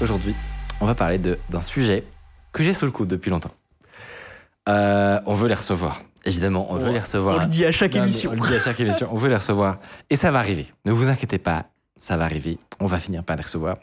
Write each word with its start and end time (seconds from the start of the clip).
Aujourd'hui, 0.00 0.34
on 0.80 0.86
va 0.86 0.94
parler 0.94 1.18
d'un 1.18 1.60
sujet 1.60 2.04
que 2.52 2.62
j'ai 2.62 2.72
sous 2.72 2.86
le 2.86 2.92
coude 2.92 3.08
depuis 3.08 3.30
longtemps. 3.30 3.52
Euh, 4.68 5.20
on 5.26 5.34
veut 5.34 5.48
les 5.48 5.54
recevoir. 5.54 6.02
Évidemment, 6.24 6.66
on 6.70 6.76
veut 6.76 6.92
les 6.92 6.98
recevoir. 6.98 7.36
On 7.36 7.40
le 7.40 7.46
dit 7.46 7.64
à 7.64 7.72
chaque 7.72 7.94
Non, 7.94 8.02
émission. 8.02 8.30
On 8.30 8.34
le 8.34 8.48
dit 8.48 8.54
à 8.54 8.60
chaque 8.60 8.78
émission. 8.80 9.08
On 9.10 9.16
veut 9.16 9.28
les 9.28 9.36
recevoir. 9.36 9.78
Et 10.10 10.16
ça 10.16 10.30
va 10.30 10.38
arriver. 10.38 10.66
Ne 10.84 10.92
vous 10.92 11.08
inquiétez 11.08 11.38
pas. 11.38 11.66
Ça 11.98 12.16
va 12.16 12.24
arriver. 12.24 12.58
On 12.78 12.86
va 12.86 12.98
finir 12.98 13.24
par 13.24 13.36
les 13.36 13.42
recevoir. 13.42 13.76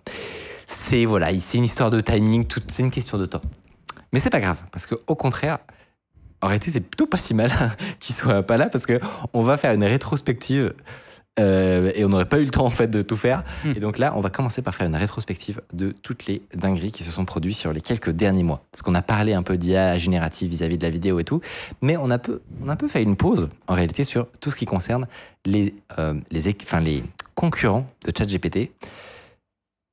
C'est 0.67 1.05
voilà, 1.05 1.31
une 1.31 1.63
histoire 1.63 1.89
de 1.89 2.01
timing. 2.01 2.43
C'est 2.67 2.83
une 2.83 2.91
question 2.91 3.17
de 3.17 3.25
temps. 3.25 3.41
Mais 4.11 4.19
c'est 4.19 4.29
pas 4.29 4.39
grave. 4.39 4.57
Parce 4.71 4.85
que 4.85 4.95
au 5.07 5.15
contraire, 5.15 5.57
en 6.41 6.47
réalité, 6.47 6.69
c'est 6.71 6.81
plutôt 6.81 7.07
pas 7.07 7.17
si 7.17 7.33
mal 7.33 7.51
qu'ils 7.99 8.15
soient 8.15 8.43
pas 8.43 8.57
là 8.57 8.69
parce 8.69 8.85
que 8.85 8.99
on 9.33 9.41
va 9.41 9.57
faire 9.57 9.73
une 9.73 9.83
rétrospective. 9.83 10.73
Euh, 11.39 11.91
et 11.95 12.03
on 12.05 12.09
n'aurait 12.09 12.25
pas 12.25 12.39
eu 12.39 12.43
le 12.43 12.49
temps 12.49 12.65
en 12.65 12.69
fait 12.69 12.87
de 12.87 13.01
tout 13.01 13.15
faire. 13.15 13.43
Hmm. 13.63 13.71
Et 13.75 13.79
donc 13.79 13.97
là, 13.97 14.13
on 14.15 14.21
va 14.21 14.29
commencer 14.29 14.61
par 14.61 14.73
faire 14.75 14.87
une 14.87 14.95
rétrospective 14.95 15.61
de 15.73 15.91
toutes 15.91 16.25
les 16.25 16.41
dingueries 16.53 16.91
qui 16.91 17.03
se 17.03 17.11
sont 17.11 17.25
produites 17.25 17.55
sur 17.55 17.73
les 17.73 17.81
quelques 17.81 18.09
derniers 18.09 18.43
mois. 18.43 18.63
Parce 18.71 18.81
qu'on 18.81 18.95
a 18.95 19.01
parlé 19.01 19.33
un 19.33 19.43
peu 19.43 19.57
d'IA 19.57 19.97
générative 19.97 20.49
vis-à-vis 20.49 20.77
de 20.77 20.83
la 20.83 20.89
vidéo 20.89 21.19
et 21.19 21.23
tout, 21.23 21.41
mais 21.81 21.97
on 21.97 22.09
a, 22.09 22.17
peu, 22.17 22.41
on 22.63 22.69
a 22.69 22.73
un 22.73 22.75
peu 22.75 22.87
fait 22.87 23.03
une 23.03 23.15
pause 23.15 23.49
en 23.67 23.73
réalité 23.73 24.03
sur 24.03 24.27
tout 24.39 24.49
ce 24.49 24.55
qui 24.55 24.65
concerne 24.65 25.07
les, 25.45 25.75
euh, 25.99 26.13
les, 26.31 26.49
équ- 26.49 26.63
enfin, 26.63 26.79
les 26.79 27.03
concurrents 27.35 27.85
de 28.05 28.11
ChatGPT 28.17 28.71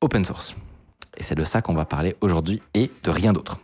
open 0.01 0.25
source. 0.25 0.57
Et 1.17 1.23
c'est 1.23 1.35
de 1.37 1.45
ça 1.45 1.63
qu'on 1.63 1.75
va 1.75 1.85
parler 1.85 2.17
aujourd'hui 2.21 2.61
et 2.75 2.91
de 3.03 3.11
rien 3.11 3.33
d'autre. 3.33 3.61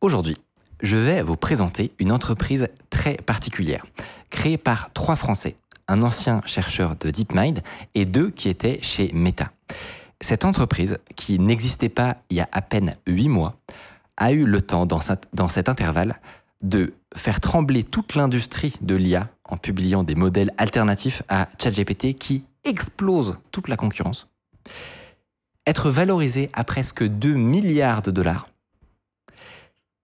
Aujourd'hui, 0.00 0.36
je 0.82 0.96
vais 0.96 1.22
vous 1.22 1.36
présenter 1.36 1.92
une 1.98 2.10
entreprise 2.10 2.68
très 2.88 3.14
particulière, 3.14 3.84
créée 4.30 4.56
par 4.56 4.92
trois 4.92 5.14
Français, 5.14 5.56
un 5.90 6.02
ancien 6.02 6.40
chercheur 6.46 6.96
de 6.96 7.10
DeepMind 7.10 7.60
et 7.94 8.04
deux 8.06 8.30
qui 8.30 8.48
étaient 8.48 8.78
chez 8.82 9.10
Meta. 9.12 9.50
Cette 10.20 10.44
entreprise, 10.44 10.98
qui 11.16 11.38
n'existait 11.38 11.88
pas 11.88 12.18
il 12.30 12.36
y 12.36 12.40
a 12.40 12.48
à 12.52 12.62
peine 12.62 12.96
huit 13.06 13.28
mois, 13.28 13.56
a 14.16 14.32
eu 14.32 14.44
le 14.44 14.60
temps 14.60 14.86
dans, 14.86 15.00
cet- 15.00 15.28
dans 15.32 15.48
cet 15.48 15.68
intervalle 15.68 16.20
de 16.62 16.92
faire 17.16 17.40
trembler 17.40 17.84
toute 17.84 18.14
l'industrie 18.14 18.74
de 18.82 18.94
l'IA 18.94 19.30
en 19.44 19.56
publiant 19.56 20.04
des 20.04 20.14
modèles 20.14 20.50
alternatifs 20.58 21.22
à 21.28 21.48
ChatGPT 21.60 22.14
qui 22.14 22.44
explosent 22.64 23.38
toute 23.50 23.66
la 23.68 23.76
concurrence, 23.76 24.28
être 25.66 25.90
valorisé 25.90 26.50
à 26.52 26.62
presque 26.64 27.02
2 27.02 27.32
milliards 27.34 28.02
de 28.02 28.10
dollars, 28.10 28.48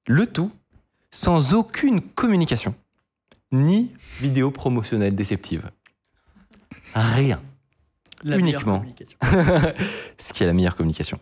le 0.07 0.27
tout 0.27 0.51
sans 1.11 1.53
aucune 1.55 2.01
communication, 2.01 2.75
ni 3.53 3.93
vidéo 4.21 4.51
promotionnelle 4.51 5.15
déceptive. 5.15 5.71
Rien. 6.97 7.43
La 8.25 8.39
uniquement. 8.39 8.83
Ce 10.19 10.33
qui 10.33 10.43
est 10.43 10.47
la 10.47 10.55
meilleure 10.55 10.77
communication. 10.77 11.21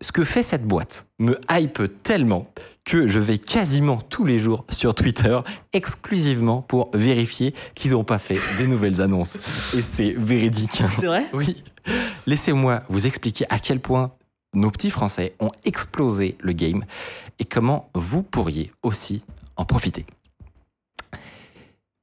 Ce 0.00 0.12
que 0.12 0.24
fait 0.24 0.42
cette 0.42 0.64
boîte 0.64 1.06
me 1.18 1.40
hype 1.50 1.80
tellement 2.02 2.52
que 2.84 3.06
je 3.06 3.20
vais 3.20 3.38
quasiment 3.38 3.98
tous 3.98 4.24
les 4.24 4.38
jours 4.38 4.64
sur 4.70 4.94
Twitter 4.94 5.38
exclusivement 5.72 6.62
pour 6.62 6.90
vérifier 6.92 7.54
qu'ils 7.74 7.92
n'ont 7.92 8.04
pas 8.04 8.18
fait 8.18 8.38
des 8.58 8.66
nouvelles 8.66 9.00
annonces. 9.00 9.36
Et 9.76 9.82
c'est 9.82 10.10
véridique. 10.10 10.82
C'est 10.96 11.06
vrai? 11.06 11.26
Oui. 11.32 11.62
Laissez-moi 12.26 12.82
vous 12.88 13.06
expliquer 13.06 13.46
à 13.48 13.58
quel 13.58 13.80
point 13.80 14.12
nos 14.54 14.70
petits 14.70 14.90
Français 14.90 15.34
ont 15.40 15.50
explosé 15.64 16.36
le 16.40 16.52
game 16.52 16.84
et 17.38 17.44
comment 17.44 17.90
vous 17.94 18.22
pourriez 18.22 18.72
aussi 18.82 19.22
en 19.56 19.64
profiter. 19.64 20.04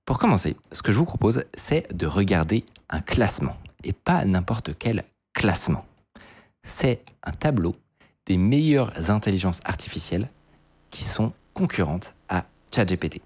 Pour 0.05 0.19
commencer, 0.19 0.55
ce 0.71 0.83
que 0.83 0.91
je 0.91 0.99
vous 0.99 1.05
propose, 1.05 1.45
c'est 1.55 1.91
de 1.95 2.05
regarder 2.05 2.63
un 2.89 2.99
classement 3.01 3.57
et 3.83 3.91
pas 3.91 4.23
n'importe 4.23 4.71
quel 4.77 5.03
classement. 5.33 5.83
C'est 6.63 7.03
un 7.23 7.31
tableau 7.31 7.75
des 8.27 8.37
meilleures 8.37 9.09
intelligences 9.09 9.61
artificielles 9.65 10.29
qui 10.91 11.03
sont 11.03 11.33
concurrentes 11.55 12.13
à 12.29 12.45
ChatGPT. 12.73 13.21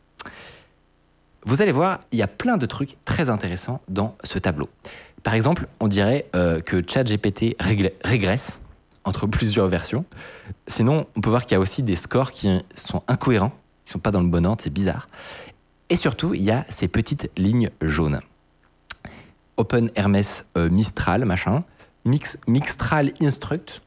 Vous 1.45 1.61
allez 1.61 1.73
voir, 1.73 1.99
il 2.11 2.19
y 2.19 2.21
a 2.21 2.27
plein 2.27 2.55
de 2.55 2.65
trucs 2.65 2.95
très 3.03 3.29
intéressants 3.29 3.81
dans 3.89 4.15
ce 4.23 4.39
tableau. 4.39 4.69
Par 5.23 5.33
exemple, 5.33 5.67
on 5.81 5.89
dirait 5.89 6.27
euh, 6.33 6.61
que 6.61 6.81
ChatGPT 6.85 7.57
régresse 7.59 8.61
entre 9.03 9.27
plusieurs 9.27 9.67
versions. 9.67 10.05
Sinon, 10.67 11.07
on 11.17 11.21
peut 11.21 11.29
voir 11.29 11.45
qu'il 11.45 11.53
y 11.53 11.57
a 11.57 11.59
aussi 11.59 11.83
des 11.83 11.97
scores 11.97 12.31
qui 12.31 12.49
sont 12.75 13.03
incohérents, 13.07 13.51
qui 13.83 13.91
sont 13.91 13.99
pas 13.99 14.11
dans 14.11 14.21
le 14.21 14.27
bon 14.27 14.45
ordre, 14.45 14.61
c'est 14.61 14.73
bizarre. 14.73 15.09
Et 15.89 15.95
surtout, 15.95 16.33
il 16.33 16.43
y 16.43 16.51
a 16.51 16.65
ces 16.69 16.87
petites 16.87 17.31
lignes 17.37 17.69
jaunes. 17.81 18.19
Open 19.57 19.89
Hermes 19.95 20.21
euh, 20.57 20.69
Mistral, 20.69 21.25
machin. 21.25 21.63
Mix, 22.05 22.39
Mixtral 22.47 23.11
Instruct. 23.21 23.81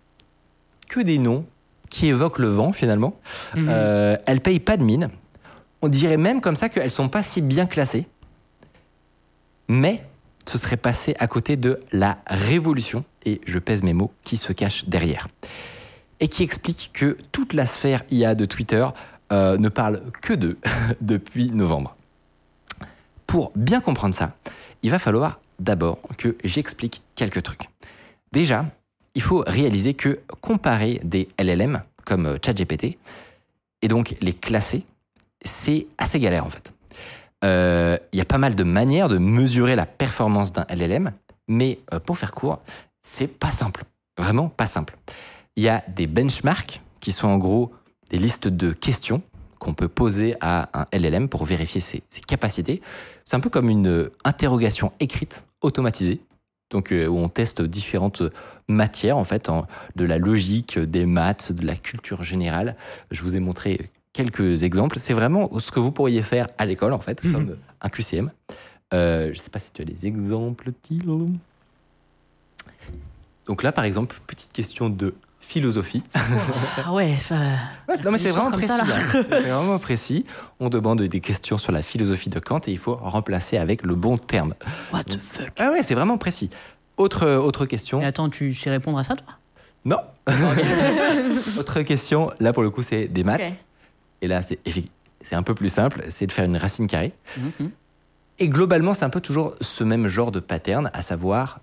Que 0.89 1.01
des 1.01 1.19
noms 1.19 1.47
qui 1.89 2.09
évoquent 2.09 2.39
le 2.39 2.49
vent, 2.49 2.73
finalement. 2.73 3.19
Mhm. 3.55 3.67
Euh, 3.69 4.17
elles 4.27 4.41
payent 4.41 4.61
pas 4.61 4.77
de 4.77 4.83
mine. 4.83 5.09
On 5.81 5.89
dirait 5.89 6.17
même 6.17 6.41
comme 6.41 6.57
ça 6.57 6.69
qu'elles 6.69 6.91
sont 6.91 7.09
pas 7.09 7.23
si 7.23 7.41
bien 7.41 7.67
classées. 7.67 8.07
Mais 9.69 10.05
ce 10.47 10.59
serait 10.59 10.77
passé 10.77 11.15
à 11.19 11.27
côté 11.27 11.57
de 11.57 11.81
la 11.93 12.19
révolution, 12.27 13.05
et 13.25 13.41
je 13.47 13.59
pèse 13.59 13.83
mes 13.83 13.93
mots, 13.93 14.13
qui 14.23 14.37
se 14.37 14.53
cache 14.53 14.87
derrière. 14.87 15.29
Et 16.21 16.29
qui 16.29 16.43
explique 16.43 16.91
que 16.93 17.17
toute 17.33 17.53
la 17.53 17.67
sphère 17.67 18.03
IA 18.11 18.34
de 18.34 18.45
Twitter 18.45 18.87
euh, 19.32 19.56
ne 19.59 19.69
parle 19.69 20.03
que 20.20 20.34
d'eux 20.34 20.59
depuis 21.00 21.50
novembre. 21.50 21.97
Pour 23.26 23.50
bien 23.56 23.81
comprendre 23.81 24.15
ça, 24.15 24.37
il 24.82 24.91
va 24.91 24.98
falloir 24.98 25.41
d'abord 25.59 25.98
que 26.19 26.37
j'explique 26.44 27.03
quelques 27.15 27.42
trucs. 27.42 27.69
Déjà, 28.32 28.66
il 29.15 29.22
faut 29.22 29.42
réaliser 29.47 29.94
que 29.94 30.21
comparer 30.41 31.00
des 31.04 31.28
LLM 31.38 31.82
comme 32.04 32.37
ChatGPT 32.44 32.98
et 33.82 33.88
donc 33.88 34.16
les 34.21 34.32
classer, 34.32 34.84
c'est 35.42 35.87
assez 35.98 36.19
galère 36.19 36.47
en 36.47 36.50
fait. 36.50 36.72
Euh, 37.44 37.98
Il 38.12 38.19
y 38.19 38.22
a 38.22 38.25
pas 38.25 38.38
mal 38.38 38.54
de 38.54 38.65
manières 38.65 39.09
de 39.09 39.19
mesurer 39.19 39.76
la 39.76 39.87
performance 39.87 40.53
d'un 40.53 40.65
LLM, 40.69 41.12
mais 41.48 41.81
euh, 41.92 41.98
pour 41.98 42.16
faire 42.19 42.32
court, 42.32 42.60
c'est 43.03 43.26
pas 43.26 43.50
simple. 43.50 43.84
Vraiment 44.19 44.48
pas 44.48 44.66
simple. 44.66 44.97
Il 45.56 45.65
y 45.65 45.69
a 45.69 45.82
des 45.88 46.06
benchmarks 46.06 46.81
qui 47.00 47.12
sont 47.12 47.28
en 47.28 47.38
gros 47.38 47.72
des 48.12 48.19
listes 48.19 48.47
de 48.47 48.73
questions 48.73 49.23
qu'on 49.59 49.75
peut 49.75 49.89
poser 49.89 50.37
à 50.41 50.69
un 50.83 50.87
LLM 50.97 51.28
pour 51.28 51.45
vérifier 51.45 51.81
ses, 51.81 52.03
ses 52.11 52.21
capacités. 52.21 52.83
C'est 53.25 53.37
un 53.37 53.41
peu 53.41 53.49
comme 53.50 53.69
une 53.71 54.11
interrogation 54.25 54.93
écrite 55.00 55.45
automatisée, 55.62 56.21
donc 56.71 56.93
euh, 56.93 57.06
où 57.06 57.17
on 57.19 57.28
teste 57.28 57.62
différentes 57.62 58.22
matières 58.69 59.17
en 59.17 59.25
fait, 59.25 59.49
en- 59.49 59.67
de 59.97 60.05
la 60.05 60.19
logique, 60.19 60.78
des 60.78 61.06
maths, 61.06 61.53
de 61.53 61.65
la 61.67 61.75
culture 61.77 62.22
générale. 62.22 62.77
Je 63.11 63.22
vous 63.22 63.34
ai 63.34 63.41
montré 63.41 63.89
quelques 64.12 64.62
exemples. 64.62 64.99
C'est 64.99 65.15
vraiment 65.15 65.49
ce 65.59 65.71
que 65.72 65.81
vous 65.81 65.91
pourriez 65.93 66.22
faire 66.22 66.47
à 66.59 66.67
l'école 66.67 66.93
en 66.93 66.99
fait, 67.01 67.22
Mhm. 67.25 67.33
comme 67.33 67.56
un 67.81 67.89
QCM. 67.89 68.31
Euh, 68.93 69.27
je 69.33 69.39
ne 69.39 69.43
sais 69.43 69.49
pas 69.51 69.59
si 69.59 69.72
tu 69.72 69.81
as 69.81 69.84
des 69.87 70.06
exemples, 70.06 70.71
Thiel. 70.83 71.07
Donc 73.47 73.63
là, 73.63 73.72
par 73.72 73.84
exemple, 73.84 74.21
petite 74.27 74.53
question 74.53 74.91
de 74.91 75.15
philosophie. 75.42 76.03
Ah 76.84 76.92
ouais, 76.92 77.15
ça. 77.18 77.36
non, 78.04 78.10
mais 78.10 78.16
c'est 78.18 78.30
vraiment 78.30 78.50
précis. 78.50 78.72
hein. 78.72 78.84
C'est 79.12 79.50
vraiment 79.50 79.78
précis. 79.78 80.24
On 80.60 80.68
demande 80.71 81.03
des 81.03 81.21
questions 81.21 81.59
sur 81.59 81.72
la 81.72 81.83
philosophie 81.83 82.30
de 82.30 82.39
Kant 82.39 82.60
et 82.66 82.71
il 82.72 82.78
faut 82.78 82.94
remplacer 82.94 83.59
avec 83.59 83.83
le 83.83 83.94
bon 83.94 84.16
terme. 84.16 84.54
What 84.92 85.04
the 85.04 85.21
fuck? 85.21 85.50
Ah 85.59 85.71
ouais, 85.72 85.83
c'est 85.83 85.94
vraiment 85.94 86.16
précis. 86.16 86.48
Autre, 86.97 87.28
autre 87.28 87.66
question. 87.66 88.00
Et 88.00 88.04
attends, 88.06 88.30
tu 88.30 88.54
sais 88.54 88.71
répondre 88.71 88.98
à 88.98 89.03
ça, 89.04 89.15
toi? 89.16 89.27
Non. 89.84 89.98
autre 91.59 91.83
question. 91.83 92.30
Là, 92.41 92.53
pour 92.53 92.62
le 92.62 92.71
coup, 92.71 92.83
c'est 92.83 93.09
des 93.09 93.24
maths. 93.24 93.42
Et 94.22 94.28
là, 94.28 94.41
c'est 94.42 95.34
un 95.34 95.42
peu 95.42 95.54
plus 95.54 95.68
simple. 95.68 96.04
C'est 96.09 96.27
de 96.27 96.33
faire 96.33 96.45
une 96.45 96.56
racine 96.56 96.86
carrée. 96.86 97.12
Mhm. 97.60 97.71
Et 98.38 98.48
globalement, 98.48 98.95
c'est 98.95 99.04
un 99.04 99.10
peu 99.10 99.21
toujours 99.21 99.54
ce 99.60 99.84
même 99.84 100.09
genre 100.09 100.30
de 100.33 100.41
pattern, 100.41 100.91
à 100.95 101.03
savoir 101.03 101.60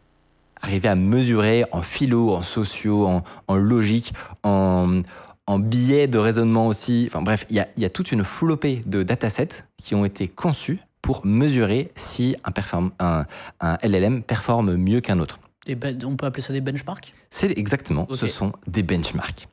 arriver 0.61 0.87
à 0.87 0.95
mesurer 0.95 1.65
en 1.71 1.81
philo, 1.81 2.31
en 2.33 2.41
sociaux, 2.41 3.07
en, 3.07 3.23
en 3.47 3.55
logique, 3.55 4.13
en, 4.43 5.01
en 5.47 5.59
biais 5.59 6.07
de 6.07 6.17
raisonnement 6.17 6.67
aussi. 6.67 7.05
Enfin 7.09 7.21
bref, 7.21 7.45
il 7.49 7.55
y 7.55 7.59
a, 7.59 7.67
il 7.77 7.83
y 7.83 7.85
a 7.85 7.89
toute 7.89 8.11
une 8.11 8.23
flopée 8.23 8.81
de 8.85 9.03
datasets 9.03 9.63
qui 9.77 9.95
ont 9.95 10.05
été 10.05 10.27
conçus 10.27 10.79
pour 11.01 11.25
mesurer 11.25 11.91
si 11.95 12.35
un, 12.43 12.51
perform- 12.51 12.91
un- 12.99 13.25
un 13.61 13.77
LLM 13.83 14.21
performe 14.21 14.75
mieux 14.75 15.01
qu'un 15.01 15.19
autre. 15.19 15.39
Des 15.65 15.75
ben- 15.75 15.97
on 16.05 16.15
peut 16.15 16.25
appeler 16.25 16.41
ça 16.41 16.51
des 16.53 16.61
benchmarks? 16.61 17.11
C'est 17.29 17.57
exactement, 17.57 18.07
ce 18.11 18.27
sont 18.27 18.51
des 18.67 18.83
benchmarks. 18.83 19.47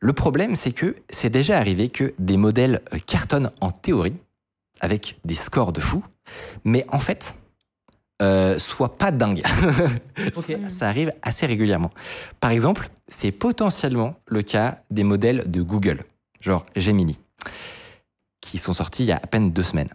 Le 0.00 0.12
problème, 0.12 0.56
c'est 0.56 0.72
que 0.72 0.96
c'est 1.10 1.30
déjà 1.30 1.58
arrivé 1.58 1.88
que 1.88 2.14
des 2.18 2.36
modèles 2.36 2.80
cartonnent 3.06 3.50
en 3.60 3.70
théorie, 3.70 4.14
avec 4.80 5.18
des 5.24 5.34
scores 5.34 5.72
de 5.72 5.80
fou, 5.80 6.04
mais 6.64 6.86
en 6.90 7.00
fait, 7.00 7.34
euh, 8.20 8.58
soient 8.58 8.98
pas 8.98 9.10
dingues. 9.10 9.42
ça, 10.32 10.54
ça 10.68 10.88
arrive 10.88 11.12
assez 11.22 11.46
régulièrement. 11.46 11.90
Par 12.40 12.50
exemple, 12.50 12.88
c'est 13.06 13.32
potentiellement 13.32 14.16
le 14.26 14.42
cas 14.42 14.80
des 14.90 15.04
modèles 15.04 15.44
de 15.50 15.62
Google, 15.62 16.04
genre 16.40 16.64
Gemini, 16.76 17.18
qui 18.40 18.58
sont 18.58 18.72
sortis 18.72 19.04
il 19.04 19.06
y 19.06 19.12
a 19.12 19.16
à 19.16 19.26
peine 19.26 19.52
deux 19.52 19.62
semaines. 19.62 19.90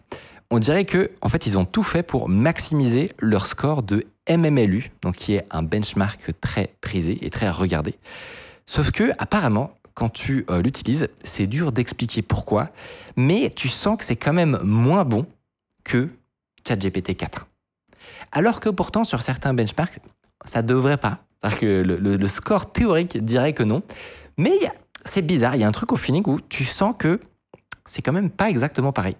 On 0.51 0.59
dirait 0.59 0.85
que, 0.85 1.11
en 1.21 1.29
fait, 1.29 1.47
ils 1.47 1.57
ont 1.57 1.65
tout 1.65 1.83
fait 1.83 2.03
pour 2.03 2.29
maximiser 2.29 3.11
leur 3.19 3.47
score 3.47 3.81
de 3.81 4.05
MMLU, 4.29 4.91
donc 5.01 5.15
qui 5.15 5.33
est 5.33 5.45
un 5.51 5.63
benchmark 5.63 6.31
très 6.39 6.75
prisé 6.79 7.17
et 7.25 7.29
très 7.29 7.49
regardé. 7.49 7.95
Sauf 8.65 8.91
que, 8.91 9.11
apparemment, 9.17 9.71
quand 9.95 10.09
tu 10.09 10.45
euh, 10.49 10.61
l'utilises, 10.61 11.09
c'est 11.23 11.47
dur 11.47 11.71
d'expliquer 11.71 12.21
pourquoi, 12.21 12.69
mais 13.15 13.51
tu 13.55 13.67
sens 13.67 13.97
que 13.97 14.05
c'est 14.05 14.15
quand 14.15 14.33
même 14.33 14.59
moins 14.63 15.05
bon 15.05 15.25
que 15.83 16.09
ChatGPT 16.67 17.15
4. 17.17 17.47
Alors 18.31 18.59
que 18.59 18.69
pourtant, 18.69 19.03
sur 19.03 19.21
certains 19.21 19.53
benchmarks, 19.53 19.99
ça 20.45 20.61
devrait 20.61 20.97
pas. 20.97 21.19
C'est-à-dire 21.41 21.59
que 21.59 21.65
le, 21.81 21.97
le- 21.97 22.15
le 22.17 22.27
score 22.27 22.71
théorique 22.71 23.23
dirait 23.23 23.53
que 23.53 23.63
non. 23.63 23.83
Mais 24.37 24.53
c'est 25.05 25.21
bizarre, 25.21 25.55
il 25.55 25.61
y 25.61 25.63
a 25.63 25.67
un 25.67 25.71
truc 25.71 25.91
au 25.91 25.97
feeling 25.97 26.23
où 26.27 26.39
tu 26.41 26.63
sens 26.63 26.95
que 26.97 27.19
c'est 27.85 28.01
quand 28.01 28.13
même 28.13 28.29
pas 28.29 28.49
exactement 28.49 28.93
pareil. 28.93 29.17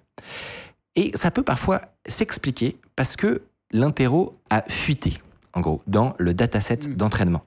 Et 0.96 1.12
ça 1.16 1.32
peut 1.32 1.44
parfois 1.44 1.82
s'expliquer 2.08 2.78
parce 2.96 3.16
que 3.16 3.42
l'interro 3.72 4.38
a 4.50 4.62
fuité, 4.68 5.14
en 5.54 5.62
gros, 5.62 5.82
dans 5.88 6.16
le 6.20 6.34
dataset 6.34 6.80
Mm. 6.88 6.94
d'entraînement. 6.96 7.44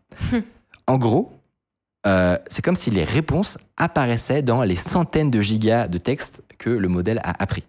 en 0.87 0.99
gros, 0.99 1.33
euh, 2.07 2.37
c'est 2.49 2.63
comme 2.63 2.77
si 2.77 2.91
les 2.91 3.05
réponses 3.05 3.59
apparaissaient 3.77 4.43
dans 4.43 4.63
les 4.63 4.77
centaines 4.77 5.31
de 5.31 5.41
gigas 5.41 5.89
de 5.89 5.99
texte 5.99 6.43
que 6.59 6.71
le 6.71 6.89
modèle 6.89 7.21
a 7.25 7.43
appris. 7.43 7.65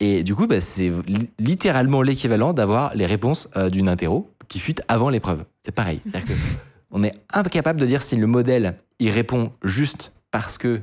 Et 0.00 0.22
du 0.22 0.34
coup, 0.34 0.46
bah, 0.46 0.60
c'est 0.60 0.90
li- 1.06 1.28
littéralement 1.38 2.02
l'équivalent 2.02 2.52
d'avoir 2.52 2.94
les 2.94 3.06
réponses 3.06 3.48
euh, 3.56 3.68
d'une 3.70 3.88
interro 3.88 4.30
qui 4.48 4.60
fuite 4.60 4.82
avant 4.88 5.10
l'épreuve. 5.10 5.44
C'est 5.62 5.72
pareil. 5.72 6.00
C'est-à-dire 6.04 6.28
que 6.28 6.40
on 6.90 7.02
est 7.02 7.12
incapable 7.32 7.80
de 7.80 7.86
dire 7.86 8.02
si 8.02 8.16
le 8.16 8.26
modèle 8.26 8.78
il 9.00 9.10
répond 9.10 9.52
juste 9.64 10.12
parce 10.30 10.56
que 10.58 10.80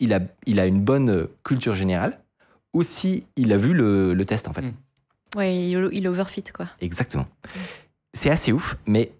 il 0.00 0.12
a, 0.12 0.20
il 0.46 0.60
a 0.60 0.66
une 0.66 0.80
bonne 0.80 1.10
euh, 1.10 1.26
culture 1.44 1.74
générale 1.74 2.18
ou 2.74 2.82
si 2.82 3.26
il 3.36 3.52
a 3.52 3.56
vu 3.56 3.72
le, 3.72 4.12
le 4.14 4.24
test 4.24 4.48
en 4.48 4.52
fait. 4.52 4.62
Mm. 4.62 4.72
Ouais, 5.36 5.56
il, 5.56 5.88
il 5.92 6.08
overfit 6.08 6.42
quoi. 6.44 6.68
Exactement. 6.80 7.26
C'est 8.14 8.30
assez 8.30 8.52
ouf, 8.52 8.76
mais 8.86 9.12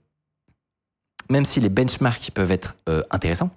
même 1.31 1.45
si 1.45 1.61
les 1.61 1.69
benchmarks 1.69 2.31
peuvent 2.33 2.51
être 2.53 2.75
euh, 2.89 3.03
intéressants, 3.11 3.51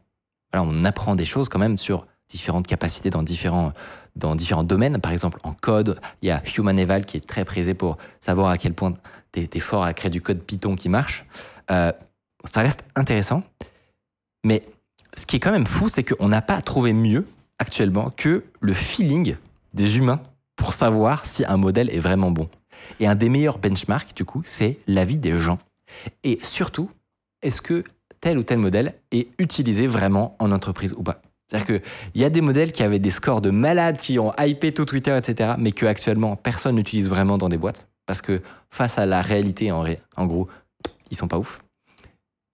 voilà, 0.51 0.67
on 0.69 0.83
apprend 0.85 1.15
des 1.15 1.25
choses 1.25 1.47
quand 1.49 1.59
même 1.59 1.77
sur 1.77 2.07
différentes 2.29 2.67
capacités 2.67 3.09
dans 3.09 3.23
différents, 3.23 3.73
dans 4.15 4.35
différents 4.35 4.63
domaines. 4.63 4.99
Par 4.99 5.11
exemple, 5.11 5.39
en 5.43 5.53
code, 5.53 5.99
il 6.21 6.27
y 6.27 6.31
a 6.31 6.41
Human 6.57 6.77
Eval 6.77 7.05
qui 7.05 7.17
est 7.17 7.27
très 7.27 7.45
prisé 7.45 7.73
pour 7.73 7.97
savoir 8.19 8.49
à 8.49 8.57
quel 8.57 8.73
point 8.73 8.93
tu 9.31 9.41
es, 9.51 9.59
fort 9.59 9.83
à 9.83 9.93
créer 9.93 10.09
du 10.09 10.21
code 10.21 10.39
Python 10.39 10.75
qui 10.75 10.89
marche. 10.89 11.25
Euh, 11.71 11.91
ça 12.45 12.61
reste 12.61 12.85
intéressant, 12.95 13.43
mais 14.45 14.63
ce 15.13 15.25
qui 15.25 15.35
est 15.35 15.39
quand 15.39 15.51
même 15.51 15.67
fou, 15.67 15.89
c'est 15.89 16.03
qu'on 16.03 16.29
n'a 16.29 16.41
pas 16.41 16.61
trouvé 16.61 16.93
mieux 16.93 17.25
actuellement 17.57 18.11
que 18.15 18.45
le 18.61 18.73
feeling 18.73 19.35
des 19.73 19.97
humains 19.97 20.21
pour 20.55 20.73
savoir 20.73 21.25
si 21.25 21.43
un 21.45 21.57
modèle 21.57 21.89
est 21.89 21.99
vraiment 21.99 22.31
bon. 22.31 22.49
Et 22.99 23.07
un 23.07 23.15
des 23.15 23.29
meilleurs 23.29 23.57
benchmarks, 23.57 24.15
du 24.15 24.25
coup, 24.25 24.41
c'est 24.45 24.77
l'avis 24.87 25.17
des 25.17 25.37
gens. 25.37 25.59
Et 26.23 26.39
surtout, 26.43 26.89
est-ce 27.41 27.61
que 27.61 27.83
tel 28.21 28.37
ou 28.37 28.43
tel 28.43 28.59
modèle 28.59 28.95
est 29.11 29.27
utilisé 29.37 29.87
vraiment 29.87 30.35
en 30.39 30.51
entreprise 30.51 30.93
ou 30.93 31.03
pas? 31.03 31.21
C'est-à-dire 31.49 31.65
qu'il 31.81 32.21
y 32.21 32.25
a 32.25 32.29
des 32.29 32.41
modèles 32.41 32.71
qui 32.71 32.83
avaient 32.83 32.99
des 32.99 33.09
scores 33.09 33.41
de 33.41 33.49
malades, 33.49 33.97
qui 33.99 34.19
ont 34.19 34.31
hypé 34.39 34.71
tout 34.73 34.85
Twitter, 34.85 35.17
etc., 35.17 35.55
mais 35.57 35.71
que 35.71 35.85
actuellement 35.85 36.35
personne 36.35 36.75
n'utilise 36.75 37.09
vraiment 37.09 37.37
dans 37.37 37.49
des 37.49 37.57
boîtes. 37.57 37.87
Parce 38.05 38.21
que 38.21 38.41
face 38.69 38.97
à 38.99 39.05
la 39.05 39.21
réalité, 39.21 39.71
en, 39.71 39.81
ré- 39.81 39.99
en 40.15 40.25
gros, 40.27 40.47
ils 41.11 41.17
sont 41.17 41.27
pas 41.27 41.37
ouf. 41.37 41.61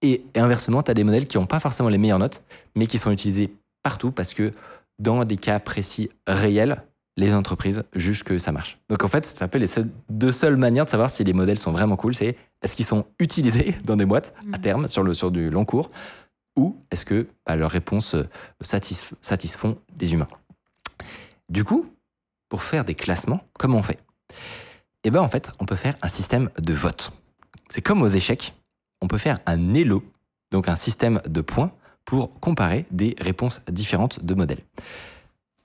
Et, 0.02 0.24
et 0.34 0.38
inversement, 0.40 0.82
tu 0.82 0.90
as 0.90 0.94
des 0.94 1.04
modèles 1.04 1.26
qui 1.26 1.36
n'ont 1.38 1.46
pas 1.46 1.60
forcément 1.60 1.88
les 1.88 1.98
meilleures 1.98 2.18
notes, 2.18 2.42
mais 2.74 2.86
qui 2.86 2.98
sont 2.98 3.10
utilisés 3.10 3.52
partout 3.82 4.10
parce 4.12 4.34
que 4.34 4.50
dans 4.98 5.24
des 5.24 5.36
cas 5.36 5.58
précis 5.60 6.10
réels, 6.26 6.82
les 7.18 7.34
entreprises 7.34 7.82
jugent 7.94 8.22
que 8.24 8.38
ça 8.38 8.52
marche. 8.52 8.78
Donc 8.90 9.02
en 9.04 9.08
fait, 9.08 9.24
ça 9.24 9.48
peut 9.48 9.58
les 9.58 9.66
seules- 9.66 9.88
deux 10.10 10.32
seules 10.32 10.56
manières 10.56 10.84
de 10.84 10.90
savoir 10.90 11.08
si 11.10 11.24
les 11.24 11.32
modèles 11.32 11.58
sont 11.58 11.72
vraiment 11.72 11.96
cool, 11.96 12.14
c'est 12.14 12.36
est-ce 12.62 12.76
qu'ils 12.76 12.84
sont 12.84 13.06
utilisés 13.18 13.74
dans 13.84 13.96
des 13.96 14.04
boîtes 14.04 14.34
à 14.52 14.56
Mhm. 14.56 14.62
terme 14.62 14.88
sur, 14.88 15.02
le, 15.02 15.14
sur 15.14 15.30
du 15.30 15.48
long 15.50 15.64
cours, 15.64 15.90
ou 16.56 16.76
est-ce 16.90 17.04
que 17.04 17.28
bah, 17.46 17.56
leurs 17.56 17.70
réponses 17.70 18.14
euh, 18.14 18.28
satisf- 18.62 19.12
satisfont 19.20 19.78
les 20.00 20.14
humains? 20.14 20.28
Du 21.48 21.62
coup, 21.64 21.86
pour 22.48 22.62
faire 22.62 22.84
des 22.84 22.94
classements, 22.94 23.40
comment 23.58 23.78
on 23.78 23.82
fait? 23.82 23.98
Eh 25.04 25.10
bien 25.10 25.20
en 25.20 25.28
fait, 25.28 25.52
on 25.60 25.66
peut 25.66 25.76
faire 25.76 25.94
un 26.02 26.08
système 26.08 26.50
de 26.58 26.74
vote. 26.74 27.12
C'est 27.68 27.82
comme 27.82 28.02
aux 28.02 28.08
échecs, 28.08 28.54
on 29.00 29.08
peut 29.08 29.18
faire 29.18 29.38
un 29.46 29.74
ELO, 29.74 30.02
donc 30.50 30.68
un 30.68 30.76
système 30.76 31.20
de 31.26 31.40
points 31.40 31.72
pour 32.04 32.38
comparer 32.40 32.86
des 32.90 33.14
réponses 33.20 33.60
différentes 33.68 34.24
de 34.24 34.34
modèles. 34.34 34.62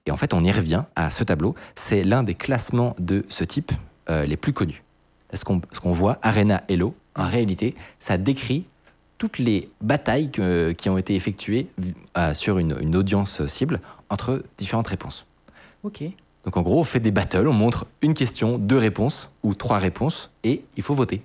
Et 0.06 0.12
en 0.12 0.18
fait, 0.18 0.34
on 0.34 0.44
y 0.44 0.52
revient 0.52 0.84
à 0.96 1.12
ce 1.12 1.24
tableau. 1.24 1.54
C'est 1.76 2.04
l'un 2.04 2.24
des 2.24 2.34
classements 2.34 2.96
de 2.98 3.24
ce 3.30 3.44
type 3.44 3.72
euh, 4.10 4.26
les 4.26 4.38
plus 4.38 4.52
connus. 4.52 4.84
Ce 5.34 5.44
qu'on 5.46 5.92
voit, 5.94 6.18
Arena 6.24 6.64
Elo, 6.68 6.96
en 7.16 7.28
réalité, 7.28 7.76
ça 8.00 8.18
décrit 8.18 8.66
toutes 9.22 9.38
les 9.38 9.70
batailles 9.82 10.32
que- 10.32 10.72
qui 10.72 10.90
ont 10.90 10.98
été 10.98 11.14
effectuées 11.14 11.68
euh, 12.18 12.34
sur 12.34 12.58
une, 12.58 12.76
une 12.82 12.96
audience 12.96 13.46
cible 13.46 13.80
entre 14.10 14.44
différentes 14.58 14.88
réponses. 14.88 15.28
Ok. 15.84 16.02
Donc 16.44 16.58
en 16.58 16.64
gros, 16.64 16.80
on 16.80 16.84
fait 16.84 17.00
des 17.00 17.12
battles, 17.12 17.48
on 17.48 17.54
montre 17.54 17.86
une 18.02 18.16
question, 18.16 18.58
deux 18.58 18.80
réponses 18.80 19.30
ou 19.44 19.54
trois 19.54 19.78
réponses 19.78 20.32
et 20.44 20.64
il 20.76 20.82
faut 20.82 20.96
voter. 20.96 21.22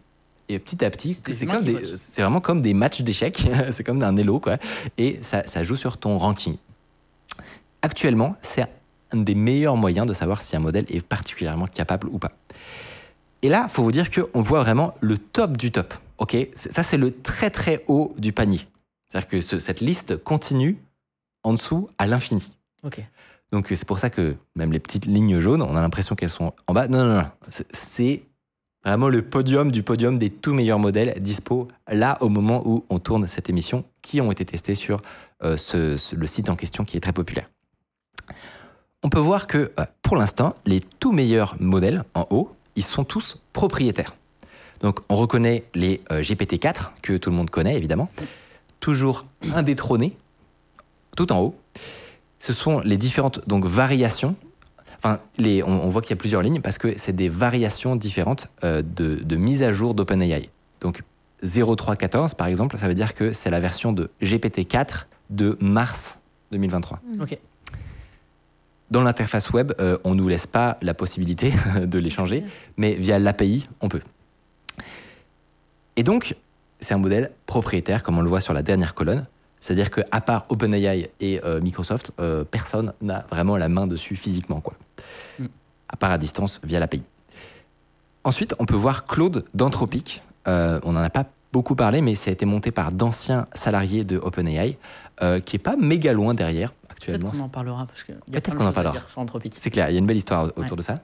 Et 0.50 0.58
petit 0.58 0.84
à 0.84 0.90
petit, 0.90 1.14
c'est 1.96 2.20
vraiment 2.20 2.42
comme 2.42 2.60
des 2.60 2.74
matchs 2.74 3.00
d'échecs, 3.00 3.48
c'est 3.70 3.82
comme 3.82 4.02
un 4.02 4.14
Elo 4.18 4.40
quoi. 4.40 4.58
Et 4.98 5.18
ça, 5.22 5.46
ça 5.46 5.62
joue 5.62 5.74
sur 5.74 5.96
ton 5.96 6.18
ranking. 6.18 6.56
Actuellement, 7.80 8.36
c'est 8.42 8.66
un 9.12 9.16
des 9.16 9.34
meilleurs 9.34 9.76
moyens 9.78 10.06
de 10.06 10.12
savoir 10.12 10.42
si 10.42 10.54
un 10.54 10.60
modèle 10.60 10.84
est 10.90 11.00
particulièrement 11.00 11.66
capable 11.66 12.08
ou 12.08 12.18
pas. 12.18 12.32
Et 13.40 13.48
là, 13.48 13.68
faut 13.68 13.82
vous 13.82 13.92
dire 13.92 14.10
qu'on 14.10 14.42
voit 14.42 14.60
vraiment 14.60 14.92
le 15.00 15.16
top 15.16 15.56
du 15.56 15.70
top. 15.72 15.94
Ok, 16.18 16.36
ça 16.54 16.82
c'est 16.82 16.96
le 16.96 17.10
très 17.20 17.50
très 17.50 17.84
haut 17.88 18.14
du 18.18 18.32
panier. 18.32 18.60
C'est-à-dire 19.08 19.28
que 19.28 19.40
ce- 19.40 19.58
cette 19.58 19.80
liste 19.80 20.16
continue 20.16 20.78
en 21.42 21.52
dessous 21.52 21.88
à 21.98 22.06
l'infini. 22.06 22.52
Ok. 22.82 23.00
Donc 23.52 23.68
c'est 23.74 23.86
pour 23.86 23.98
ça 23.98 24.10
que 24.10 24.34
même 24.56 24.72
les 24.72 24.80
petites 24.80 25.06
lignes 25.06 25.38
jaunes, 25.38 25.62
on 25.62 25.76
a 25.76 25.80
l'impression 25.80 26.14
qu'elles 26.16 26.30
sont 26.30 26.52
en 26.66 26.72
bas. 26.74 26.88
Non, 26.88 27.04
non, 27.04 27.16
non. 27.22 27.28
C'est- 27.70 28.22
vraiment 28.84 29.08
le 29.08 29.22
podium 29.22 29.70
du 29.72 29.82
podium 29.82 30.16
des 30.18 30.30
tout 30.30 30.54
meilleurs 30.54 30.78
modèles 30.78 31.20
dispo 31.20 31.66
là 31.88 32.18
au 32.20 32.28
moment 32.28 32.62
où 32.66 32.84
on 32.88 32.98
tourne 33.00 33.26
cette 33.26 33.50
émission, 33.50 33.84
qui 34.00 34.20
ont 34.20 34.30
été 34.32 34.44
testés 34.44 34.74
sur 34.76 35.00
euh, 35.44 35.56
ce- 35.56 35.96
ce- 35.98 36.14
le 36.16 36.26
site 36.26 36.48
en 36.48 36.56
question 36.56 36.84
qui 36.84 36.96
est 36.96 37.00
très 37.00 37.12
populaire. 37.12 37.50
On 39.02 39.08
peut 39.10 39.20
voir 39.20 39.46
que 39.46 39.72
euh, 39.78 39.84
pour 40.02 40.16
l'instant, 40.16 40.54
les 40.64 40.80
tout 40.80 41.12
meilleurs 41.12 41.56
modèles 41.60 42.04
en 42.14 42.26
haut, 42.30 42.50
ils 42.74 42.84
sont 42.84 43.04
tous 43.04 43.42
propriétaires. 43.52 44.14
Donc 44.80 45.00
on 45.08 45.16
reconnaît 45.16 45.64
les 45.74 46.00
euh, 46.10 46.20
GPT-4 46.20 46.90
que 47.02 47.16
tout 47.16 47.30
le 47.30 47.36
monde 47.36 47.50
connaît 47.50 47.76
évidemment, 47.76 48.10
toujours 48.80 49.26
indétrônés, 49.54 50.16
tout 51.16 51.32
en 51.32 51.40
haut. 51.40 51.56
Ce 52.38 52.52
sont 52.52 52.80
les 52.80 52.96
différentes 52.96 53.46
donc 53.48 53.64
variations. 53.64 54.36
Enfin, 54.98 55.20
les, 55.38 55.62
on, 55.62 55.84
on 55.84 55.88
voit 55.88 56.02
qu'il 56.02 56.10
y 56.10 56.14
a 56.14 56.16
plusieurs 56.16 56.42
lignes 56.42 56.60
parce 56.60 56.78
que 56.78 56.94
c'est 56.96 57.14
des 57.14 57.28
variations 57.28 57.96
différentes 57.96 58.48
euh, 58.64 58.82
de, 58.82 59.16
de 59.16 59.36
mise 59.36 59.62
à 59.62 59.72
jour 59.72 59.94
d'OpenAI. 59.94 60.50
Donc 60.80 61.02
0314 61.42 62.34
par 62.34 62.46
exemple, 62.46 62.78
ça 62.78 62.88
veut 62.88 62.94
dire 62.94 63.14
que 63.14 63.32
c'est 63.32 63.50
la 63.50 63.60
version 63.60 63.92
de 63.92 64.10
GPT-4 64.22 65.06
de 65.30 65.56
mars 65.60 66.20
2023. 66.52 67.00
Ok. 67.20 67.38
Dans 68.90 69.02
l'interface 69.02 69.50
web, 69.50 69.72
euh, 69.80 69.98
on 70.04 70.10
ne 70.10 70.20
nous 70.20 70.28
laisse 70.28 70.46
pas 70.46 70.78
la 70.80 70.94
possibilité 70.94 71.52
de 71.82 71.98
les 71.98 72.10
changer, 72.10 72.44
mais 72.76 72.94
via 72.94 73.18
l'API, 73.18 73.64
on 73.80 73.88
peut. 73.88 74.00
Et 75.96 76.02
donc, 76.02 76.36
c'est 76.80 76.94
un 76.94 76.98
modèle 76.98 77.30
propriétaire, 77.46 78.02
comme 78.02 78.18
on 78.18 78.22
le 78.22 78.28
voit 78.28 78.40
sur 78.40 78.52
la 78.52 78.62
dernière 78.62 78.94
colonne. 78.94 79.26
C'est-à-dire 79.60 79.90
qu'à 79.90 80.20
part 80.20 80.46
OpenAI 80.50 81.10
et 81.20 81.40
euh, 81.44 81.60
Microsoft, 81.60 82.12
euh, 82.20 82.44
personne 82.44 82.92
n'a 83.00 83.24
vraiment 83.30 83.56
la 83.56 83.68
main 83.68 83.86
dessus 83.86 84.14
physiquement, 84.14 84.60
quoi. 84.60 84.74
Mm. 85.38 85.46
À 85.88 85.96
part 85.96 86.10
à 86.10 86.18
distance 86.18 86.60
via 86.62 86.78
l'API. 86.78 87.02
Ensuite, 88.24 88.54
on 88.58 88.66
peut 88.66 88.74
voir 88.74 89.04
Claude 89.06 89.44
d'Anthropic. 89.54 90.22
Euh, 90.46 90.78
on 90.82 90.92
n'en 90.92 91.00
a 91.00 91.10
pas 91.10 91.24
beaucoup 91.52 91.74
parlé, 91.74 92.00
mais 92.02 92.14
ça 92.14 92.30
a 92.30 92.32
été 92.32 92.44
monté 92.44 92.70
par 92.70 92.92
d'anciens 92.92 93.46
salariés 93.54 94.04
de 94.04 94.18
OpenAI, 94.18 94.76
qui 95.44 95.56
est 95.56 95.60
pas 95.62 95.76
méga 95.76 96.12
loin 96.12 96.34
derrière 96.34 96.72
Peut-être 96.72 96.90
actuellement. 96.90 97.30
qu'on 97.30 97.40
en 97.40 97.48
parlera 97.48 97.86
parce 97.86 98.02
que. 98.02 98.12
y 98.12 98.14
a 98.14 98.40
Peut-être 98.40 98.56
qu'on 98.56 98.66
en 98.66 98.72
parlera. 98.72 98.96
C'est 99.56 99.70
clair, 99.70 99.88
il 99.90 99.94
y 99.94 99.96
a 99.96 99.98
une 99.98 100.06
belle 100.06 100.16
histoire 100.16 100.44
autour 100.56 100.62
Ouais. 100.72 100.76
de 100.76 100.82
ça. 100.82 100.96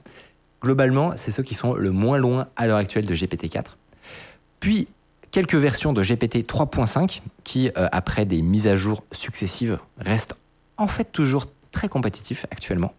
globalement, 0.61 1.13
c'est 1.15 1.31
ceux 1.31 1.43
qui 1.43 1.55
sont 1.55 1.73
le 1.73 1.91
moins 1.91 2.17
loin 2.17 2.47
à 2.55 2.67
l'heure 2.67 2.77
actuelle 2.77 3.05
de 3.05 3.15
GPT-4. 3.15 3.65
Puis, 4.63 4.87
quelques 5.31 5.55
versions 5.55 5.91
de 5.91 6.01
GPT 6.01 6.47
3.5 6.47 7.21
qui, 7.43 7.67
euh, 7.75 7.89
après 7.91 8.23
des 8.23 8.41
mises 8.41 8.65
à 8.65 8.77
jour 8.77 9.03
successives, 9.11 9.77
restent 9.97 10.35
en 10.77 10.87
fait 10.87 11.11
toujours 11.11 11.47
très 11.73 11.89
compétitifs 11.89 12.45
actuellement, 12.49 12.93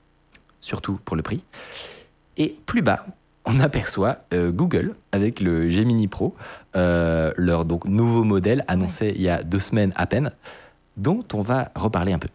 surtout 0.61 1.01
pour 1.07 1.17
le 1.17 1.23
prix. 1.23 1.43
Et 2.37 2.55
plus 2.67 2.83
bas, 2.83 3.07
on 3.47 3.61
aperçoit 3.61 4.19
euh, 4.35 4.53
Google 4.53 4.95
avec 5.11 5.41
le 5.41 5.71
Gemini 5.71 6.07
Pro, 6.07 6.37
euh, 6.77 7.33
leur 7.39 7.65
nouveau 7.87 8.25
modèle 8.25 8.63
annoncé 8.69 9.15
il 9.17 9.23
y 9.23 9.31
a 9.31 9.43
deux 9.43 9.59
semaines 9.59 9.95
à 9.97 10.05
peine, 10.05 10.33
dont 10.99 11.25
on 11.33 11.41
va 11.41 11.71
reparler 11.75 12.13
un 12.13 12.19
peu. 12.19 12.29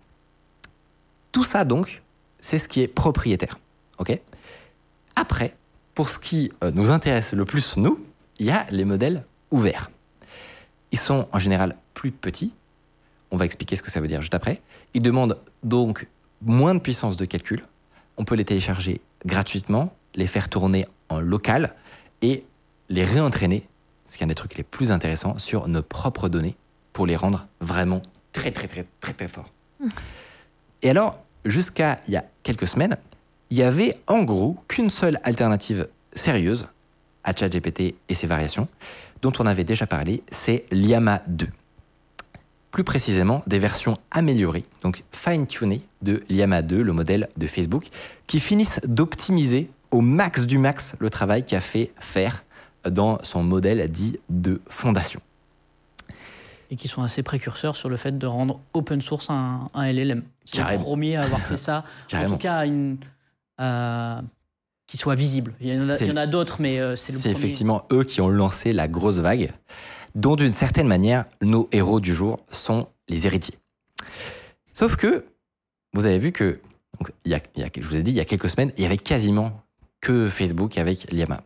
Tout 1.31 1.43
ça 1.43 1.65
donc, 1.65 2.01
c'est 2.39 2.57
ce 2.57 2.67
qui 2.67 2.81
est 2.81 2.87
propriétaire. 2.87 3.59
Après, 5.15 5.55
pour 5.93 6.09
ce 6.09 6.17
qui 6.17 6.51
nous 6.73 6.89
intéresse 6.89 7.33
le 7.33 7.45
plus, 7.45 7.77
nous, 7.77 7.99
il 8.39 8.45
y 8.45 8.51
a 8.51 8.65
les 8.71 8.85
modèles 8.85 9.25
ouverts. 9.51 9.91
Ils 10.91 10.99
sont 10.99 11.27
en 11.31 11.39
général 11.39 11.75
plus 11.93 12.11
petits. 12.11 12.53
On 13.31 13.37
va 13.37 13.45
expliquer 13.45 13.75
ce 13.75 13.83
que 13.83 13.91
ça 13.91 14.01
veut 14.01 14.07
dire 14.07 14.21
juste 14.21 14.33
après. 14.33 14.61
Ils 14.93 15.01
demandent 15.01 15.37
donc 15.63 16.07
moins 16.41 16.73
de 16.73 16.79
puissance 16.79 17.17
de 17.17 17.25
calcul. 17.25 17.63
On 18.17 18.25
peut 18.25 18.35
les 18.35 18.45
télécharger 18.45 19.01
gratuitement, 19.25 19.93
les 20.15 20.27
faire 20.27 20.49
tourner 20.49 20.87
en 21.09 21.19
local 21.19 21.75
et 22.21 22.45
les 22.89 23.03
réentraîner, 23.03 23.67
ce 24.05 24.17
qui 24.17 24.23
est 24.23 24.25
un 24.25 24.27
des 24.27 24.35
trucs 24.35 24.55
les 24.57 24.63
plus 24.63 24.91
intéressants, 24.91 25.37
sur 25.37 25.67
nos 25.67 25.83
propres 25.83 26.29
données 26.29 26.55
pour 26.93 27.05
les 27.05 27.15
rendre 27.15 27.47
vraiment 27.59 28.01
très 28.31 28.51
très 28.51 28.67
très 28.67 28.85
très 28.99 29.13
très 29.13 29.27
forts. 29.27 29.51
Et 30.81 30.89
alors, 30.89 31.19
jusqu'à 31.45 31.99
il 32.07 32.13
y 32.13 32.17
a 32.17 32.25
quelques 32.43 32.67
semaines, 32.67 32.97
il 33.49 33.57
y 33.57 33.63
avait 33.63 33.97
en 34.07 34.23
gros 34.23 34.57
qu'une 34.67 34.89
seule 34.89 35.19
alternative 35.23 35.87
sérieuse 36.13 36.67
à 37.23 37.35
ChatGPT 37.35 37.95
et 38.07 38.13
ses 38.13 38.27
variations, 38.27 38.67
dont 39.21 39.33
on 39.39 39.45
avait 39.45 39.63
déjà 39.63 39.87
parlé, 39.87 40.23
c'est 40.29 40.65
Llama 40.71 41.21
2. 41.27 41.47
Plus 42.71 42.83
précisément, 42.83 43.43
des 43.47 43.59
versions 43.59 43.95
améliorées, 44.11 44.63
donc 44.81 45.03
fine-tunées 45.11 45.81
de 46.01 46.23
Llama 46.29 46.61
2, 46.61 46.81
le 46.81 46.93
modèle 46.93 47.29
de 47.35 47.47
Facebook, 47.47 47.87
qui 48.27 48.39
finissent 48.39 48.79
d'optimiser 48.85 49.69
au 49.91 50.01
max 50.01 50.45
du 50.45 50.57
max 50.57 50.95
le 50.99 51.09
travail 51.09 51.45
qu'a 51.45 51.61
fait 51.61 51.91
faire 51.99 52.43
dans 52.87 53.19
son 53.23 53.43
modèle 53.43 53.89
dit 53.89 54.19
de 54.29 54.61
fondation. 54.67 55.19
Et 56.71 56.75
qui 56.75 56.87
sont 56.87 57.01
assez 57.01 57.23
précurseurs 57.23 57.75
sur 57.75 57.89
le 57.89 57.97
fait 57.97 58.17
de 58.17 58.27
rendre 58.27 58.59
open 58.73 59.01
source 59.01 59.31
un, 59.31 59.69
un 59.73 59.91
LLM. 59.91 60.23
Qui 60.45 60.59
est 60.59 60.71
le 60.71 60.77
premier 60.77 61.15
à 61.15 61.23
avoir 61.23 61.41
fait 61.41 61.57
ça. 61.57 61.83
en 62.13 62.25
tout 62.25 62.37
cas, 62.37 62.65
une, 62.65 62.97
euh, 63.59 64.21
qui 64.89 64.97
soit 64.97 65.13
visible. 65.13 65.53
Il 65.61 65.67
y 65.67 66.11
en 66.11 66.17
a, 66.17 66.25
d'autres, 66.25 66.57
mais 66.59 66.81
euh, 66.81 66.95
c'est 66.95 67.13
le 67.13 67.19
C'est 67.19 67.29
effectivement 67.29 67.85
eux 67.91 68.03
qui 68.03 68.21
ont 68.21 68.27
lancé 68.27 68.73
la 68.73 68.87
grosse 68.87 69.17
vague, 69.17 69.51
dont 70.15 70.35
d'une 70.35 70.51
certaine 70.51 70.87
manière, 70.87 71.25
nos 71.43 71.69
héros 71.71 71.99
du 71.99 72.11
jour 72.11 72.39
sont 72.49 72.87
les 73.07 73.27
héritiers. 73.27 73.59
Sauf 74.73 74.95
que, 74.95 75.25
vous 75.93 76.07
avez 76.07 76.17
vu 76.17 76.31
que, 76.31 76.59
donc, 76.99 77.11
il 77.23 77.31
y 77.31 77.35
a, 77.35 77.39
il 77.55 77.61
y 77.61 77.63
a- 77.63 77.69
je 77.79 77.87
vous 77.87 77.97
ai 77.97 78.01
dit, 78.01 78.11
il 78.11 78.17
y 78.17 78.19
a 78.19 78.25
quelques 78.25 78.49
semaines, 78.49 78.71
il 78.77 78.81
y 78.83 78.85
avait 78.87 78.97
quasiment 78.97 79.61
que 80.01 80.27
Facebook 80.27 80.79
avec 80.79 81.11
Llama. 81.13 81.43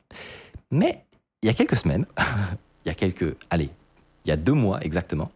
Mais 0.71 1.03
il 1.41 1.47
y 1.47 1.49
a 1.49 1.53
quelques 1.53 1.75
semaines, 1.75 2.05
il 2.85 2.87
y 2.87 2.91
a 2.91 2.95
quelques, 2.95 3.35
allez, 3.49 3.69
il 4.23 4.29
y 4.29 4.31
a 4.31 4.37
deux 4.37 4.53
mois 4.53 4.79
exactement, 4.81 5.29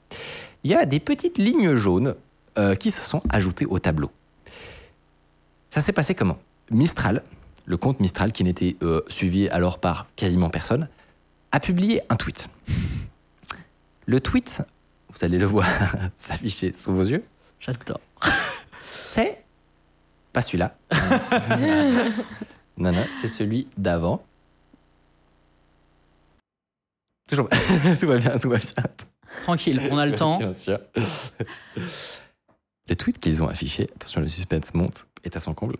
il 0.64 0.72
y 0.72 0.76
a 0.76 0.86
des 0.86 1.02
petites 1.02 1.38
lignes 1.38 1.76
jaunes 1.76 2.16
euh, 2.58 2.74
qui 2.76 2.90
se 2.90 3.02
sont 3.02 3.22
ajoutées 3.30 3.66
au 3.66 3.80
tableau. 3.80 4.12
Ça 5.70 5.82
s'est 5.82 5.92
passé 5.92 6.16
comment? 6.16 6.38
Mistral, 6.72 7.22
le 7.68 7.78
compte 7.78 8.00
Mistral, 8.00 8.32
qui 8.32 8.44
n'était 8.44 8.78
euh, 8.82 9.02
suivi 9.10 9.50
alors 9.50 9.80
par 9.80 10.08
quasiment 10.16 10.50
personne, 10.50 10.88
a 11.52 11.60
publié 11.60 12.02
un 12.10 12.16
tweet. 12.16 12.48
Le 14.06 14.22
tweet, 14.22 14.64
vous 15.10 15.24
allez 15.24 15.38
le 15.38 15.46
voir 15.46 15.68
s'afficher 16.18 16.74
sous 16.74 16.96
vos 16.96 17.04
yeux, 17.04 17.24
J'adore. 17.60 18.00
c'est 18.94 19.44
pas 20.32 20.42
celui-là. 20.42 20.78
non, 22.78 22.94
non, 22.94 23.06
c'est 23.20 23.28
celui 23.28 23.68
d'avant. 23.78 24.24
Toujours 27.28 27.50
tout 28.00 28.08
va 28.08 28.18
bien, 28.18 28.38
tout 28.40 28.50
va 28.50 28.58
bien. 28.58 28.84
Tranquille, 29.44 29.82
on 29.92 29.98
a 29.98 30.06
le 30.06 30.16
temps. 30.16 30.38
Bien 30.38 30.54
sûr. 30.54 30.80
Le 32.88 32.96
tweet 32.96 33.20
qu'ils 33.20 33.44
ont 33.44 33.50
affiché, 33.50 33.90
attention, 33.96 34.22
le 34.22 34.30
suspense 34.30 34.74
monte, 34.74 35.06
est 35.26 35.36
à 35.36 35.42
son 35.42 35.54
comble. 35.54 35.76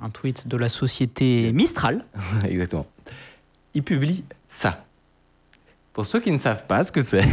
Un 0.00 0.10
tweet 0.10 0.48
de 0.48 0.56
la 0.56 0.68
société 0.68 1.52
Mistral. 1.52 2.04
Exactement. 2.48 2.86
Il 3.74 3.82
publie 3.82 4.24
ça. 4.48 4.84
Pour 5.92 6.06
ceux 6.06 6.20
qui 6.20 6.32
ne 6.32 6.38
savent 6.38 6.66
pas 6.66 6.84
ce 6.84 6.92
que 6.92 7.02
c'est, 7.02 7.24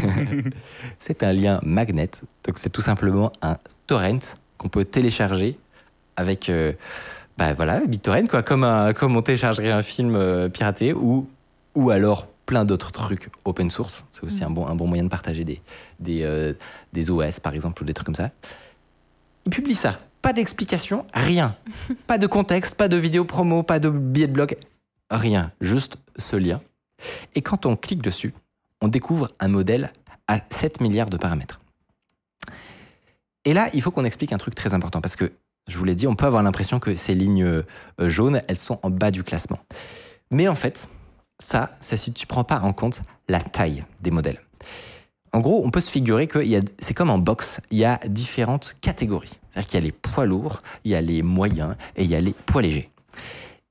c'est 0.99 1.23
un 1.23 1.31
lien 1.31 1.59
magnet. 1.63 2.11
Donc 2.45 2.57
c'est 2.57 2.69
tout 2.69 2.81
simplement 2.81 3.31
un 3.41 3.57
torrent 3.87 4.19
qu'on 4.57 4.67
peut 4.67 4.83
télécharger 4.83 5.57
avec, 6.17 6.49
euh, 6.49 6.73
bah 7.37 7.53
voilà, 7.53 7.79
BitTorrent 7.85 8.27
quoi, 8.27 8.43
comme 8.43 8.65
un, 8.65 8.91
comme 8.91 9.15
on 9.15 9.21
téléchargerait 9.21 9.71
un 9.71 9.81
film 9.81 10.15
euh, 10.15 10.49
piraté 10.49 10.93
ou 10.93 11.29
ou 11.75 11.91
alors 11.91 12.27
plein 12.45 12.65
d'autres 12.65 12.91
trucs 12.91 13.29
open 13.45 13.69
source. 13.69 14.03
C'est 14.11 14.23
aussi 14.25 14.43
un 14.43 14.49
bon 14.49 14.67
un 14.67 14.75
bon 14.75 14.87
moyen 14.87 15.03
de 15.03 15.09
partager 15.09 15.45
des 15.45 15.61
des 15.99 16.23
euh, 16.23 16.53
des 16.91 17.09
OS 17.09 17.39
par 17.39 17.53
exemple 17.53 17.81
ou 17.81 17.85
des 17.85 17.93
trucs 17.93 18.07
comme 18.07 18.15
ça. 18.15 18.31
Il 19.45 19.51
publie 19.51 19.75
ça. 19.75 19.99
Pas 20.21 20.33
d'explication, 20.33 21.05
rien. 21.13 21.55
pas 22.07 22.17
de 22.17 22.27
contexte, 22.27 22.75
pas 22.75 22.87
de 22.87 22.97
vidéo 22.97 23.25
promo, 23.25 23.63
pas 23.63 23.79
de 23.79 23.89
billet 23.89 24.27
de 24.27 24.33
blog, 24.33 24.57
rien. 25.09 25.51
Juste 25.61 25.97
ce 26.17 26.35
lien. 26.35 26.61
Et 27.35 27.41
quand 27.41 27.65
on 27.65 27.75
clique 27.75 28.01
dessus, 28.01 28.33
on 28.81 28.87
découvre 28.87 29.31
un 29.39 29.47
modèle 29.47 29.91
à 30.27 30.39
7 30.49 30.81
milliards 30.81 31.09
de 31.09 31.17
paramètres. 31.17 31.61
Et 33.45 33.53
là, 33.53 33.69
il 33.73 33.81
faut 33.81 33.91
qu'on 33.91 34.03
explique 34.03 34.33
un 34.33 34.37
truc 34.37 34.55
très 34.55 34.73
important 34.73 35.01
parce 35.01 35.15
que, 35.15 35.31
je 35.67 35.77
vous 35.77 35.83
l'ai 35.85 35.95
dit, 35.95 36.07
on 36.07 36.15
peut 36.15 36.25
avoir 36.25 36.43
l'impression 36.43 36.79
que 36.79 36.95
ces 36.95 37.13
lignes 37.13 37.43
euh, 37.43 37.63
jaunes, 37.99 38.41
elles 38.47 38.57
sont 38.57 38.79
en 38.83 38.89
bas 38.89 39.11
du 39.11 39.23
classement. 39.23 39.59
Mais 40.31 40.47
en 40.47 40.55
fait, 40.55 40.89
ça, 41.39 41.75
c'est 41.79 41.97
si 41.97 42.11
tu 42.11 42.27
prends 42.27 42.43
pas 42.43 42.59
en 42.59 42.73
compte 42.73 43.01
la 43.27 43.39
taille 43.39 43.85
des 44.01 44.11
modèles. 44.11 44.41
En 45.31 45.39
gros, 45.39 45.61
on 45.63 45.69
peut 45.69 45.81
se 45.81 45.91
figurer 45.91 46.27
que 46.27 46.43
c'est 46.79 46.93
comme 46.93 47.09
en 47.09 47.19
boxe, 47.19 47.61
il 47.71 47.77
y 47.77 47.85
a 47.85 47.99
différentes 48.07 48.75
catégories. 48.81 49.39
C'est-à-dire 49.51 49.69
qu'il 49.69 49.79
y 49.79 49.83
a 49.83 49.85
les 49.85 49.91
poids 49.91 50.25
lourds, 50.25 50.61
il 50.83 50.91
y 50.91 50.95
a 50.95 51.01
les 51.01 51.21
moyens 51.21 51.75
et 51.95 52.03
il 52.03 52.09
y 52.09 52.15
a 52.15 52.21
les 52.21 52.33
poids 52.33 52.61
légers. 52.61 52.89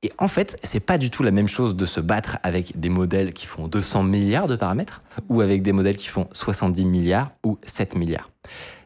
Et 0.02 0.12
en 0.18 0.28
fait, 0.28 0.56
c'est 0.62 0.80
pas 0.80 0.96
du 0.96 1.10
tout 1.10 1.24
la 1.24 1.32
même 1.32 1.48
chose 1.48 1.74
de 1.74 1.84
se 1.84 2.00
battre 2.00 2.38
avec 2.44 2.78
des 2.78 2.88
modèles 2.88 3.32
qui 3.32 3.46
font 3.46 3.66
200 3.66 4.04
milliards 4.04 4.46
de 4.46 4.54
paramètres 4.54 5.02
ou 5.28 5.40
avec 5.40 5.62
des 5.62 5.72
modèles 5.72 5.96
qui 5.96 6.06
font 6.06 6.28
70 6.32 6.84
milliards 6.84 7.32
ou 7.44 7.58
7 7.64 7.96
milliards. 7.96 8.30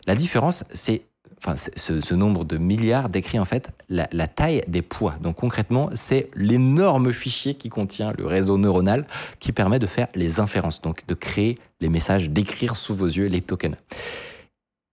La 0.07 0.15
différence, 0.15 0.65
c'est 0.73 1.03
Enfin, 1.45 1.57
ce, 1.57 2.15
nombre 2.15 2.45
de 2.45 2.57
milliards 2.57 3.09
décrit 3.09 3.41
en 3.41 3.45
fait 3.45 3.71
la 3.89 4.29
taille 4.29 4.63
des 4.69 4.83
poids. 4.83 5.17
Donc 5.21 5.37
concrètement, 5.37 5.91
c'est 5.93 6.31
l'énorme 6.37 7.13
fichier 7.13 7.55
qui 7.55 7.69
contient 7.69 8.13
le 8.17 8.27
réseau 8.27 8.59
neuronal 8.59 9.07
qui 9.41 9.51
permet 9.51 9.81
de 9.81 9.87
faire 9.87 10.07
les 10.15 10.39
inférences, 10.39 10.81
donc 10.83 11.05
de 11.07 11.15
créer 11.15 11.59
les 11.81 11.89
messages, 11.89 12.31
d'écrire 12.31 12.77
sous 12.77 12.95
vos 12.95 13.07
yeux 13.07 13.27
les 13.27 13.41
tokens. 13.41 13.77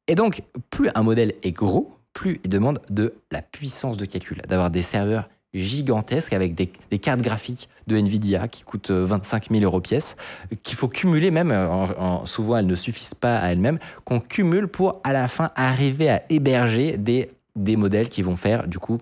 Et 0.07 0.15
donc, 0.15 0.41
plus 0.71 0.89
un 0.95 1.03
modèle 1.03 1.35
est 1.43 1.51
gros, 1.51 1.95
plus 2.13 2.41
il 2.43 2.49
demande 2.49 2.79
de 2.89 3.13
la 3.31 3.43
puissance 3.43 3.97
de 3.97 4.05
calcul, 4.05 4.41
d'avoir 4.47 4.71
des 4.71 4.81
serveurs 4.81 5.29
gigantesques 5.53 6.33
avec 6.33 6.53
des, 6.53 6.67
cartes 6.99 7.21
graphiques 7.21 7.69
de 7.87 7.97
Nvidia 7.97 8.47
qui 8.47 8.63
coûtent 8.63 8.91
euh, 8.91 9.05
25 9.05 9.49
000 9.51 9.63
euros 9.63 9.81
pièce, 9.81 10.15
qu'il 10.61 10.77
faut 10.77 10.87
cumuler 10.87 11.31
même, 11.31 11.51
euh, 11.51 11.67
en- 11.67 11.89
en- 11.97 12.25
souvent 12.25 12.57
elles 12.57 12.67
ne 12.67 12.75
suffisent 12.75 13.15
pas 13.15 13.37
à 13.37 13.51
elles-mêmes, 13.51 13.79
qu'on 14.05 14.19
cumule 14.19 14.67
pour 14.67 15.01
à 15.03 15.13
la 15.13 15.27
fin 15.27 15.49
arriver 15.55 16.09
à 16.09 16.23
héberger 16.29 16.97
des, 16.97 17.31
modèles 17.75 18.09
qui 18.09 18.21
vont 18.21 18.35
faire 18.35 18.67
du 18.67 18.79
coup 18.79 18.99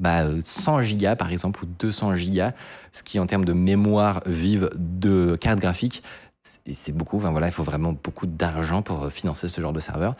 bah, 0.00 0.22
euh, 0.24 0.40
100 0.44 0.82
gigas 0.82 1.16
par 1.16 1.30
exemple 1.30 1.62
ou 1.62 1.66
200 1.78 2.14
gigas, 2.14 2.52
ce 2.92 3.02
qui 3.02 3.18
en 3.18 3.26
termes 3.26 3.44
de 3.44 3.52
mémoire 3.52 4.22
vive 4.26 4.70
de 4.76 5.36
carte 5.40 5.60
graphique, 5.60 6.02
c'est 6.42 6.92
beaucoup. 6.92 7.18
Voilà, 7.18 7.48
il 7.48 7.52
faut 7.52 7.62
vraiment 7.62 7.92
beaucoup 7.92 8.26
d'argent 8.26 8.82
pour 8.82 9.04
euh, 9.04 9.10
financer 9.10 9.48
ce 9.48 9.60
genre 9.60 9.72
de 9.72 9.80
serveur. 9.80 10.14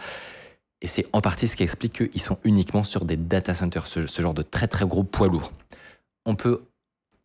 Et 0.83 0.87
c'est 0.87 1.07
en 1.13 1.21
partie 1.21 1.47
ce 1.47 1.57
qui 1.57 1.63
explique 1.63 2.09
qu'ils 2.09 2.21
sont 2.21 2.39
uniquement 2.45 2.85
sur 2.85 3.05
des 3.05 3.17
data 3.17 3.53
centers, 3.53 3.87
ce, 3.87 4.07
genre 4.07 4.35
de 4.35 4.43
très 4.43 4.67
très 4.67 4.87
gros 4.87 5.05
poids 5.05 5.29
lourds. 5.29 5.53
On 6.25 6.35
peut. 6.35 6.63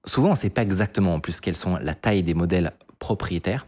Souvent, 0.06 0.30
on 0.30 0.32
ne 0.32 0.38
sait 0.38 0.50
pas 0.50 0.62
exactement 0.62 1.16
en 1.16 1.20
plus 1.20 1.40
quelles 1.40 1.56
sont 1.56 1.78
la 1.78 1.96
taille 1.96 2.22
des 2.22 2.34
modèles 2.34 2.74
propriétaires. 3.00 3.66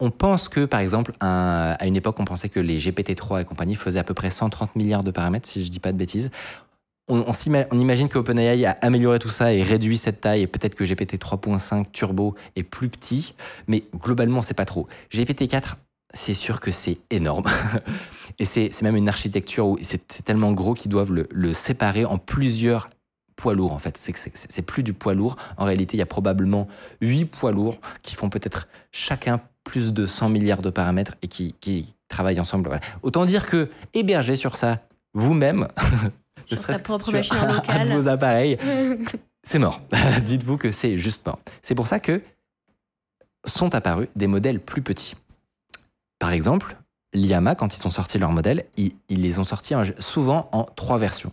On 0.00 0.10
pense 0.10 0.48
que, 0.48 0.64
par 0.64 0.80
exemple, 0.80 1.12
à 1.20 1.86
une 1.86 1.96
époque, 1.96 2.16
on 2.18 2.24
pensait 2.24 2.48
que 2.48 2.60
les 2.60 2.78
GPT-3 2.78 3.42
et 3.42 3.44
compagnie 3.44 3.76
faisaient 3.76 3.98
à 3.98 4.04
peu 4.04 4.12
près 4.12 4.30
130 4.30 4.76
milliards 4.76 5.04
de 5.04 5.10
paramètres, 5.10 5.48
si 5.48 5.60
je 5.62 5.66
ne 5.66 5.70
dis 5.70 5.80
pas 5.80 5.92
de 5.92 5.96
bêtises. 5.96 6.30
On, 7.08 7.24
on 7.24 7.80
imagine 7.80 8.08
que 8.08 8.18
OpenAI 8.18 8.66
a 8.66 8.72
amélioré 8.82 9.18
tout 9.18 9.28
ça 9.28 9.54
et 9.54 9.62
réduit 9.62 9.96
cette 9.96 10.20
taille, 10.20 10.42
et 10.42 10.46
peut-être 10.46 10.74
que 10.74 10.84
GPT 10.84 11.14
3.5 11.14 11.86
Turbo 11.92 12.34
est 12.56 12.64
plus 12.64 12.88
petit, 12.88 13.34
mais 13.68 13.84
globalement, 13.94 14.42
c'est 14.42 14.54
pas 14.54 14.64
trop. 14.64 14.86
GPT-4, 15.12 15.74
c'est 16.16 16.34
sûr 16.34 16.60
que 16.60 16.70
c'est 16.70 16.98
énorme. 17.10 17.44
Et 18.38 18.44
c'est 18.44 18.82
même 18.82 18.96
une 18.96 19.08
architecture 19.08 19.66
où 19.66 19.78
c'est 19.80 20.24
tellement 20.24 20.52
gros 20.52 20.74
qu'ils 20.74 20.90
doivent 20.90 21.12
le, 21.12 21.28
le 21.30 21.52
séparer 21.54 22.04
en 22.04 22.18
plusieurs 22.18 22.90
poids 23.36 23.54
lourd 23.54 23.72
en 23.72 23.78
fait. 23.78 23.96
C'est 23.98 24.62
plus 24.62 24.82
du 24.82 24.92
poids 24.92 25.14
lourd. 25.14 25.36
En 25.56 25.64
réalité, 25.64 25.96
il 25.96 26.00
y 26.00 26.02
a 26.02 26.06
probablement 26.06 26.66
8 27.00 27.26
poids 27.26 27.52
lourds 27.52 27.78
qui 28.02 28.14
font 28.14 28.28
peut-être 28.28 28.68
chacun 28.92 29.40
plus 29.64 29.92
de 29.92 30.06
100 30.06 30.28
milliards 30.30 30.62
de 30.62 30.70
paramètres 30.70 31.14
et 31.22 31.28
qui, 31.28 31.54
qui 31.60 31.94
travaillent 32.08 32.40
ensemble. 32.40 32.68
Voilà. 32.68 32.82
Autant 33.02 33.24
dire 33.24 33.46
que 33.46 33.70
héberger 33.94 34.36
sur 34.36 34.56
ça 34.56 34.80
vous-même, 35.14 35.68
Sur 36.46 36.82
propre 36.82 37.10
machine 37.10 37.36
en 37.36 37.70
un 37.72 37.86
de 37.86 37.92
vos 37.92 38.08
appareils, 38.08 38.56
c'est 39.42 39.58
mort. 39.58 39.80
Dites-vous 40.22 40.58
que 40.58 40.70
c'est 40.70 40.96
juste 40.96 41.26
mort. 41.26 41.40
C'est 41.62 41.74
pour 41.74 41.88
ça 41.88 41.98
que 41.98 42.22
sont 43.44 43.74
apparus 43.74 44.08
des 44.14 44.26
modèles 44.26 44.60
plus 44.60 44.82
petits. 44.82 45.16
Par 46.18 46.30
exemple, 46.30 46.76
Liama, 47.12 47.54
quand 47.54 47.74
ils 47.74 47.80
sont 47.80 47.90
sortis 47.90 48.18
leurs 48.18 48.32
modèles, 48.32 48.64
ils, 48.76 48.92
les 49.08 49.38
ont 49.38 49.44
sortis 49.44 49.74
en- 49.74 49.82
souvent 49.98 50.48
en 50.52 50.64
trois 50.64 50.98
versions, 50.98 51.32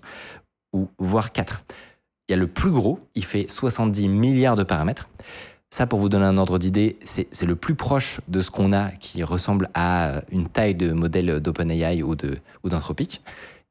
ou 0.74 0.90
voire 1.00 1.32
quatre. 1.32 1.64
Il 2.28 2.32
y 2.32 2.36
a 2.36 2.38
le 2.38 2.48
plus 2.48 2.72
gros, 2.72 3.00
il 3.16 3.26
fait 3.26 3.50
70 3.50 4.08
milliards 4.08 4.56
de 4.56 4.64
paramètres. 4.64 5.10
Ça, 5.70 5.88
pour 5.88 6.00
vous 6.00 6.08
donner 6.10 6.26
un 6.26 6.38
ordre 6.38 6.60
d'idée, 6.60 6.98
c'est 7.04 7.42
le 7.46 7.56
plus 7.56 7.74
proche 7.76 8.22
de 8.28 8.42
ce 8.42 8.52
qu'on 8.52 8.74
a 8.74 8.92
qui 8.92 9.24
ressemble 9.24 9.70
à 9.74 10.22
une 10.32 10.48
taille 10.48 10.76
de 10.76 10.92
modèle 10.92 11.40
d'OpenAI 11.40 12.04
ou 12.04 12.16
d'Anthropic. 12.70 13.22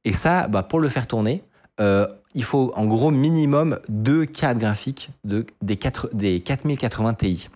Et 0.04 0.12
ça, 0.12 0.48
bah, 0.48 0.64
pour 0.64 0.80
le 0.80 0.88
faire 0.88 1.06
tourner, 1.06 1.44
euh, 1.80 2.06
il 2.34 2.42
faut 2.42 2.72
en 2.74 2.86
gros 2.86 3.10
minimum 3.12 3.78
deux 3.88 4.26
cartes 4.26 4.58
graphiques 4.58 5.10
de, 5.24 5.46
des, 5.62 5.76
4, 5.76 6.10
des 6.12 6.40
4080 6.40 7.14
Ti. 7.14 7.48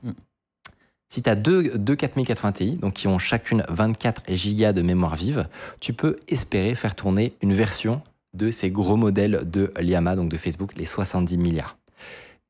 Si 1.08 1.22
tu 1.22 1.30
as 1.30 1.34
deux, 1.34 1.78
deux 1.78 1.94
4080 1.94 2.52
Ti, 2.52 2.70
donc 2.76 2.94
qui 2.94 3.08
ont 3.08 3.18
chacune 3.18 3.64
24 3.68 4.22
gigas 4.28 4.72
de 4.72 4.82
mémoire 4.82 5.16
vive, 5.16 5.48
tu 5.80 5.92
peux 5.92 6.18
espérer 6.28 6.74
faire 6.74 6.94
tourner 6.94 7.34
une 7.42 7.52
version 7.52 8.02
de 8.34 8.50
ces 8.50 8.70
gros 8.70 8.96
modèles 8.96 9.48
de 9.48 9.72
Llama, 9.80 10.16
donc 10.16 10.28
de 10.28 10.36
Facebook, 10.36 10.72
les 10.76 10.84
70 10.84 11.38
milliards. 11.38 11.76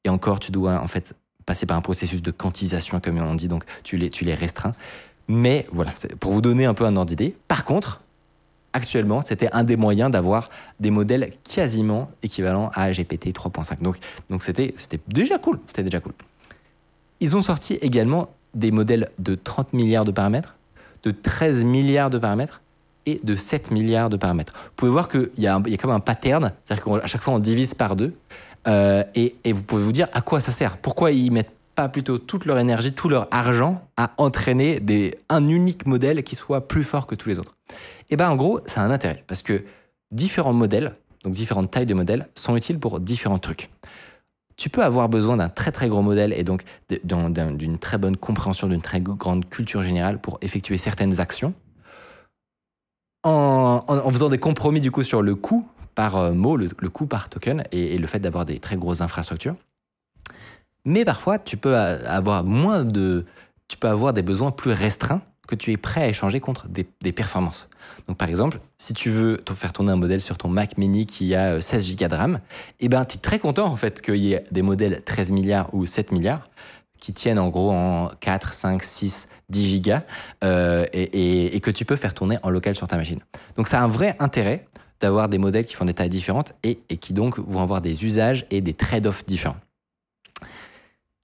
Et 0.05 0.09
encore, 0.09 0.41
tu 0.41 0.53
dois 0.53 0.81
en 0.81 0.89
fait 0.89 1.15
passer 1.45 1.67
par 1.67 1.77
un 1.77 1.81
processus 1.81 2.23
de 2.23 2.31
quantisation, 2.31 3.01
comme 3.01 3.19
on 3.19 3.35
dit, 3.35 3.49
donc 3.49 3.65
tu 3.85 3.97
les, 3.97 4.11
tu 4.11 4.25
les 4.25 4.35
restreins. 4.35 4.73
Mais 5.29 5.67
voilà, 5.73 5.93
pour 6.21 6.33
vous 6.33 6.41
donner 6.41 6.67
un 6.67 6.75
peu 6.75 6.85
un 6.85 6.97
ordre 6.97 7.09
d'idée. 7.09 7.37
Par 7.49 7.65
contre, 7.65 8.03
actuellement, 8.73 9.23
c'était 9.23 9.49
un 9.53 9.65
des 9.65 9.77
moyens 9.77 10.11
d'avoir 10.11 10.51
des 10.81 10.91
modèles 10.91 11.33
quasiment 11.45 12.11
équivalents 12.23 12.71
à 12.75 12.91
GPT 12.91 13.29
3.5. 13.29 13.81
Donc, 13.81 13.99
donc 14.29 14.43
c'était, 14.43 14.75
c'était 14.77 15.01
déjà 15.09 15.39
cool. 15.39 15.61
C'était 15.67 15.83
déjà 15.83 16.01
cool. 16.01 16.13
Ils 17.21 17.35
ont 17.35 17.43
sorti 17.43 17.75
également 17.75 18.29
des 18.55 18.71
modèles 18.71 19.09
de 19.19 19.35
30 19.35 19.73
milliards 19.73 20.05
de 20.05 20.13
paramètres, 20.13 20.57
de 21.03 21.11
13 21.11 21.65
milliards 21.65 22.11
de 22.11 22.19
paramètres 22.19 22.63
et 23.07 23.21
de 23.23 23.37
7 23.37 23.71
milliards 23.71 24.11
de 24.11 24.17
paramètres. 24.17 24.53
Vous 24.53 24.73
pouvez 24.77 24.91
voir 24.91 25.09
qu'il 25.09 25.31
y, 25.39 25.43
y 25.43 25.49
a 25.49 25.61
comme 25.81 25.91
un 25.91 26.01
pattern, 26.01 26.53
c'est-à-dire 26.65 27.01
qu'à 27.01 27.07
chaque 27.07 27.23
fois 27.23 27.35
on 27.35 27.39
divise 27.39 27.75
par 27.75 27.97
deux, 27.97 28.15
euh, 28.67 29.05
et, 29.15 29.35
vous 29.53 29.63
pouvez 29.63 29.83
vous 29.83 29.93
dire 29.93 30.09
à 30.13 30.21
quoi 30.21 30.41
ça 30.41 30.51
sert. 30.51 30.79
Pourquoi 30.79 31.13
ils 31.13 31.31
mettent 31.31 31.53
pas 31.75 31.89
plutôt 31.89 32.19
toute 32.19 32.47
leur 32.47 32.59
énergie, 32.59 32.93
tout 32.93 33.09
leur 33.09 33.29
argent 33.31 33.87
à 33.97 34.13
entraîner 34.17 34.81
un 35.29 35.47
unique 35.49 35.87
modèle 35.87 36.23
qui 36.25 36.35
soit 36.35 36.67
plus 36.67 36.85
fort 36.85 37.07
que 37.07 37.15
tous 37.15 37.29
les 37.29 37.39
autres? 37.39 37.55
Et 38.11 38.17
bien 38.17 38.31
en 38.31 38.37
gros, 38.37 38.61
ça 38.67 38.83
a 38.83 38.85
un 38.85 38.91
intérêt, 38.91 39.25
parce 39.27 39.43
que 39.43 39.65
différents 40.11 40.53
modèles, 40.53 40.95
donc 41.23 41.33
différentes 41.33 41.71
tailles 41.71 41.87
de 41.87 41.95
modèles, 41.95 42.29
sont 42.35 42.57
utiles 42.57 42.79
pour 42.79 42.99
différents 43.01 43.39
trucs. 43.39 43.71
Tu 44.57 44.71
peux 44.71 44.83
avoir 44.83 45.09
besoin 45.09 45.37
d'un 45.37 45.49
très 45.49 45.71
très 45.71 45.89
gros 45.89 46.03
modèle 46.03 46.33
et 46.33 46.43
donc 46.43 46.63
d'une 47.05 47.79
très 47.79 47.99
bonne 47.99 48.17
compréhension, 48.17 48.69
d'une 48.69 48.81
très 48.81 49.01
grande 49.01 49.49
culture 49.49 49.83
générale 49.83 50.19
pour 50.21 50.39
effectuer 50.41 50.79
certaines 50.79 51.21
actions. 51.21 51.55
En, 53.23 53.83
faisant 54.13 54.29
des 54.29 54.39
compromis 54.39 54.81
du 54.81 54.91
coup 54.91 55.03
sur 55.03 55.21
le 55.21 55.35
coût 55.35 55.67
par 55.97 56.17
euh, 56.17 56.33
mot, 56.33 56.57
le, 56.57 56.69
coût 56.89 57.07
par 57.07 57.29
token 57.29 57.65
et, 57.73 57.95
et 57.95 57.99
le 57.99 58.07
fait 58.07 58.21
d'avoir 58.21 58.45
des 58.45 58.61
très 58.61 58.77
grosses 58.77 59.01
infrastructures. 59.01 59.57
Mais 60.85 61.05
parfois, 61.05 61.41
tu 61.41 61.57
peux 61.57 61.77
avoir 61.77 62.45
moins 62.45 62.85
de, 62.85 63.27
tu 63.67 63.77
peux 63.77 63.89
avoir 63.89 64.13
des 64.13 64.23
besoins 64.23 64.53
plus 64.53 64.71
restreints 64.71 65.23
que 65.47 65.55
tu 65.55 65.73
es 65.73 65.77
prêt 65.77 66.03
à 66.03 66.09
échanger 66.09 66.41
contre 66.41 66.69
des, 66.69 66.85
performances. 67.13 67.69
Donc 68.09 68.19
par 68.19 68.29
exemple, 68.29 68.59
si 68.77 68.93
tu 68.93 69.11
veux 69.11 69.43
faire 69.55 69.73
tourner 69.73 69.93
un 69.93 69.97
modèle 69.97 70.21
sur 70.21 70.37
ton 70.37 70.49
Mac 70.49 70.77
mini 70.77 71.07
qui 71.07 71.35
a 71.35 71.55
euh, 71.55 71.61
16 71.61 71.97
Go 71.97 72.09
de 72.09 72.15
RAM, 72.15 72.41
eh 72.81 72.89
ben, 72.89 73.05
tu 73.05 73.17
es 73.17 73.21
très 73.21 73.39
content 73.39 73.67
en 73.67 73.77
fait 73.77 74.03
qu'il 74.03 74.17
y 74.17 74.35
ait 74.35 74.45
des 74.51 74.63
modèles 74.63 75.03
13 75.05 75.33
milliards 75.33 75.73
ou 75.73 75.87
7 75.87 76.13
milliards 76.13 76.49
qui 76.99 77.13
tiennent 77.13 77.39
en 77.39 77.49
gros 77.49 77.71
en 77.73 78.11
4, 78.21 78.53
5, 78.53 78.83
6, 78.83 79.29
10 79.49 79.69
gigas 79.69 80.03
euh, 80.43 80.85
et 80.93 81.61
que 81.61 81.71
tu 81.71 81.85
peux 81.85 81.97
faire 81.97 82.15
tourner 82.15 82.39
en 82.43 82.51
local 82.51 82.75
sur 82.75 82.89
ta 82.89 82.97
machine. 82.97 83.21
Donc 83.57 83.69
ça 83.69 83.81
a 83.81 83.85
un 83.85 83.89
vrai 83.89 84.17
intérêt 84.19 84.67
d'avoir 85.01 85.29
des 85.29 85.39
modèles 85.39 85.65
qui 85.65 85.75
font 85.75 85.85
des 85.85 85.95
tailles 85.95 86.09
différentes 86.09 86.55
et, 86.63 86.81
et 86.89 86.97
qui 86.97 87.13
donc 87.13 87.39
vont 87.39 87.61
avoir 87.61 87.81
des 87.81 88.05
usages 88.05 88.47
et 88.51 88.61
des 88.61 88.75
trade-offs 88.75 89.25
différents. 89.27 89.57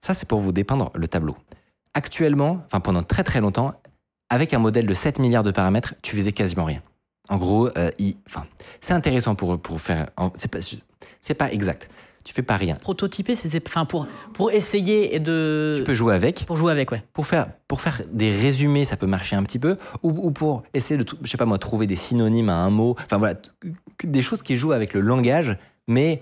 Ça, 0.01 0.15
c'est 0.15 0.29
pour 0.29 0.41
vous 0.41 0.53
dépeindre 0.53 0.91
le 0.95 1.07
tableau. 1.07 1.37
Actuellement, 1.95 2.63
enfin 2.67 2.81
pendant 2.81 3.03
très 3.03 3.23
très 3.23 3.41
longtemps, 3.41 3.75
avec 4.33 4.55
un 4.55 4.59
modèle 4.59 4.87
de 4.87 4.95
7 4.95 5.19
milliards 5.19 5.43
de 5.43 5.51
paramètres, 5.51 5.95
tu 6.03 6.17
faisais 6.17 6.33
quasiment 6.33 6.65
rien. 6.65 6.81
En 7.29 7.37
gros, 7.37 7.69
euh, 7.77 7.91
il- 7.99 8.17
enfin, 8.27 8.47
c'est 8.81 8.95
intéressant 8.95 9.35
pour, 9.35 9.61
pour 9.61 9.81
faire. 9.81 10.09
C'est 10.37 10.51
pas, 10.51 10.59
c'est 11.21 11.35
pas 11.35 11.53
exact. 11.53 11.89
Tu 12.25 12.33
fais 12.33 12.43
pas 12.43 12.57
rien. 12.57 12.77
Prototyper, 12.77 13.35
c'est 13.37 13.67
enfin 13.69 13.85
pour 13.85 14.07
pour 14.33 14.53
essayer 14.53 15.15
et 15.15 15.19
de 15.19 15.75
Tu 15.79 15.83
peux 15.85 15.93
jouer 15.95 16.15
avec. 16.15 16.45
pour 16.47 16.57
jouer 16.57 16.71
avec, 16.73 16.93
ouais. 16.93 17.03
Pour 17.13 17.27
faire, 17.27 17.49
pour 17.67 17.81
faire 17.81 18.01
des 18.13 18.31
résumés, 18.31 18.85
ça 18.85 18.97
peut 18.97 19.07
marcher 19.09 19.35
un 19.37 19.43
petit 19.43 19.59
peu. 19.59 19.77
Ou, 20.05 20.11
ou 20.11 20.31
pour 20.31 20.63
essayer 20.73 20.97
de, 21.03 21.05
je 21.23 21.29
sais 21.29 21.37
pas 21.37 21.47
moi, 21.47 21.59
trouver 21.59 21.87
des 21.89 21.97
synonymes 21.97 22.49
à 22.49 22.55
un 22.57 22.71
mot. 22.71 22.95
Enfin 23.05 23.19
voilà, 23.19 23.35
des 24.05 24.23
choses 24.23 24.41
qui 24.43 24.57
jouent 24.57 24.71
avec 24.73 24.95
le 24.95 25.01
langage, 25.01 25.57
mais 25.89 26.21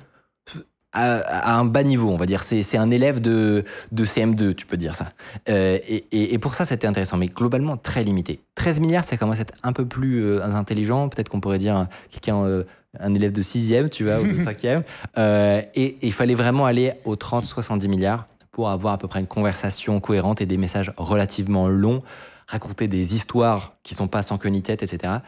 à, 0.93 1.19
à 1.19 1.55
un 1.57 1.65
bas 1.65 1.83
niveau, 1.83 2.11
on 2.11 2.17
va 2.17 2.27
dire. 2.27 2.43
C'est 2.43 2.77
un 2.77 2.91
élève 2.91 3.21
de, 3.21 3.65
de 3.93 4.05
CM2, 4.05 4.55
tu 4.55 4.67
peux 4.67 4.77
dire 4.77 4.95
ça. 4.95 5.13
Euh, 5.49 5.79
et, 5.89 6.05
et- 6.13 6.35
et 6.35 6.39
pour 6.39 6.55
ça, 6.55 6.65
c'était 6.65 6.87
intéressant, 6.87 7.17
mais 7.17 7.29
globalement 7.29 7.77
très 7.77 8.03
limité. 8.05 8.41
13 8.57 8.81
milliards, 8.81 9.05
ça 9.05 9.17
commence 9.17 9.39
à 9.39 9.43
être 9.43 9.55
un 9.63 9.73
peu 9.73 9.87
plus 9.87 10.23
euh, 10.25 10.43
intelligent. 10.43 11.09
Peut-être 11.09 11.29
qu'on 11.29 11.41
pourrait 11.41 11.59
dire 11.59 11.87
quelqu'un, 12.11 12.43
euh, 12.45 12.65
un 12.99 13.15
élève 13.15 13.33
de 13.33 13.43
6e, 13.43 13.89
tu 13.89 14.05
vois, 14.05 14.21
ou 14.21 14.27
de 14.27 14.33
5e. 14.39 14.83
Euh, 15.19 15.63
et, 15.75 15.85
et 15.85 16.07
il 16.07 16.13
fallait 16.13 16.35
vraiment 16.35 16.67
aller 16.67 16.93
aux 17.05 17.15
30-70 17.17 17.89
milliards 17.89 18.27
pour 18.51 18.69
avoir 18.71 18.95
à 18.95 18.99
peu 18.99 19.07
près 19.07 19.21
une 19.21 19.29
conversation 19.29 20.01
cohérente 20.01 20.41
et 20.41 20.47
des 20.47 20.57
messages 20.57 20.93
relativement 20.97 21.69
longs, 21.69 22.03
raconter 22.49 22.89
des 22.89 23.15
histoires 23.15 23.75
qui 23.85 23.95
sont 23.95 24.09
pas 24.09 24.25
sans 24.25 24.39
queue 24.39 24.49
ni 24.49 24.61
tête, 24.61 24.83
etc. 24.83 25.19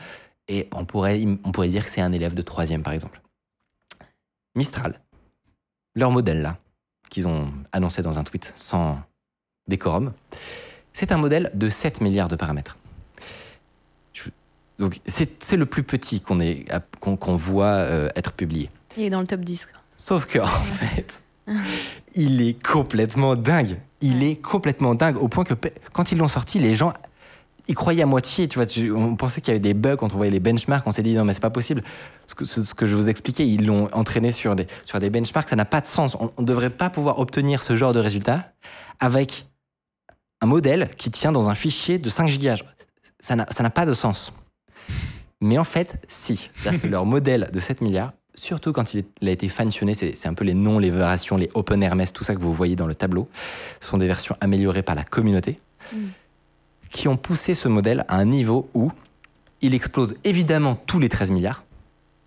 Et 0.48 0.68
on 0.74 0.84
pourrait, 0.84 1.20
on 1.44 1.52
pourrait 1.52 1.68
dire 1.68 1.84
que 1.84 1.90
c'est 1.90 2.00
un 2.00 2.10
élève 2.10 2.34
de 2.34 2.42
3e, 2.42 2.82
par 2.82 2.92
exemple. 2.92 3.20
Mistral, 4.56 5.00
leur 5.94 6.10
modèle 6.10 6.42
là, 6.42 6.58
qu'ils 7.10 7.28
ont 7.28 7.52
annoncé 7.72 8.02
dans 8.02 8.18
un 8.18 8.24
tweet 8.24 8.52
sans 8.56 8.98
décorum, 9.68 10.12
c'est 10.92 11.12
un 11.12 11.18
modèle 11.18 11.50
de 11.54 11.68
7 11.68 12.00
milliards 12.00 12.28
de 12.28 12.36
paramètres. 12.36 12.76
Donc 14.78 14.98
c'est 15.04 15.56
le 15.56 15.66
plus 15.66 15.84
petit 15.84 16.20
qu'on 16.20 16.38
qu'on 17.16 17.36
voit 17.36 17.66
euh, 17.66 18.08
être 18.16 18.32
publié. 18.32 18.68
Il 18.96 19.04
est 19.04 19.10
dans 19.10 19.20
le 19.20 19.26
top 19.26 19.40
10. 19.40 19.66
quoi. 19.66 19.80
Sauf 19.96 20.26
que 20.26 20.40
en 20.40 20.46
fait, 20.46 21.22
il 22.14 22.42
est 22.42 22.60
complètement 22.60 23.36
dingue. 23.36 23.78
Il 24.00 24.24
est 24.24 24.36
complètement 24.36 24.94
dingue 24.96 25.16
au 25.18 25.28
point 25.28 25.44
que 25.44 25.54
quand 25.92 26.10
ils 26.10 26.18
l'ont 26.18 26.26
sorti, 26.28 26.58
les 26.58 26.74
gens 26.74 26.92
y 27.68 27.74
croyaient 27.74 28.02
à 28.02 28.06
moitié. 28.06 28.48
Tu 28.48 28.58
vois, 28.58 28.66
on 28.96 29.16
pensait 29.16 29.40
qu'il 29.40 29.48
y 29.48 29.52
avait 29.52 29.60
des 29.60 29.74
bugs 29.74 29.96
quand 29.96 30.12
on 30.12 30.16
voyait 30.16 30.32
les 30.32 30.40
benchmarks. 30.40 30.86
On 30.86 30.90
s'est 30.90 31.02
dit 31.02 31.14
non 31.14 31.24
mais 31.24 31.32
c'est 31.32 31.40
pas 31.40 31.50
possible. 31.50 31.82
Ce 32.26 32.34
que, 32.74 32.86
je 32.86 32.96
vous 32.96 33.08
expliquais, 33.08 33.46
ils 33.46 33.66
l'ont 33.66 33.88
entraîné 33.92 34.30
sur 34.30 34.54
des 34.54 35.10
benchmarks. 35.10 35.48
Ça 35.48 35.56
n'a 35.56 35.64
pas 35.64 35.80
de 35.80 35.86
sens. 35.86 36.16
On 36.16 36.30
ne 36.38 36.46
devrait 36.46 36.70
pas 36.70 36.90
pouvoir 36.90 37.18
obtenir 37.18 37.62
ce 37.62 37.76
genre 37.76 37.92
de 37.92 38.00
résultat 38.00 38.52
avec 39.00 39.46
un 40.40 40.46
modèle 40.46 40.90
qui 40.96 41.10
tient 41.10 41.32
dans 41.32 41.48
un 41.48 41.54
fichier 41.54 41.98
de 41.98 42.08
5 42.08 42.28
gigas. 42.28 42.58
Ça 43.20 43.36
n'a 43.36 43.70
pas 43.70 43.86
de 43.86 43.92
sens. 43.92 44.32
Mais 45.40 45.58
en 45.58 45.64
fait, 45.64 45.96
si. 46.08 46.50
Que 46.64 46.86
leur 46.86 47.04
modèle 47.04 47.50
de 47.52 47.60
7 47.60 47.80
milliards, 47.80 48.12
surtout 48.34 48.72
quand 48.72 48.94
il, 48.94 49.04
il 49.20 49.28
a 49.28 49.32
été 49.32 49.48
fine-tuné, 49.48 49.94
c'est 49.94 50.26
un 50.26 50.34
peu 50.34 50.44
les 50.44 50.54
noms, 50.54 50.78
les 50.78 50.90
variations, 50.90 51.36
les 51.36 51.50
OpenRMS, 51.54 52.12
tout 52.14 52.24
ça 52.24 52.34
que 52.34 52.40
vous 52.40 52.54
voyez 52.54 52.76
dans 52.76 52.86
le 52.86 52.94
tableau, 52.94 53.28
sont 53.80 53.98
des 53.98 54.06
versions 54.06 54.36
améliorées 54.40 54.82
par 54.82 54.94
la 54.94 55.04
communauté, 55.04 55.58
Mm. 55.92 55.96
Qui 56.92 57.08
ont 57.08 57.16
poussé 57.16 57.54
ce 57.54 57.68
modèle 57.68 58.04
à 58.08 58.16
un 58.16 58.24
niveau 58.24 58.68
où 58.74 58.92
il 59.60 59.74
explose 59.74 60.14
évidemment 60.24 60.74
tous 60.86 60.98
les 60.98 61.08
13 61.08 61.30
milliards. 61.30 61.64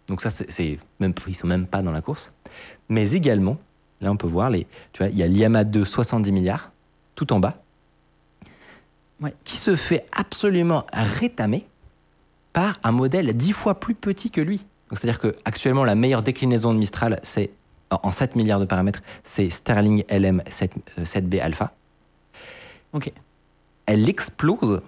Donc 0.08 0.22
ça, 0.22 0.30
c'est 0.30 0.80
même, 1.00 1.14
ils 1.28 1.36
sont 1.36 1.48
même 1.48 1.68
pas 1.68 1.82
dans 1.82 1.92
la 1.92 2.02
course. 2.02 2.32
Mais 2.90 3.12
également, 3.12 3.58
là 4.02 4.12
on 4.12 4.18
peut 4.18 4.28
voir, 4.28 4.50
les, 4.50 4.66
tu 4.94 5.04
vois, 5.04 5.08
il 5.12 5.18
y 5.18 5.24
a 5.24 5.28
l'IAMA 5.28 5.64
2 5.64 5.84
70 5.86 6.32
milliards, 6.32 6.72
tout 7.16 7.32
en 7.34 7.40
bas, 7.40 7.62
Ouais. 9.22 9.34
qui 9.46 9.56
se 9.56 9.78
fait 9.78 10.06
absolument 10.12 10.86
rétamer 10.92 11.66
par 12.52 12.78
un 12.84 12.92
modèle 12.92 13.36
dix 13.38 13.54
fois 13.54 13.80
plus 13.80 13.96
petit 13.96 14.30
que 14.30 14.42
lui. 14.42 14.66
C'est-à-dire 14.92 15.20
que 15.20 15.36
actuellement 15.46 15.86
la 15.86 15.96
meilleure 15.96 16.22
déclinaison 16.22 16.74
de 16.74 16.80
Mistral, 16.80 17.20
c'est 17.24 17.50
en 17.92 18.00
en 18.04 18.12
7 18.12 18.36
milliards 18.36 18.60
de 18.60 18.66
paramètres, 18.66 19.02
c'est 19.24 19.50
Sterling 19.50 20.04
LM 20.10 20.44
7, 20.50 20.72
euh, 21.00 21.06
7B 21.06 21.40
Alpha. 21.42 21.74
Ok. 22.94 23.12
Elle 23.86 24.08
explose 24.10 24.82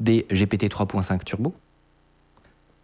des 0.00 0.26
GPT 0.30 0.64
3.5 0.68 1.24
Turbo, 1.24 1.54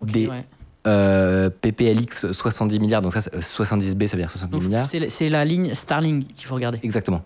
Ok, 0.00 0.10
des 0.10 0.26
ouais. 0.28 0.44
euh, 0.86 1.50
PPLX 1.50 2.30
70 2.32 2.78
milliards, 2.78 3.02
donc 3.02 3.12
ça, 3.12 3.20
c'est- 3.22 3.34
euh, 3.34 3.40
70B, 3.40 4.06
ça 4.06 4.16
veut 4.16 4.22
dire 4.22 4.30
70 4.30 4.52
Donc, 4.52 4.62
milliards. 4.64 4.86
c'est 4.86 5.28
la 5.28 5.44
ligne 5.44 5.74
Starlink 5.74 6.26
qu'il 6.34 6.46
faut 6.46 6.54
regarder. 6.54 6.78
Exactement. 6.82 7.22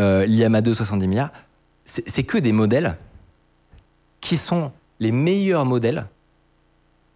Euh, 0.00 0.26
L'IAMA 0.26 0.60
2, 0.60 0.74
70 0.74 1.08
milliards. 1.08 1.30
C'est 1.84 2.22
que 2.22 2.36
des 2.38 2.52
modèles 2.52 2.96
qui 4.20 4.36
sont 4.36 4.72
les 5.00 5.10
meilleurs 5.10 5.64
modèles 5.64 6.06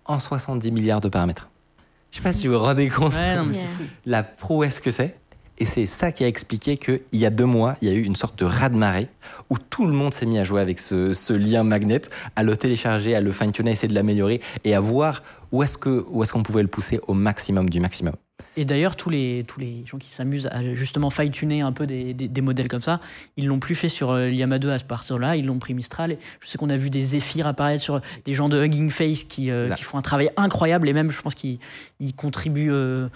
en 0.06 0.18
70 0.18 0.70
milliards 0.72 1.00
de 1.02 1.08
paramètres. 1.08 1.48
Je 2.10 2.16
sais 2.16 2.22
pas 2.22 2.32
si 2.32 2.46
vous 2.46 2.54
vous 2.54 2.58
rendez 2.60 2.88
compte 2.88 3.12
Ouais, 3.14 3.36
non, 3.36 3.44
mais 3.44 3.52
c'est 3.54 3.60
Yeah. 3.60 3.68
fou. 3.68 3.82
la 4.06 4.22
prouesse 4.22 4.80
que 4.80 4.90
c'est. 4.90 5.18
Et 5.62 5.64
c'est 5.64 5.86
ça 5.86 6.10
qui 6.10 6.24
a 6.24 6.26
expliqué 6.26 6.76
qu'il 6.76 6.98
y 7.12 7.24
a 7.24 7.30
deux 7.30 7.44
mois, 7.44 7.76
il 7.80 7.88
y 7.88 7.92
a 7.92 7.94
eu 7.94 8.02
une 8.02 8.16
sorte 8.16 8.36
de 8.36 8.44
raz-de-marée 8.44 9.06
où 9.48 9.58
tout 9.58 9.86
le 9.86 9.92
monde 9.92 10.12
s'est 10.12 10.26
mis 10.26 10.40
à 10.40 10.42
jouer 10.42 10.60
avec 10.60 10.80
ce, 10.80 11.32
lien 11.32 11.62
magnet, 11.62 12.00
à 12.34 12.42
le 12.42 12.56
télécharger, 12.56 13.14
à 13.14 13.20
le 13.20 13.30
fine-tuner, 13.30 13.70
à 13.70 13.72
essayer 13.74 13.86
de 13.86 13.94
l'améliorer 13.94 14.40
et 14.64 14.74
à 14.74 14.80
voir 14.80 15.22
où 15.52 15.62
est-ce 15.62 15.78
qu'on 15.78 16.42
pouvait 16.42 16.62
le 16.62 16.68
pousser 16.68 16.98
au 17.06 17.14
maximum 17.14 17.70
du 17.70 17.78
maximum. 17.78 18.14
Et 18.56 18.64
d'ailleurs, 18.64 18.96
tous 18.96 19.08
les, 19.10 19.44
tous 19.48 19.60
les 19.60 19.82
gens 19.86 19.96
qui 19.98 20.10
s'amusent 20.12 20.46
à 20.52 20.62
justement 20.74 21.08
fine-tuner 21.10 21.62
un 21.62 21.72
peu 21.72 21.86
des, 21.86 22.12
des- 22.14 22.28
des 22.28 22.40
modèles 22.40 22.68
comme 22.68 22.82
ça, 22.82 23.00
ils 23.36 23.46
l'ont 23.46 23.58
plus 23.60 23.74
fait 23.74 23.88
sur 23.88 24.10
euh, 24.10 24.26
l'IAMA 24.28 24.58
2 24.58 24.70
à 24.70 24.78
ce 24.78 24.84
partir-là, 24.84 25.36
ils 25.36 25.46
l'ont 25.46 25.58
pris 25.58 25.72
Mistral. 25.74 26.12
Et 26.12 26.18
je 26.40 26.48
sais 26.48 26.58
qu'on 26.58 26.68
a 26.70 26.76
vu 26.76 26.90
des 26.90 27.04
Zephyr 27.04 27.46
apparaître 27.46 27.82
sur 27.82 28.00
des 28.24 28.34
gens 28.34 28.48
de 28.48 28.62
Hugging 28.62 28.90
Face 28.90 29.24
qui, 29.24 29.50
euh, 29.50 29.68
qui 29.70 29.82
font 29.84 29.96
un 29.98 30.02
travail 30.02 30.30
incroyable 30.36 30.88
et 30.88 30.92
même, 30.92 31.10
je 31.10 31.22
pense 31.22 31.34
qu'ils 31.34 31.58
ils 32.00 32.14
contribuent 32.14 32.70
euh, 32.72 33.08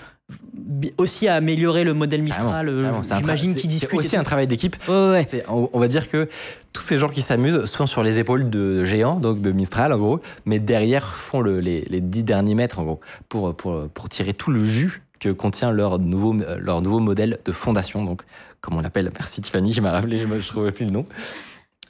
aussi 0.98 1.28
à 1.28 1.34
améliorer 1.34 1.84
le 1.84 1.94
modèle 1.94 2.22
Mistral. 2.22 2.68
euh, 2.68 2.92
c'est 3.02 3.16
J'imagine 3.16 3.52
c'est- 3.52 3.60
qu'ils 3.60 3.70
C'est 3.70 3.78
discutent. 3.78 3.92
et 3.94 3.96
aussi 3.98 4.16
un 4.16 4.24
travail 4.24 4.46
d'équipe. 4.46 4.76
Ouais. 4.88 5.22
C'est- 5.24 5.44
On, 5.48 5.68
on 5.72 5.78
va 5.78 5.88
dire 5.88 6.08
que 6.10 6.28
tous 6.72 6.82
ces 6.82 6.96
gens 6.96 7.08
qui 7.08 7.22
s'amusent 7.22 7.64
sont 7.66 7.86
sur 7.86 8.02
les 8.02 8.18
épaules 8.18 8.50
de 8.50 8.84
géants, 8.84 9.20
donc 9.20 9.40
de 9.40 9.52
Mistral 9.52 9.92
en 9.92 9.98
gros, 9.98 10.20
mais 10.44 10.58
derrière 10.58 11.14
font 11.14 11.40
le- 11.40 11.60
les, 11.60 11.82
les 11.88 12.00
dix 12.00 12.22
derniers 12.22 12.54
mètres 12.54 12.78
en 12.78 12.84
gros, 12.84 13.00
pour, 13.28 13.54
pour, 13.54 13.88
pour 13.88 14.08
tirer 14.08 14.32
tout 14.32 14.50
le 14.50 14.64
jus 14.64 15.02
que 15.20 15.30
contient 15.30 15.70
leur 15.72 15.98
nouveau, 15.98 16.34
leur 16.58 16.82
nouveau 16.82 16.98
modèle 17.00 17.38
de 17.44 17.52
fondation, 17.52 18.04
donc 18.04 18.22
comme 18.60 18.74
on 18.76 18.80
l'appelle, 18.80 19.10
merci 19.14 19.40
Tiffany, 19.42 19.72
je 19.72 19.80
m'ai 19.80 19.88
rappelé, 19.88 20.18
je 20.18 20.26
ne 20.26 20.40
trouvais 20.40 20.72
plus 20.72 20.84
le 20.86 20.90
nom. 20.90 21.06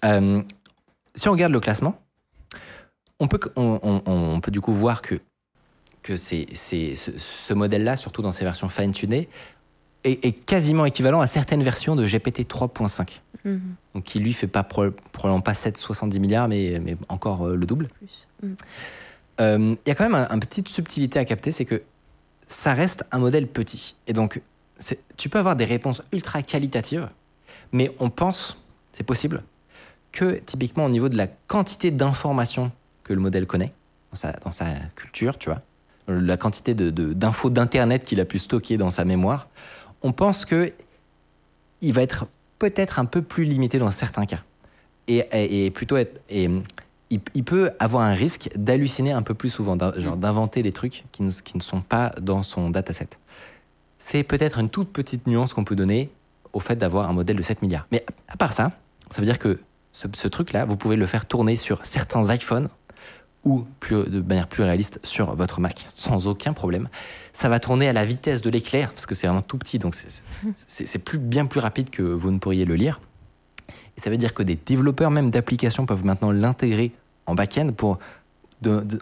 Euh, 0.05 0.43
si 1.15 1.29
on 1.29 1.33
regarde 1.33 1.53
le 1.53 1.61
classement, 1.61 1.99
on 3.19 3.29
peut, 3.29 3.41
on, 3.57 3.79
on- 3.83 4.03
on 4.07 4.41
peut 4.41 4.51
du 4.51 4.61
coup 4.61 4.73
voir 4.73 5.01
que, 5.03 5.15
que 6.03 6.17
c'est, 6.17 6.47
c'est, 6.53 6.95
ce, 6.95 7.13
ce 7.17 7.55
modèle-là, 7.55 7.97
surtout 7.97 8.21
dans 8.23 8.33
ses 8.33 8.45
versions 8.45 8.69
fine-tunées, 8.69 9.29
est, 10.05 10.25
est 10.25 10.33
quasiment 10.33 10.85
équivalent 10.85 11.21
à 11.21 11.27
certaines 11.27 11.63
versions 11.63 11.97
de 11.97 12.05
GPT 12.07 12.41
3.5 12.49 13.21
Mhm. 13.45 13.61
donc 13.95 14.03
qui 14.03 14.19
lui 14.19 14.33
fait 14.33 14.49
pas 14.49 14.65
pro- 14.65 14.91
probablement 15.13 15.41
pas 15.41 15.53
7,70 15.53 16.19
milliards, 16.19 16.49
mais, 16.49 16.81
mais 16.83 16.97
encore 17.09 17.47
euh, 17.47 17.55
le 17.55 17.65
double. 17.65 17.89
Euh, 19.41 19.77
Il 19.85 19.89
y 19.89 19.93
a 19.93 19.95
quand 19.95 20.03
même 20.09 20.15
un- 20.17 20.29
une 20.35 20.41
petite 20.41 20.69
subtilité 20.69 21.19
à 21.21 21.25
capter, 21.25 21.51
c'est 21.53 21.65
que 21.65 21.83
ça 22.47 22.75
reste 22.75 23.05
un 23.13 23.19
modèle 23.19 23.47
petit. 23.47 23.97
Et 24.07 24.13
donc, 24.13 24.41
tu 25.17 25.29
peux 25.29 25.39
avoir 25.39 25.57
des 25.57 25.65
réponses 25.65 26.03
ultra 26.13 26.43
qualitatives, 26.43 27.09
mais 27.73 27.91
on 27.99 28.11
pense, 28.11 28.63
c'est 28.93 29.05
possible, 29.05 29.43
que 30.13 30.39
typiquement 30.39 30.85
au 30.85 30.89
niveau 30.89 31.09
de 31.09 31.17
la 31.17 31.27
quantité 31.27 31.91
d'informations 31.91 32.71
que 33.05 33.13
le 33.13 33.21
modèle 33.21 33.47
connaît, 33.47 33.73
dans 34.13 34.17
sa, 34.17 34.33
dans 34.33 34.51
sa 34.51 34.67
culture, 34.95 35.39
tu 35.39 35.51
vois, 35.51 35.63
la 36.09 36.37
quantité 36.37 36.75
de- 36.75 36.91
de- 36.91 37.13
d'infos 37.13 37.51
d'Internet 37.51 38.05
qu'il 38.05 38.21
a 38.21 38.25
pu 38.25 38.39
stocker 38.39 38.77
dans 38.77 38.91
sa 38.91 39.05
mémoire, 39.05 39.49
on 40.03 40.13
pense 40.13 40.45
que 40.45 40.73
il 41.81 41.93
va 41.93 42.03
être 42.03 42.27
peut-être 42.59 42.99
un 42.99 43.05
peu 43.05 43.23
plus 43.23 43.45
limité 43.45 43.79
dans 43.79 43.91
certains 43.91 44.25
cas. 44.25 44.41
Et, 45.09 45.27
et- 45.33 45.71
plutôt 45.71 45.97
être. 45.97 46.21
Il, 47.11 47.21
il 47.35 47.45
peut 47.45 47.71
avoir 47.79 48.03
un 48.05 48.15
risque 48.15 48.51
d'halluciner 48.57 49.13
un 49.13 49.23
peu 49.23 49.35
plus 49.35 49.49
souvent, 49.49 49.77
genre 49.97 50.17
d'inventer 50.17 50.63
des 50.63 50.73
trucs 50.73 51.05
qui 51.13 51.23
ne, 51.23 51.31
qui 51.31 51.57
ne 51.57 51.63
sont 51.63 51.81
pas 51.81 52.11
dans 52.21 52.43
son 52.43 52.71
dataset. 52.71 53.09
C'est 53.99 54.23
peut-être 54.23 54.59
une 54.59 54.69
toute 54.71 54.93
petite 54.93 55.27
nuance 55.27 55.55
qu'on 55.55 55.65
peut 55.65 55.77
donner 55.77 56.11
au 56.53 56.61
fait 56.61 56.77
d'avoir 56.77 57.09
un 57.09 57.13
modèle 57.13 57.37
de 57.37 57.43
7 57.43 57.63
milliards. 57.63 57.87
Mais 57.93 58.05
à 58.29 58.37
part 58.37 58.53
ça, 58.53 58.73
ça 59.11 59.21
veut 59.21 59.27
dire 59.27 59.39
que 59.39 59.61
ce, 59.93 60.07
ce 60.13 60.29
truc-là, 60.29 60.65
vous 60.65 60.77
pouvez 60.77 60.97
le 60.97 61.07
faire 61.07 61.27
tourner 61.27 61.57
sur 61.57 61.85
certains 61.87 62.33
iPhones 62.35 62.69
ou 63.45 63.65
plus- 63.79 64.05
de 64.11 64.21
manière 64.21 64.49
plus 64.49 64.65
réaliste 64.65 64.99
sur 65.05 65.35
votre 65.37 65.61
Mac 65.61 65.87
sans 65.95 66.27
aucun 66.27 66.53
problème. 66.53 66.89
Ça 67.33 67.49
va 67.49 67.61
tourner 67.61 67.89
à 67.89 67.93
la 67.93 68.05
vitesse 68.05 68.41
de 68.41 68.51
l'éclair 68.51 68.91
parce 68.93 69.07
que 69.07 69.15
c'est 69.15 69.27
vraiment 69.29 69.43
tout 69.43 69.59
petit, 69.59 69.79
donc 69.79 69.95
c'est- 69.95 70.23
c'est 70.55 70.87
c'est 70.87 70.99
plus, 70.99 71.19
bien 71.19 71.47
plus 71.47 71.61
rapide 71.61 71.91
que 71.91 72.03
vous 72.03 72.31
ne 72.33 72.39
pourriez 72.39 72.65
le 72.65 72.75
lire. 72.75 73.01
Et 73.97 74.01
ça 74.01 74.11
veut 74.11 74.17
dire 74.19 74.35
que 74.35 74.43
des 74.43 74.57
développeurs 74.57 75.11
même 75.11 75.31
d'applications 75.31 75.87
peuvent 75.87 76.05
maintenant 76.05 76.31
l'intégrer 76.31 76.93
en 77.27 77.35
back-end 77.35 77.73
pour, 77.77 77.99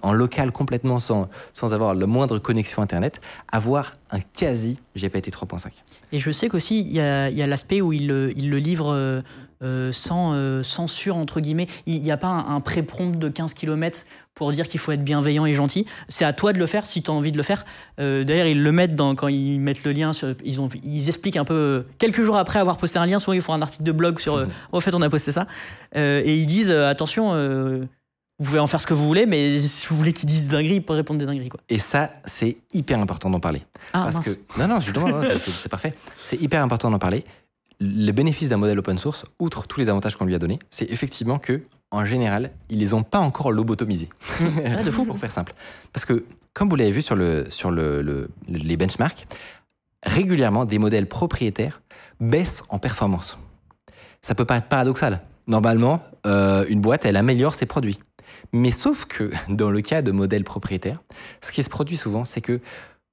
en 0.02 0.12
local 0.12 0.52
complètement 0.52 0.98
sans, 0.98 1.28
avoir 1.62 1.94
la 1.94 2.06
moindre 2.06 2.38
connexion 2.38 2.82
Internet, 2.82 3.20
avoir 3.50 3.92
un 4.10 4.20
quasi 4.20 4.78
GPT 4.96 5.30
3.5. 5.30 5.68
Et 6.12 6.18
je 6.18 6.30
sais 6.30 6.48
qu'aussi, 6.48 6.80
il 6.80 6.92
y 6.92 7.00
a, 7.00 7.46
l'aspect 7.46 7.80
où 7.80 7.92
il, 7.92 8.06
le- 8.06 8.32
il 8.36 8.50
le 8.50 8.58
livre 8.58 9.22
euh, 9.62 9.74
euh, 9.74 9.92
sans 9.92 10.32
euh, 10.34 10.62
censure, 10.62 11.16
entre 11.16 11.40
guillemets. 11.40 11.66
Il 11.86 12.00
n'y 12.00 12.10
a 12.12 12.16
pas 12.16 12.28
un, 12.28 12.54
un 12.54 12.60
pré-prompt 12.60 13.18
de 13.18 13.28
15 13.28 13.54
km 13.54 14.04
pour 14.34 14.50
dire 14.52 14.68
qu'il 14.68 14.80
faut 14.80 14.92
être 14.92 15.02
bienveillant 15.04 15.46
et 15.46 15.54
gentil. 15.54 15.86
C'est 16.08 16.24
à 16.24 16.32
toi 16.32 16.52
de 16.52 16.58
le 16.58 16.66
faire 16.66 16.86
si 16.86 17.02
tu 17.02 17.10
as 17.10 17.14
envie 17.14 17.32
de 17.32 17.36
le 17.36 17.42
faire. 17.42 17.64
Euh, 18.00 18.24
D'ailleurs, 18.24 18.46
ils 18.46 18.62
le 18.62 18.72
mettent 18.72 18.94
dans, 18.96 19.14
quand 19.14 19.28
ils 19.28 19.58
mettent 19.58 19.84
le 19.84 19.92
lien. 19.92 20.12
Sur, 20.12 20.34
ils, 20.44 20.60
ont, 20.60 20.68
ils 20.82 21.08
expliquent 21.08 21.36
un 21.36 21.44
peu, 21.44 21.54
euh, 21.54 21.82
quelques 21.98 22.22
jours 22.22 22.36
après 22.36 22.58
avoir 22.58 22.76
posté 22.76 22.98
un 22.98 23.06
lien, 23.06 23.18
souvent 23.18 23.32
ils 23.34 23.40
font 23.42 23.52
un 23.52 23.62
article 23.62 23.84
de 23.84 23.92
blog 23.92 24.18
sur 24.18 24.34
euh, 24.36 24.46
en 24.72 24.80
fait, 24.80 24.94
on 24.94 25.02
a 25.02 25.08
posté 25.08 25.32
ça. 25.32 25.46
Euh, 25.96 26.22
et 26.24 26.36
ils 26.36 26.46
disent 26.46 26.70
euh, 26.70 26.88
attention, 26.88 27.30
euh, 27.34 27.84
vous 28.38 28.46
pouvez 28.46 28.58
en 28.58 28.66
faire 28.66 28.80
ce 28.80 28.86
que 28.86 28.94
vous 28.94 29.06
voulez, 29.06 29.26
mais 29.26 29.60
si 29.60 29.86
vous 29.86 29.96
voulez 29.96 30.12
qu'ils 30.12 30.26
disent 30.26 30.48
des 30.48 30.52
dingueries, 30.56 30.76
ils 30.76 30.82
peuvent 30.84 30.96
répondre 30.96 31.20
des 31.20 31.26
dingueries. 31.26 31.48
Quoi. 31.50 31.60
Et 31.68 31.78
ça, 31.78 32.10
c'est 32.24 32.56
hyper 32.72 32.98
important 32.98 33.30
d'en 33.30 33.40
parler. 33.40 33.62
Ah, 33.92 34.02
Parce 34.04 34.16
mince. 34.16 34.24
que 34.24 34.60
non, 34.60 34.66
non, 34.68 35.22
c'est 35.22 35.38
c'est 35.38 35.68
parfait. 35.68 35.94
C'est 36.24 36.40
hyper 36.40 36.62
important 36.62 36.90
d'en 36.90 36.98
parler. 36.98 37.24
Le 37.80 38.12
bénéfice 38.12 38.50
d'un 38.50 38.56
modèle 38.56 38.78
open 38.78 38.98
source, 38.98 39.24
outre 39.38 39.66
tous 39.66 39.80
les 39.80 39.88
avantages 39.90 40.16
qu'on 40.16 40.24
lui 40.24 40.34
a 40.34 40.38
donnés, 40.38 40.58
c'est 40.70 40.90
effectivement 40.90 41.38
que, 41.38 41.62
en 41.90 42.04
général, 42.04 42.50
ils 42.70 42.78
les 42.78 42.94
ont 42.94 43.02
pas 43.02 43.18
encore 43.18 43.52
lobotomisés. 43.52 44.08
Ah, 44.64 44.82
de 44.82 44.90
fou. 44.90 45.04
Pour 45.04 45.18
faire 45.18 45.32
simple. 45.32 45.54
Parce 45.92 46.04
que, 46.04 46.24
comme 46.52 46.68
vous 46.68 46.76
l'avez 46.76 46.92
vu 46.92 47.02
sur, 47.02 47.16
le, 47.16 47.46
sur 47.50 47.70
le, 47.70 48.00
le- 48.02 48.30
les 48.48 48.76
benchmarks, 48.76 49.26
régulièrement, 50.04 50.64
des 50.64 50.78
modèles 50.78 51.08
propriétaires 51.08 51.82
baissent 52.20 52.62
en 52.68 52.78
performance. 52.78 53.38
Ça 54.22 54.34
peut 54.34 54.44
paraître 54.44 54.68
paradoxal. 54.68 55.22
Normalement, 55.46 56.02
euh, 56.26 56.64
une 56.68 56.80
boîte, 56.80 57.04
elle 57.04 57.16
améliore 57.16 57.54
ses 57.54 57.66
produits. 57.66 57.98
Mais 58.52 58.70
sauf 58.70 59.04
que 59.06 59.30
dans 59.48 59.70
le 59.70 59.80
cas 59.80 60.00
de 60.02 60.12
modèles 60.12 60.44
propriétaires, 60.44 61.02
ce 61.40 61.52
qui 61.52 61.62
se 61.62 61.68
produit 61.70 61.96
souvent, 61.96 62.24
c'est 62.24 62.40
que 62.40 62.60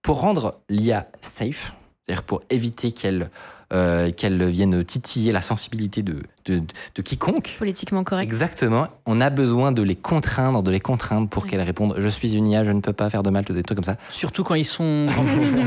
pour 0.02 0.20
rendre 0.20 0.62
l'IA 0.70 1.08
safe, 1.22 1.74
c'est-à-dire 2.06 2.24
pour 2.24 2.42
éviter 2.50 2.92
qu'elle 2.92 3.30
euh, 3.74 4.12
qu'elle 4.12 4.44
vienne 4.48 4.84
titiller 4.84 5.32
la 5.32 5.42
sensibilité 5.42 6.04
de, 6.04 6.24
de, 6.46 6.62
de 6.96 7.02
quiconque, 7.02 7.56
Politiquement 7.58 8.04
correct. 8.04 8.24
Exactement. 8.26 8.88
On 9.06 9.22
a 9.22 9.30
besoin 9.30 9.72
de 9.72 9.82
les 9.82 9.96
contraindre, 9.96 10.62
de 10.64 10.72
les 10.72 10.80
contraindre 10.82 11.30
pour 11.30 11.44
Ouais. 11.44 11.50
qu'elles 11.50 11.62
répondent 11.62 11.96
Je 11.98 12.08
suis 12.08 12.36
une 12.36 12.48
IA, 12.48 12.64
je 12.64 12.72
ne 12.72 12.82
peux 12.82 12.94
pas 12.94 13.10
faire 13.10 13.24
de 13.24 13.30
mal, 13.30 13.46
des 13.46 13.64
trucs 13.64 13.78
comme 13.78 13.84
ça. 13.84 13.96
Surtout 14.10 14.44
quand 14.44 14.56
ils 14.56 14.66
sont 14.66 15.06
grand 15.08 15.24
public, 15.24 15.52
en 15.58 15.64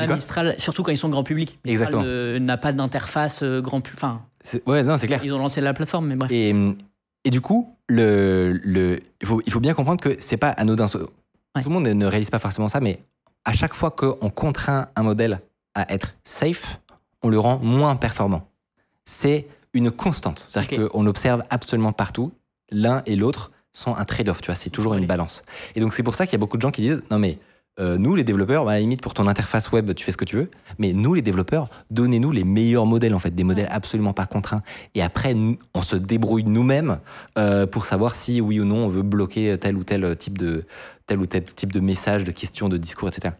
fait. 0.00 0.06
Mistral, 0.14 0.54
surtout 0.58 0.82
quand 0.82 0.92
ils 0.92 0.96
sont 0.96 1.08
grand 1.08 1.24
public. 1.24 1.58
Mistral 1.64 1.88
Exactement. 1.88 2.40
n'a 2.46 2.56
pas 2.56 2.72
d'interface 2.72 3.42
euh, 3.42 3.60
grand 3.60 3.80
public. 3.80 3.98
Enfin, 4.02 4.22
Ouais, 4.66 4.82
non, 4.82 4.96
c'est 4.96 5.06
clair. 5.06 5.20
ils 5.24 5.34
ont 5.34 5.38
lancé 5.38 5.60
la 5.60 5.74
plateforme, 5.74 6.06
mais 6.06 6.16
bref. 6.16 6.30
Et, 6.32 6.54
et 7.24 7.30
du 7.30 7.40
coup, 7.40 7.76
le, 7.88 8.58
le, 8.62 9.00
il, 9.20 9.26
faut, 9.26 9.42
il 9.46 9.52
faut 9.52 9.60
bien 9.60 9.74
comprendre 9.74 10.00
que 10.00 10.16
c'est 10.18 10.36
pas 10.38 10.50
anodin. 10.50 10.86
Tout 10.86 11.08
le 11.66 11.70
monde 11.70 11.86
ne 11.88 12.06
réalise 12.06 12.30
pas 12.30 12.38
forcément 12.38 12.68
ça, 12.68 12.80
mais 12.80 13.00
à 13.44 13.52
chaque 13.52 13.74
fois 13.74 13.90
qu'on 13.90 14.30
contraint 14.30 14.86
un 14.96 15.02
modèle 15.02 15.40
à 15.74 15.92
être 15.92 16.14
safe, 16.24 16.80
on 17.22 17.28
le 17.28 17.38
rend 17.38 17.58
moins 17.58 17.96
performant. 17.96 18.48
C'est 19.04 19.46
une 19.72 19.90
constante. 19.90 20.46
C'est-à-dire 20.48 20.88
qu'on 20.88 21.02
l'observe 21.02 21.44
absolument 21.50 21.92
partout. 21.92 22.32
L'un 22.70 23.02
et 23.06 23.16
l'autre 23.16 23.52
sont 23.72 23.94
un 23.94 24.04
trade-off, 24.04 24.40
tu 24.40 24.46
vois, 24.46 24.54
c'est 24.54 24.70
toujours 24.70 24.94
une 24.94 25.06
balance. 25.06 25.42
Et 25.74 25.80
donc 25.80 25.94
c'est 25.94 26.02
pour 26.02 26.14
ça 26.14 26.26
qu'il 26.26 26.32
y 26.32 26.36
a 26.36 26.38
beaucoup 26.38 26.56
de 26.56 26.62
gens 26.62 26.70
qui 26.70 26.82
disent 26.82 27.02
non 27.10 27.18
mais 27.18 27.38
euh, 27.78 27.98
nous 27.98 28.16
les 28.16 28.24
développeurs, 28.24 28.64
bah, 28.64 28.72
à 28.72 28.74
la 28.74 28.80
limite 28.80 29.00
pour 29.00 29.14
ton 29.14 29.26
interface 29.26 29.70
web, 29.70 29.94
tu 29.94 30.04
fais 30.04 30.10
ce 30.10 30.16
que 30.16 30.24
tu 30.24 30.36
veux, 30.36 30.50
mais 30.78 30.92
nous 30.92 31.14
les 31.14 31.22
développeurs, 31.22 31.68
donnez-nous 31.90 32.32
les 32.32 32.44
meilleurs 32.44 32.84
modèles 32.84 33.14
en 33.14 33.20
fait, 33.20 33.30
des 33.30 33.44
modèles 33.44 33.68
absolument 33.70 34.12
pas 34.12 34.26
contraints. 34.26 34.62
Et 34.94 35.02
après, 35.02 35.34
on 35.74 35.82
se 35.82 35.96
débrouille 35.96 36.44
nous-mêmes 36.44 36.98
euh, 37.38 37.66
pour 37.66 37.86
savoir 37.86 38.16
si 38.16 38.40
oui 38.40 38.60
ou 38.60 38.64
non 38.64 38.84
on 38.84 38.88
veut 38.88 39.02
bloquer 39.02 39.56
tel 39.58 39.76
ou 39.76 39.84
tel 39.84 40.16
type 40.16 40.36
de 40.36 40.64
tel 41.06 41.20
ou 41.20 41.26
tel 41.26 41.44
type 41.44 41.72
de 41.72 41.80
message, 41.80 42.24
de 42.24 42.32
questions, 42.32 42.68
de 42.68 42.76
discours, 42.76 43.08
etc. 43.08 43.34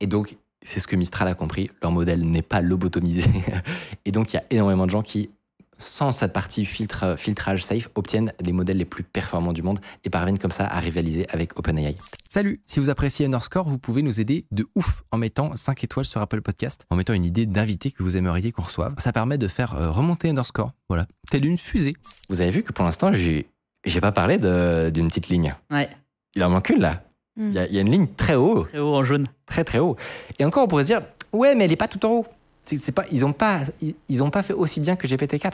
Et 0.00 0.06
donc 0.06 0.36
c'est 0.66 0.80
ce 0.80 0.86
que 0.86 0.96
Mistral 0.96 1.28
a 1.28 1.34
compris, 1.34 1.70
leur 1.82 1.92
modèle 1.92 2.22
n'est 2.28 2.42
pas 2.42 2.60
lobotomisé. 2.60 3.22
Et 4.04 4.12
donc 4.12 4.32
il 4.32 4.36
y 4.36 4.38
a 4.38 4.44
énormément 4.50 4.84
de 4.86 4.90
gens 4.90 5.02
qui 5.02 5.30
sans 5.78 6.10
cette 6.10 6.32
partie 6.32 6.64
filtre, 6.64 7.16
filtrage 7.18 7.62
safe, 7.62 7.90
obtiennent 7.96 8.32
les 8.40 8.52
modèles 8.52 8.78
les 8.78 8.86
plus 8.86 9.02
performants 9.02 9.52
du 9.52 9.62
monde 9.62 9.78
et 10.04 10.08
parviennent 10.08 10.38
comme 10.38 10.50
ça 10.50 10.64
à 10.64 10.78
rivaliser 10.80 11.26
avec 11.28 11.58
OpenAI. 11.58 11.98
Salut, 12.26 12.62
si 12.64 12.80
vous 12.80 12.88
appréciez 12.88 13.26
Underscore, 13.26 13.68
vous 13.68 13.76
pouvez 13.78 14.00
nous 14.00 14.18
aider 14.18 14.46
de 14.52 14.66
ouf 14.74 15.02
en 15.10 15.18
mettant 15.18 15.54
5 15.54 15.84
étoiles 15.84 16.06
sur 16.06 16.22
Apple 16.22 16.40
Podcast, 16.40 16.86
en 16.88 16.96
mettant 16.96 17.12
une 17.12 17.26
idée 17.26 17.44
d'invité 17.44 17.90
que 17.90 18.02
vous 18.02 18.16
aimeriez 18.16 18.52
qu'on 18.52 18.62
reçoive. 18.62 18.94
Ça 18.96 19.12
permet 19.12 19.36
de 19.36 19.48
faire 19.48 19.74
euh, 19.74 19.90
remonter 19.90 20.30
Underscore, 20.30 20.72
voilà, 20.88 21.04
telle 21.30 21.44
une 21.44 21.58
fusée. 21.58 21.94
Vous 22.30 22.40
avez 22.40 22.50
vu 22.52 22.62
que 22.62 22.72
pour 22.72 22.86
l'instant, 22.86 23.12
j'ai 23.12 23.46
j'ai 23.84 24.00
pas 24.00 24.12
parlé 24.12 24.38
de- 24.38 24.88
d'une 24.88 25.08
petite 25.08 25.28
ligne. 25.28 25.54
Ouais. 25.70 25.90
Il 26.34 26.42
en 26.42 26.48
manque 26.48 26.70
une 26.70 26.80
là. 26.80 27.02
Il 27.38 27.52
y, 27.52 27.58
a- 27.58 27.66
il 27.66 27.74
y 27.74 27.78
a 27.78 27.80
une 27.82 27.90
ligne 27.90 28.06
très 28.16 28.34
haut, 28.34 28.64
Très 28.64 28.78
haut 28.78 28.94
en 28.94 29.04
jaune. 29.04 29.28
très 29.46 29.62
très 29.64 29.78
haut. 29.78 29.96
Et 30.38 30.44
encore, 30.44 30.64
on 30.64 30.68
pourrait 30.68 30.84
se 30.84 30.86
dire, 30.88 31.02
ouais, 31.32 31.54
mais 31.54 31.64
elle 31.64 31.72
est 31.72 31.76
pas 31.76 31.88
tout 31.88 32.04
en 32.06 32.10
haut. 32.10 32.26
C'est, 32.64 32.92
pas, 32.92 33.04
ils 33.12 33.20
n'ont 33.20 33.32
pas, 33.32 33.60
ils, 33.80 33.94
ils 34.08 34.22
ont 34.22 34.30
pas 34.30 34.42
fait 34.42 34.52
aussi 34.54 34.80
bien 34.80 34.96
que 34.96 35.06
GPT-4. 35.06 35.52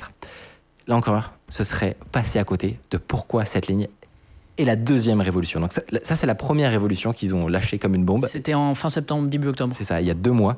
Là 0.86 0.96
encore, 0.96 1.32
ce 1.48 1.62
serait 1.64 1.96
passer 2.10 2.38
à 2.38 2.44
côté 2.44 2.78
de 2.90 2.96
pourquoi 2.98 3.44
cette 3.44 3.66
ligne 3.66 3.88
est 4.58 4.64
la 4.64 4.76
deuxième 4.76 5.20
révolution. 5.20 5.60
Donc 5.60 5.72
ça, 5.72 5.82
ça, 6.02 6.16
c'est 6.16 6.26
la 6.26 6.34
première 6.34 6.70
révolution 6.70 7.12
qu'ils 7.12 7.34
ont 7.34 7.48
lâchée 7.48 7.78
comme 7.78 7.94
une 7.94 8.04
bombe. 8.04 8.26
C'était 8.30 8.54
en 8.54 8.74
fin 8.74 8.88
septembre, 8.90 9.28
début 9.28 9.48
octobre. 9.48 9.74
C'est 9.76 9.84
ça, 9.84 10.00
il 10.00 10.06
y 10.06 10.10
a 10.10 10.14
deux 10.14 10.30
mois. 10.32 10.56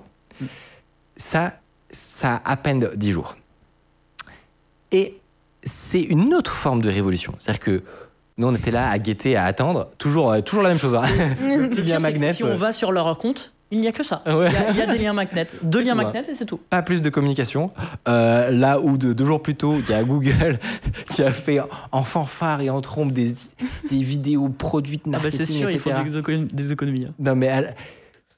Ça, 1.16 1.54
ça 1.90 2.36
a 2.44 2.52
à 2.52 2.56
peine 2.56 2.88
dix 2.96 3.12
jours. 3.12 3.36
Et 4.92 5.18
c'est 5.62 6.02
une 6.02 6.34
autre 6.34 6.52
forme 6.52 6.82
de 6.82 6.88
révolution. 6.90 7.34
C'est-à-dire 7.38 7.60
que 7.60 7.82
nous, 8.36 8.46
on 8.48 8.54
était 8.54 8.70
là 8.70 8.88
à 8.90 8.98
guetter, 8.98 9.36
à 9.36 9.44
attendre, 9.44 9.90
toujours, 9.98 10.32
euh, 10.32 10.40
toujours 10.40 10.62
la 10.62 10.70
même 10.70 10.78
chose. 10.78 10.94
hein. 10.94 11.02
Petit 11.70 11.82
lien 11.82 11.98
magnet. 11.98 12.32
Si 12.32 12.42
on 12.44 12.56
va 12.56 12.72
sur 12.72 12.90
leur 12.92 13.16
compte, 13.16 13.52
il 13.70 13.80
n'y 13.80 13.88
a 13.88 13.92
que 13.92 14.02
ça. 14.02 14.22
Ouais. 14.26 14.48
Il, 14.50 14.52
y 14.52 14.56
a, 14.56 14.70
il 14.70 14.76
y 14.76 14.82
a 14.82 14.86
des 14.86 14.98
liens 14.98 15.12
magnets. 15.12 15.46
Deux 15.62 15.82
liens 15.82 15.92
hein. 15.92 16.04
magnets 16.04 16.24
et 16.28 16.34
c'est 16.34 16.44
tout. 16.44 16.58
Pas 16.70 16.82
plus 16.82 17.00
de 17.02 17.10
communication. 17.10 17.70
Euh, 18.08 18.50
là 18.50 18.78
où 18.80 18.96
de, 18.98 19.12
deux 19.12 19.24
jours 19.24 19.42
plus 19.42 19.54
tôt, 19.54 19.76
il 19.78 19.88
y 19.90 19.94
a 19.94 20.02
Google 20.04 20.58
qui 21.12 21.22
a 21.22 21.32
fait 21.32 21.60
en 21.92 22.02
fanfare 22.02 22.60
et 22.60 22.70
en 22.70 22.80
trompe 22.80 23.12
des, 23.12 23.32
des 23.90 23.98
vidéos 24.02 24.48
produites 24.48 25.02
Ah 25.06 25.10
bah 25.10 25.18
marketing, 25.22 25.46
c'est 25.46 25.52
sûr, 25.52 25.70
il 25.70 25.78
faut 25.78 25.90
etc. 25.90 26.44
des, 26.52 26.72
économies- 26.72 27.06
hein. 27.06 27.14
Non, 27.18 27.34
mais 27.36 27.46
elle- 27.46 27.74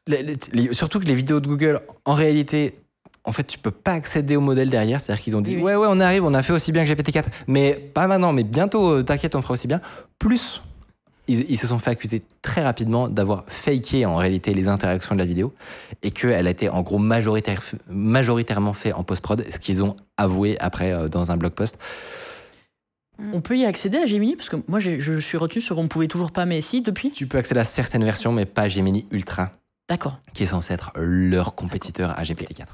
les- 0.06 0.22
les- 0.22 0.36
les- 0.52 0.72
surtout 0.74 1.00
que 1.00 1.06
les 1.06 1.14
vidéos 1.14 1.40
de 1.40 1.48
Google, 1.48 1.80
en 2.04 2.14
réalité, 2.14 2.78
en 3.26 3.32
fait, 3.32 3.44
tu 3.44 3.58
peux 3.58 3.70
pas 3.72 3.92
accéder 3.92 4.36
au 4.36 4.40
modèle 4.40 4.68
derrière. 4.68 5.00
C'est-à-dire 5.00 5.22
qu'ils 5.22 5.36
ont 5.36 5.40
dit 5.40 5.56
Oui, 5.56 5.56
oui. 5.56 5.62
Ouais, 5.64 5.76
ouais, 5.76 5.88
on 5.90 6.00
arrive, 6.00 6.24
on 6.24 6.32
a 6.32 6.42
fait 6.42 6.52
aussi 6.52 6.72
bien 6.72 6.84
que 6.84 6.90
GPT-4. 6.90 7.24
Mais 7.48 7.74
pas 7.74 8.06
maintenant, 8.06 8.32
mais 8.32 8.44
bientôt, 8.44 8.90
euh, 8.90 9.02
t'inquiète, 9.02 9.34
on 9.34 9.42
fera 9.42 9.54
aussi 9.54 9.66
bien. 9.66 9.80
Plus, 10.18 10.62
ils, 11.28 11.50
ils 11.50 11.56
se 11.56 11.66
sont 11.66 11.78
fait 11.78 11.90
accuser 11.90 12.22
très 12.40 12.62
rapidement 12.62 13.08
d'avoir 13.08 13.44
faké 13.48 14.06
en 14.06 14.16
réalité 14.16 14.54
les 14.54 14.68
interactions 14.68 15.14
de 15.16 15.20
la 15.20 15.26
vidéo 15.26 15.52
et 16.02 16.12
qu'elle 16.12 16.46
a 16.46 16.50
été 16.50 16.68
en 16.68 16.82
gros 16.82 16.98
majoritaire, 16.98 17.60
majoritairement 17.88 18.72
fait 18.72 18.92
en 18.92 19.02
post-prod, 19.02 19.44
ce 19.50 19.58
qu'ils 19.58 19.82
ont 19.82 19.96
avoué 20.16 20.56
après 20.60 20.92
euh, 20.92 21.08
dans 21.08 21.32
un 21.32 21.36
blog 21.36 21.52
post. 21.52 21.78
On 23.32 23.40
peut 23.40 23.56
y 23.56 23.64
accéder 23.64 23.98
à 23.98 24.06
Gemini? 24.06 24.36
Parce 24.36 24.50
que 24.50 24.56
moi, 24.68 24.78
je 24.78 25.18
suis 25.18 25.38
retenu 25.38 25.60
sur 25.60 25.78
on 25.78 25.88
pouvait 25.88 26.06
toujours 26.06 26.32
pas, 26.32 26.44
mais 26.44 26.60
si, 26.60 26.82
depuis 26.82 27.10
Tu 27.10 27.26
peux 27.26 27.38
accéder 27.38 27.60
à 27.60 27.64
certaines 27.64 28.04
versions, 28.04 28.30
mais 28.30 28.44
pas 28.44 28.68
Gemini 28.68 29.06
Ultra. 29.10 29.52
D'accord. 29.88 30.18
qui 30.34 30.42
est 30.42 30.46
censé 30.46 30.74
être 30.74 30.90
leur 30.96 31.54
compétiteur 31.54 32.18
à 32.18 32.24
GPT-4. 32.24 32.64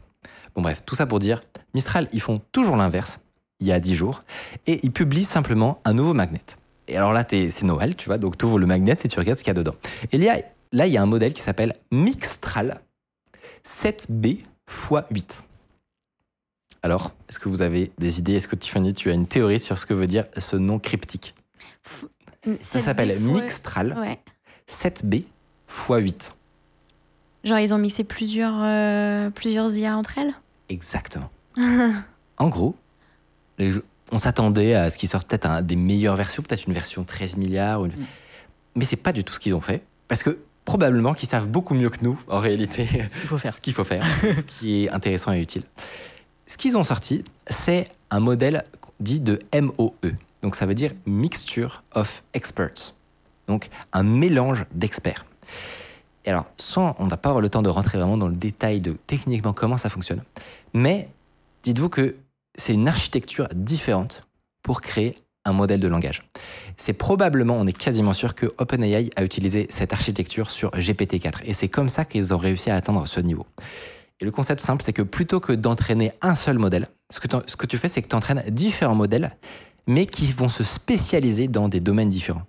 Bon 0.55 0.63
bref, 0.63 0.83
tout 0.85 0.95
ça 0.95 1.07
pour 1.07 1.19
dire, 1.19 1.41
Mistral, 1.75 2.09
ils 2.13 2.21
font 2.21 2.41
toujours 2.53 2.77
l'inverse, 2.77 3.21
il 3.61 3.67
y 3.67 3.73
a 3.73 3.81
10 3.81 3.95
jours, 3.95 4.23
et 4.67 4.81
ils 4.83 4.93
publient 4.93 5.25
simplement 5.25 5.81
un 5.85 5.95
nouveau 5.95 6.13
magnet. 6.15 6.43
Et 6.89 6.97
alors 6.97 7.13
là, 7.13 7.25
c'est 7.29 7.63
Noël, 7.63 7.97
tu 7.97 8.07
vois, 8.09 8.19
donc 8.19 8.37
tu 8.37 8.45
ouvres 8.45 8.59
le 8.59 8.67
magnet 8.67 8.97
et 9.03 9.09
tu 9.09 9.19
regardes 9.19 9.39
ce 9.39 9.45
qu'il 9.45 9.51
y 9.51 9.57
a 9.57 9.63
dedans. 9.63 9.75
Et 10.11 10.17
il 10.17 10.23
y 10.23 10.29
a- 10.29 10.43
là, 10.73 10.87
il 10.87 10.93
y 10.93 10.97
a 10.99 11.03
un 11.03 11.07
modèle 11.07 11.33
qui 11.33 11.41
s'appelle 11.41 11.75
Mixtral 11.91 12.81
7B 13.65 14.27
x 14.69 14.91
8. 15.11 15.45
Alors, 16.83 17.13
est-ce 17.29 17.39
que 17.39 17.49
vous 17.49 17.63
avez 17.63 17.93
des 17.99 18.19
idées? 18.19 18.35
Est-ce 18.35 18.49
que 18.49 18.57
Tiffany, 18.57 18.93
tu 18.93 19.09
as 19.11 19.15
une 19.15 19.27
théorie 19.29 19.61
sur 19.61 19.79
ce 19.79 19.87
que 19.87 19.95
veut 19.95 20.09
dire 20.09 20.25
ce 20.37 20.57
nom 20.57 20.79
cryptique? 20.81 21.35
Ça 22.61 22.81
s'appelle 22.81 23.19
Mixtral 23.21 23.97
Ouais. 23.99 24.19
7B 24.67 25.15
x 25.69 25.87
8. 25.89 26.33
Genre, 27.45 27.59
ils 27.59 27.75
ont 27.75 27.79
mixé 27.79 28.05
plusieurs, 28.05 28.55
euh, 28.63 29.31
plusieurs 29.31 29.75
IA 29.77 29.97
entre 29.97 30.19
elles 30.19 30.33
Exactement. 30.69 31.31
en 32.39 32.49
gros, 32.49 32.77
les 33.59 33.71
jeux- 33.73 33.85
on 34.13 34.19
s'attendait 34.19 34.75
à 34.75 34.91
ce 34.91 34.99
qu'ils 34.99 35.09
sortent 35.09 35.27
peut-être 35.29 35.47
un- 35.47 35.63
des 35.63 35.77
meilleures 35.77 36.17
versions, 36.17 36.43
peut-être 36.43 36.67
une 36.67 36.73
version 36.75 37.05
13 37.05 37.37
milliards. 37.37 37.81
ou 37.81 37.87
une- 37.87 37.93
Mm. 37.93 38.07
Mais 38.77 38.85
c'est 38.85 38.97
pas 38.97 39.13
du 39.13 39.23
tout 39.25 39.35
ce 39.35 39.41
qu'ils 39.41 39.55
ont 39.55 39.61
fait. 39.61 39.83
Parce 40.09 40.23
que 40.23 40.39
probablement 40.65 41.13
qu'ils 41.15 41.29
savent 41.29 41.49
beaucoup 41.49 41.75
mieux 41.75 41.91
que 41.91 42.03
nous, 42.03 42.19
en 42.29 42.39
réalité, 42.39 42.87
Il 43.23 43.29
faut 43.29 43.37
faire. 43.39 43.53
ce 43.53 43.61
qu'il 43.61 43.75
faut 43.75 43.85
faire, 43.85 44.03
ce 44.23 44.41
qui 44.43 44.85
est 44.85 44.91
intéressant 44.91 45.33
et 45.33 45.41
utile. 45.41 45.63
Ce 46.47 46.57
qu'ils 46.57 46.77
ont 46.77 46.85
sorti, 46.85 47.25
c'est 47.49 47.89
un 48.11 48.21
modèle 48.21 48.65
dit 49.01 49.21
de 49.21 49.41
MOE. 49.55 49.93
Donc 50.43 50.55
ça 50.57 50.65
veut 50.67 50.75
dire 50.75 50.93
Mixture 51.07 51.83
of 51.95 52.23
Experts. 52.35 52.95
Donc 53.49 53.69
un 53.93 54.03
mélange 54.05 54.65
d'experts. 54.73 55.25
Et 56.25 56.31
alors, 56.31 56.47
sans, 56.57 56.95
on 56.99 57.05
ne 57.05 57.11
va 57.11 57.17
pas 57.17 57.31
avoir 57.31 57.41
le 57.41 57.49
temps 57.49 57.63
de 57.63 57.69
rentrer 57.69 57.99
vraiment 57.99 58.17
dans 58.17 58.29
le 58.29 58.37
détail 58.37 58.81
de 58.81 58.97
techniquement 59.07 59.53
comment 59.53 59.77
ça 59.77 59.89
fonctionne. 59.89 60.23
Mais 60.73 61.09
dites-vous 61.63 61.89
que 61.89 62.17
c'est 62.55 62.75
une 62.75 62.89
architecture 62.89 63.49
différente 63.55 64.27
pour 64.63 64.81
créer 64.81 65.17
un 65.45 65.53
modèle 65.53 65.81
de 65.81 65.89
langage. 65.89 66.23
C'est 66.77 66.93
probablement, 66.93 67.57
on 67.57 67.67
est 67.67 67.77
quasiment 67.77 68.13
sûr 68.13 68.35
que 68.35 68.47
OpenAI 68.59 69.11
a 69.17 69.25
utilisé 69.25 69.67
cette 69.71 69.93
architecture 69.93 70.51
sur 70.51 70.71
GPT-4. 70.71 71.41
Et 71.45 71.55
c'est 71.55 71.69
comme 71.69 71.89
ça 71.89 72.05
qu'ils 72.05 72.33
ont 72.33 72.39
réussi 72.39 72.71
à 72.71 72.77
atteindre 72.77 73.07
ce 73.09 73.21
niveau. 73.21 73.47
Et 74.21 74.25
le 74.25 74.31
concept 74.31 74.61
simple, 74.61 74.85
c'est 74.85 74.93
que 74.93 75.03
plutôt 75.03 75.41
que 75.41 75.53
d'entraîner 75.53 76.13
un 76.21 76.37
seul 76.37 76.59
modèle, 76.59 76.87
ce 77.11 77.19
que, 77.19 77.27
ce 77.47 77.57
que 77.57 77.67
tu 77.67 77.77
fais, 77.77 77.89
c'est 77.89 78.03
que 78.03 78.09
tu 78.09 78.15
entraînes 78.15 78.45
différents 78.49 78.95
modèles, 78.95 79.37
mais 79.89 80.07
qui 80.07 80.31
vont 80.31 80.49
se 80.49 80.63
spécialiser 80.63 81.49
dans 81.49 81.69
des 81.69 81.81
domaines 81.81 82.09
différents. 82.09 82.43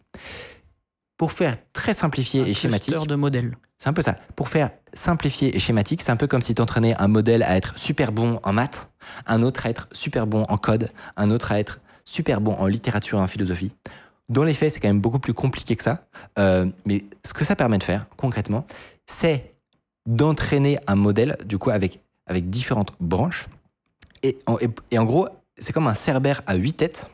Pour 1.17 1.31
faire 1.31 1.57
très 1.73 1.93
simplifié 1.93 2.41
Un 2.41 2.45
et 2.45 2.53
schématique, 2.53 2.95
de 3.07 3.15
modèles. 3.15 3.55
c'est 3.77 3.87
un 3.89 3.93
peu 3.93 4.01
ça. 4.01 4.15
Pour 4.35 4.49
faire 4.49 4.71
simplifié 4.93 5.55
et 5.55 5.59
schématique, 5.59 6.01
c'est 6.01 6.11
un 6.11 6.15
peu 6.17 6.27
comme 6.27 6.41
si 6.41 6.55
tu 6.55 6.61
entraînais 6.61 6.95
un 6.99 7.07
modèle 7.07 7.43
à 7.43 7.55
être 7.55 7.77
super 7.77 8.11
bon 8.11 8.39
en 8.43 8.53
maths, 8.53 8.89
un 9.27 9.43
autre 9.43 9.65
à 9.65 9.69
être 9.69 9.87
super 9.91 10.27
bon 10.27 10.43
en 10.43 10.57
code, 10.57 10.89
un 11.15 11.29
autre 11.31 11.51
à 11.51 11.59
être 11.59 11.79
super 12.05 12.41
bon 12.41 12.53
en 12.55 12.67
littérature 12.67 13.19
et 13.19 13.21
en 13.21 13.27
philosophie. 13.27 13.75
Dans 14.29 14.43
les 14.43 14.53
faits, 14.53 14.71
c'est 14.71 14.79
quand 14.79 14.87
même 14.87 15.01
beaucoup 15.01 15.19
plus 15.19 15.33
compliqué 15.33 15.75
que 15.75 15.83
ça. 15.83 16.05
Euh, 16.39 16.65
mais 16.85 17.03
ce 17.25 17.33
que 17.33 17.43
ça 17.45 17.55
permet 17.55 17.77
de 17.77 17.83
faire, 17.83 18.07
concrètement, 18.17 18.65
c'est 19.05 19.53
d'entraîner 20.05 20.79
un 20.87 20.95
modèle, 20.95 21.37
du 21.45 21.57
coup, 21.57 21.69
avec, 21.69 22.01
avec 22.27 22.49
différentes 22.49 22.93
branches. 22.99 23.47
Et 24.23 24.39
en, 24.47 24.57
et- 24.59 24.69
et 24.91 24.97
en 24.97 25.03
gros, 25.05 25.27
c'est 25.57 25.73
comme 25.73 25.87
un 25.87 25.93
Cerbère 25.93 26.41
à 26.47 26.55
8 26.55 26.73
têtes, 26.73 27.09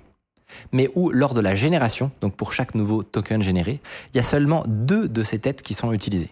mais 0.71 0.89
où, 0.95 1.11
lors 1.11 1.33
de 1.33 1.41
la 1.41 1.55
génération, 1.55 2.11
donc 2.21 2.35
pour 2.35 2.53
chaque 2.53 2.75
nouveau 2.75 3.03
token 3.03 3.41
généré, 3.41 3.79
il 4.13 4.17
y 4.17 4.19
a 4.19 4.23
seulement 4.23 4.63
deux 4.67 5.07
de 5.07 5.23
ces 5.23 5.39
têtes 5.39 5.61
qui 5.61 5.73
sont 5.73 5.91
utilisées. 5.93 6.31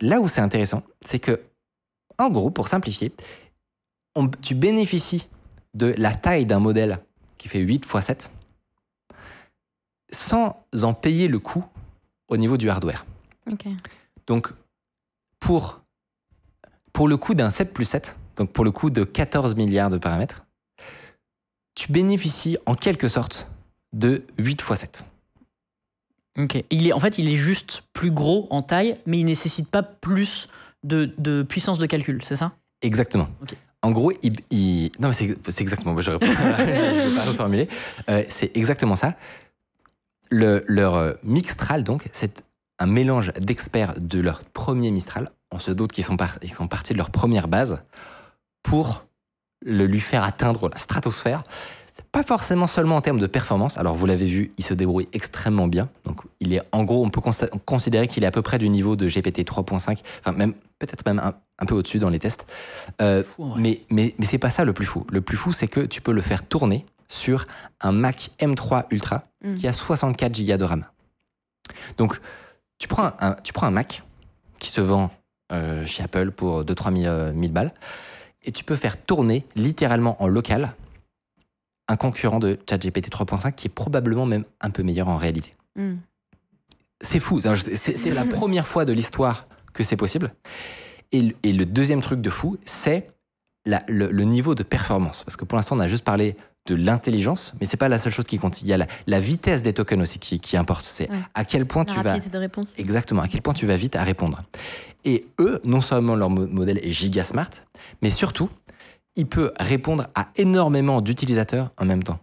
Là 0.00 0.20
où 0.20 0.28
c'est 0.28 0.40
intéressant, 0.40 0.84
c'est 1.04 1.18
que, 1.18 1.40
en 2.18 2.30
gros, 2.30 2.50
pour 2.50 2.68
simplifier, 2.68 3.12
on- 4.14 4.28
tu 4.28 4.54
bénéficies 4.54 5.28
de 5.74 5.92
la 5.98 6.14
taille 6.14 6.46
d'un 6.46 6.60
modèle 6.60 7.00
qui 7.36 7.48
fait 7.48 7.58
8 7.58 7.84
x 7.84 8.00
7 8.06 8.32
sans 10.10 10.56
en 10.82 10.94
payer 10.94 11.26
le 11.28 11.38
coût 11.38 11.64
au 12.28 12.36
niveau 12.36 12.56
du 12.56 12.70
hardware. 12.70 13.04
Donc, 14.26 14.52
pour, 15.40 15.80
pour 16.92 17.08
le 17.08 17.16
coût 17.16 17.34
d'un 17.34 17.50
7 17.50 17.72
plus 17.74 17.84
7, 17.84 18.16
donc 18.36 18.52
pour 18.52 18.64
le 18.64 18.70
coût 18.70 18.90
de 18.90 19.04
14 19.04 19.54
milliards 19.56 19.90
de 19.90 19.98
paramètres, 19.98 20.44
tu 21.78 21.92
bénéficies 21.92 22.58
en 22.66 22.74
quelque 22.74 23.06
sorte 23.06 23.48
de 23.92 24.24
8 24.38 24.60
x 24.68 24.74
7. 24.74 25.06
Ok. 26.36 26.64
Il 26.70 26.88
est, 26.88 26.92
en 26.92 26.98
fait, 26.98 27.18
il 27.18 27.28
est 27.32 27.36
juste 27.36 27.84
plus 27.92 28.10
gros 28.10 28.48
en 28.50 28.62
taille, 28.62 28.98
mais 29.06 29.20
il 29.20 29.24
nécessite 29.24 29.70
pas 29.70 29.84
plus 29.84 30.48
de, 30.82 31.14
de 31.18 31.44
puissance 31.44 31.78
de 31.78 31.86
calcul, 31.86 32.20
c'est 32.24 32.34
ça? 32.34 32.50
Exactement. 32.82 33.28
Ok. 33.42 33.54
En 33.82 33.92
gros, 33.92 34.10
il, 34.24 34.34
il- 34.50 34.90
non 34.98 35.08
mais 35.08 35.14
c'est 35.14 35.60
exactement. 35.60 35.96
Je 36.00 36.10
ne 36.10 36.16
vais 37.10 37.14
pas 37.16 37.22
reformuler. 37.22 37.68
Euh, 38.10 38.24
c'est 38.28 38.56
exactement 38.56 38.96
ça. 38.96 39.14
Le- 40.30 40.64
leur 40.66 40.96
euh, 40.96 41.12
Mixtral, 41.22 41.84
donc, 41.84 42.08
c'est 42.10 42.42
un 42.80 42.86
mélange 42.86 43.32
d'experts 43.34 43.94
de 44.00 44.20
leur 44.20 44.40
premier 44.46 44.90
Mistral. 44.90 45.30
On 45.52 45.60
se 45.60 45.70
doute 45.70 45.92
qu'ils 45.92 46.04
sont, 46.04 46.16
par- 46.16 46.38
sont 46.52 46.66
partis 46.66 46.92
de 46.92 46.98
leur 46.98 47.10
première 47.10 47.46
base 47.46 47.82
pour 48.64 49.04
le 49.64 49.86
lui 49.86 50.00
faire 50.00 50.24
atteindre 50.24 50.68
la 50.68 50.78
stratosphère. 50.78 51.42
Pas 52.12 52.22
forcément 52.22 52.66
seulement 52.66 52.96
en 52.96 53.00
termes 53.00 53.20
de 53.20 53.26
performance. 53.26 53.76
Alors, 53.76 53.94
vous 53.94 54.06
l'avez 54.06 54.24
vu, 54.26 54.52
il 54.56 54.64
se 54.64 54.72
débrouille 54.72 55.08
extrêmement 55.12 55.66
bien. 55.66 55.90
Donc, 56.04 56.20
il 56.40 56.54
est, 56.54 56.62
en 56.72 56.84
gros, 56.84 57.04
on 57.04 57.10
peut 57.10 57.20
considérer 57.66 58.08
qu'il 58.08 58.24
est 58.24 58.26
à 58.26 58.30
peu 58.30 58.40
près 58.40 58.58
du 58.58 58.68
niveau 58.70 58.96
de 58.96 59.06
GPT 59.08 59.40
3.5. 59.40 59.98
Enfin, 60.20 60.32
même, 60.32 60.54
peut-être 60.78 61.04
même 61.04 61.18
un, 61.18 61.34
un 61.58 61.66
peu 61.66 61.74
au-dessus 61.74 61.98
dans 61.98 62.08
les 62.08 62.18
tests. 62.18 62.46
Euh, 63.02 63.22
Fou, 63.24 63.52
mais 63.56 63.82
mais, 63.90 64.14
mais 64.18 64.24
c'est 64.24 64.38
pas 64.38 64.48
ça 64.50 64.64
le 64.64 64.72
plus 64.72 64.86
fou. 64.86 65.06
Le 65.10 65.20
plus 65.20 65.36
fou, 65.36 65.52
c'est 65.52 65.68
que 65.68 65.80
tu 65.80 66.00
peux 66.00 66.12
le 66.12 66.22
faire 66.22 66.46
tourner 66.46 66.86
sur 67.08 67.46
un 67.80 67.92
Mac 67.92 68.30
M3 68.40 68.84
Ultra 68.90 69.24
Mm. 69.44 69.54
qui 69.54 69.68
a 69.68 69.72
64 69.72 70.44
Go 70.44 70.56
de 70.56 70.64
RAM. 70.64 70.84
Donc, 71.96 72.20
tu 72.78 72.88
prends 72.88 73.12
un, 73.20 73.32
tu 73.44 73.52
prends 73.52 73.66
un 73.66 73.70
Mac 73.70 74.02
qui 74.58 74.70
se 74.70 74.80
vend 74.80 75.10
euh, 75.52 75.86
chez 75.86 76.02
Apple 76.02 76.32
pour 76.32 76.64
2-3 76.64 77.00
000, 77.02 77.32
1000 77.34 77.52
balles 77.52 77.72
et 78.48 78.52
tu 78.52 78.64
peux 78.64 78.76
faire 78.76 78.96
tourner 79.04 79.44
littéralement 79.56 80.20
en 80.22 80.26
local 80.26 80.74
un 81.86 81.96
concurrent 81.96 82.38
de 82.38 82.58
ChatGPT 82.68 83.10
3.5 83.10 83.52
qui 83.54 83.66
est 83.66 83.70
probablement 83.70 84.24
même 84.26 84.44
un 84.62 84.70
peu 84.70 84.82
meilleur 84.82 85.08
en 85.08 85.16
réalité. 85.18 85.54
Hmm. 85.76 85.96
C'est 87.02 87.20
fou. 87.20 87.40
C'est- 87.42 88.14
la 88.14 88.24
première 88.38 88.66
fois 88.66 88.84
de 88.86 88.92
l'histoire 88.92 89.46
que 89.74 89.84
c'est 89.84 89.96
possible. 89.96 90.32
Et, 91.12 91.20
le- 91.22 91.34
et 91.42 91.52
le 91.52 91.64
deuxième 91.66 92.00
truc 92.00 92.20
de 92.22 92.30
fou, 92.30 92.56
c'est 92.64 93.10
le 93.66 94.22
niveau 94.24 94.54
de 94.54 94.62
performance. 94.62 95.24
Parce 95.24 95.36
que 95.36 95.44
pour 95.44 95.56
l'instant, 95.56 95.76
on 95.76 95.80
a 95.80 95.86
juste 95.86 96.04
parlé 96.04 96.36
de 96.68 96.74
l'intelligence, 96.74 97.54
mais 97.60 97.66
c'est 97.66 97.76
pas 97.76 97.88
la 97.88 97.98
seule 97.98 98.12
chose 98.12 98.26
qui 98.26 98.38
compte. 98.38 98.62
Il 98.62 98.68
y 98.68 98.72
a 98.72 98.76
la, 98.76 98.86
la 99.06 99.18
vitesse 99.20 99.62
des 99.62 99.72
tokens 99.72 100.00
aussi 100.02 100.18
qui, 100.18 100.38
qui 100.38 100.56
importe. 100.56 100.84
C'est 100.84 101.10
Ouais. 101.10 101.18
à 101.34 101.44
quel 101.44 101.66
point 101.66 101.84
La 101.84 101.92
tu 101.94 102.00
vas 102.00 102.18
de 102.18 102.38
réponse. 102.38 102.74
exactement 102.78 103.22
à 103.22 103.28
quel 103.28 103.40
point 103.42 103.54
tu 103.54 103.66
vas 103.66 103.76
vite 103.76 103.96
à 103.96 104.04
répondre. 104.04 104.42
Et 105.04 105.26
eux, 105.40 105.60
non 105.64 105.80
seulement 105.80 106.14
leur 106.14 106.28
mo- 106.30 106.46
modèle 106.46 106.78
est 106.86 106.92
giga 106.92 107.24
smart, 107.24 107.50
mais 108.02 108.10
surtout, 108.10 108.50
il 109.16 109.26
peut 109.26 109.52
répondre 109.58 110.06
à 110.14 110.28
énormément 110.36 111.00
d'utilisateurs 111.00 111.70
en 111.78 111.84
même 111.86 112.02
temps. 112.02 112.20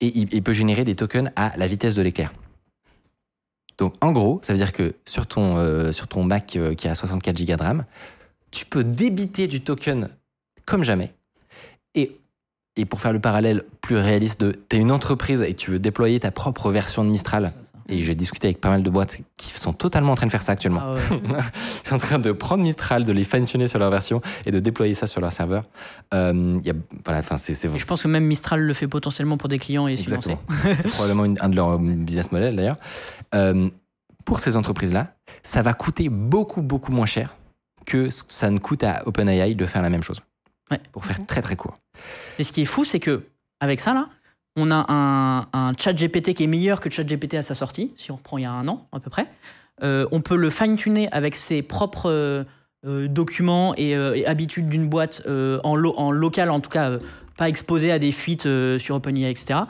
Et 0.00 0.06
il, 0.18 0.32
il 0.34 0.42
peut 0.42 0.52
générer 0.54 0.84
des 0.84 0.94
tokens 0.96 1.30
à 1.36 1.56
la 1.56 1.68
vitesse 1.68 1.94
de 1.94 2.02
l'éclair. 2.02 2.32
Donc 3.78 3.94
en 4.00 4.12
gros, 4.12 4.40
ça 4.42 4.52
veut 4.52 4.58
dire 4.58 4.72
que 4.72 4.94
sur 5.04 5.26
ton, 5.26 5.56
euh, 5.58 5.92
sur 5.92 6.08
ton 6.08 6.24
Mac 6.24 6.56
euh, 6.56 6.74
qui 6.74 6.88
a 6.88 6.94
64 6.94 7.38
Go 7.44 7.56
de 7.56 7.62
RAM, 7.62 7.84
tu 8.50 8.64
peux 8.66 8.84
débiter 8.84 9.46
du 9.46 9.60
token 9.62 10.08
comme 10.66 10.84
jamais. 10.84 11.12
Et, 11.94 12.16
et 12.76 12.84
pour 12.84 13.00
faire 13.00 13.12
le 13.12 13.20
parallèle 13.20 13.64
plus 13.80 13.96
réaliste 13.96 14.40
de, 14.40 14.52
tu 14.68 14.76
es 14.76 14.78
une 14.80 14.92
entreprise 14.92 15.42
et 15.42 15.54
tu 15.54 15.70
veux 15.70 15.78
déployer 15.78 16.20
ta 16.20 16.30
propre 16.30 16.70
version 16.70 17.04
de 17.04 17.10
Mistral, 17.10 17.52
et 17.88 18.00
j'ai 18.02 18.14
discuté 18.14 18.46
avec 18.46 18.60
pas 18.60 18.70
mal 18.70 18.82
de 18.82 18.88
boîtes 18.90 19.18
qui 19.36 19.50
sont 19.58 19.72
totalement 19.72 20.12
en 20.12 20.14
train 20.14 20.26
de 20.26 20.30
faire 20.30 20.40
ça 20.40 20.52
actuellement. 20.52 20.80
Ah 20.82 20.92
ouais. 20.94 21.00
Ils 21.84 21.88
sont 21.88 21.96
en 21.96 21.98
train 21.98 22.18
de 22.18 22.30
prendre 22.32 22.62
Mistral, 22.62 23.04
de 23.04 23.12
les 23.12 23.24
fine-tuner 23.24 23.66
sur 23.66 23.78
leur 23.80 23.90
version 23.90 24.22
et 24.46 24.50
de 24.52 24.60
déployer 24.60 24.94
ça 24.94 25.06
sur 25.06 25.20
leur 25.20 25.32
serveur. 25.32 25.64
Euh, 26.14 26.58
y 26.64 26.70
a, 26.70 26.74
voilà, 27.04 27.22
c'est, 27.36 27.54
je 27.54 27.84
pense 27.84 28.02
que 28.02 28.08
même 28.08 28.24
Mistral 28.24 28.60
le 28.60 28.72
fait 28.72 28.86
potentiellement 28.86 29.36
pour 29.36 29.48
des 29.48 29.58
clients 29.58 29.88
et. 29.88 29.92
Exactement. 29.94 30.40
c'est 30.76 30.88
probablement 30.88 31.24
une- 31.24 31.38
un 31.40 31.48
de 31.48 31.56
leurs 31.56 31.78
business 31.78 32.30
models 32.32 32.54
d'ailleurs. 32.56 32.76
Euh, 33.34 33.68
pour 34.24 34.38
ces 34.38 34.56
entreprises-là, 34.56 35.14
ça 35.42 35.62
va 35.62 35.74
coûter 35.74 36.08
beaucoup, 36.08 36.62
beaucoup 36.62 36.92
moins 36.92 37.06
cher 37.06 37.36
que 37.84 38.08
ça 38.10 38.48
ne 38.48 38.58
coûte 38.58 38.84
à 38.84 39.02
OpenAI 39.06 39.54
de 39.56 39.66
faire 39.66 39.82
la 39.82 39.90
même 39.90 40.04
chose. 40.04 40.20
Ouais. 40.70 40.80
Pour 40.92 41.04
faire 41.04 41.26
très, 41.26 41.42
très 41.42 41.56
court. 41.56 41.76
Et 42.38 42.44
ce 42.44 42.52
qui 42.52 42.62
est 42.62 42.66
fou, 42.66 42.84
c'est 42.84 43.00
que 43.00 43.22
avec 43.60 43.80
ça 43.80 43.94
là, 43.94 44.08
on 44.56 44.70
a 44.70 45.46
un, 45.52 45.72
chat 45.78 45.94
GPT 45.94 46.34
qui 46.34 46.44
est 46.44 46.48
meilleur 46.48 46.80
que 46.80 46.90
chat 46.90 47.04
GPT 47.04 47.34
à 47.34 47.42
sa 47.42 47.54
sortie, 47.54 47.92
si 47.96 48.10
on 48.10 48.16
reprend 48.16 48.38
il 48.38 48.42
y 48.42 48.46
a 48.46 48.52
un 48.52 48.68
an 48.68 48.86
à 48.92 49.00
peu 49.00 49.10
près. 49.10 49.26
Euh, 49.82 50.06
on 50.12 50.20
peut 50.20 50.36
le 50.36 50.50
fine-tuner 50.50 51.08
avec 51.12 51.34
ses 51.34 51.62
propres 51.62 52.10
euh, 52.10 52.44
euh, 52.86 53.08
documents 53.08 53.74
et, 53.76 53.94
habitudes 54.26 54.68
d'une 54.68 54.88
boîte 54.88 55.22
en, 55.26 55.76
lo- 55.76 55.94
en 55.96 56.10
local, 56.10 56.50
en 56.50 56.60
tout 56.60 56.70
cas 56.70 56.98
pas 57.36 57.48
exposé 57.48 57.90
à 57.90 57.98
des 57.98 58.12
fuites 58.12 58.48
sur 58.78 58.96
OpenAI, 58.96 59.30
etc. 59.30 59.60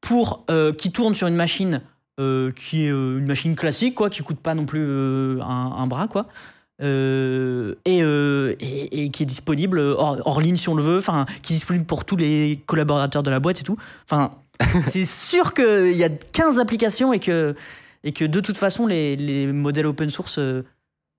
Pour 0.00 0.44
qui 0.76 0.92
tourne 0.92 1.14
sur 1.14 1.26
une 1.26 1.36
machine 1.36 1.80
qui 2.18 2.84
est 2.84 2.90
une 2.90 3.26
machine 3.26 3.56
classique, 3.56 3.94
quoi, 3.94 4.10
qui 4.10 4.22
coûte 4.22 4.40
pas 4.40 4.54
non 4.54 4.66
plus 4.66 5.40
un, 5.40 5.44
un 5.46 5.86
bras, 5.86 6.08
quoi. 6.08 6.26
Euh, 6.82 7.74
et, 7.86 8.02
euh, 8.02 8.54
et, 8.60 9.04
et 9.04 9.08
qui 9.08 9.22
est 9.22 9.26
disponible 9.26 9.78
hors, 9.78 10.18
hors 10.26 10.40
ligne 10.42 10.56
si 10.56 10.68
on 10.68 10.74
le 10.74 10.82
veut, 10.82 10.98
enfin 10.98 11.24
qui 11.42 11.54
est 11.54 11.56
disponible 11.56 11.86
pour 11.86 12.04
tous 12.04 12.16
les 12.16 12.62
collaborateurs 12.66 13.22
de 13.22 13.30
la 13.30 13.40
boîte 13.40 13.60
et 13.60 13.62
tout. 13.62 13.78
Enfin, 14.04 14.32
c'est 14.90 15.06
sûr 15.06 15.54
qu'il 15.54 15.96
y 15.96 16.04
a 16.04 16.10
15 16.10 16.58
applications 16.58 17.14
et 17.14 17.18
que, 17.18 17.54
et 18.04 18.12
que 18.12 18.26
de 18.26 18.40
toute 18.40 18.58
façon 18.58 18.86
les, 18.86 19.16
les 19.16 19.46
modèles 19.46 19.86
open 19.86 20.10
source, 20.10 20.38
euh, 20.38 20.64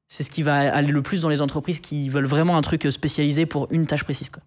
c'est 0.07 0.23
ce 0.23 0.29
qui 0.29 0.43
va 0.43 0.73
aller 0.73 0.91
le 0.91 1.01
plus 1.01 1.21
dans 1.21 1.29
les 1.29 1.41
entreprises 1.41 1.79
qui 1.79 2.07
veulent 2.07 2.27
vraiment 2.27 2.55
un 2.55 2.61
truc 2.61 2.87
spécialisé 2.91 3.47
pour 3.47 3.67
une 3.71 3.87
tâche 3.87 4.03
précise. 4.03 4.29
Quoi. 4.29 4.43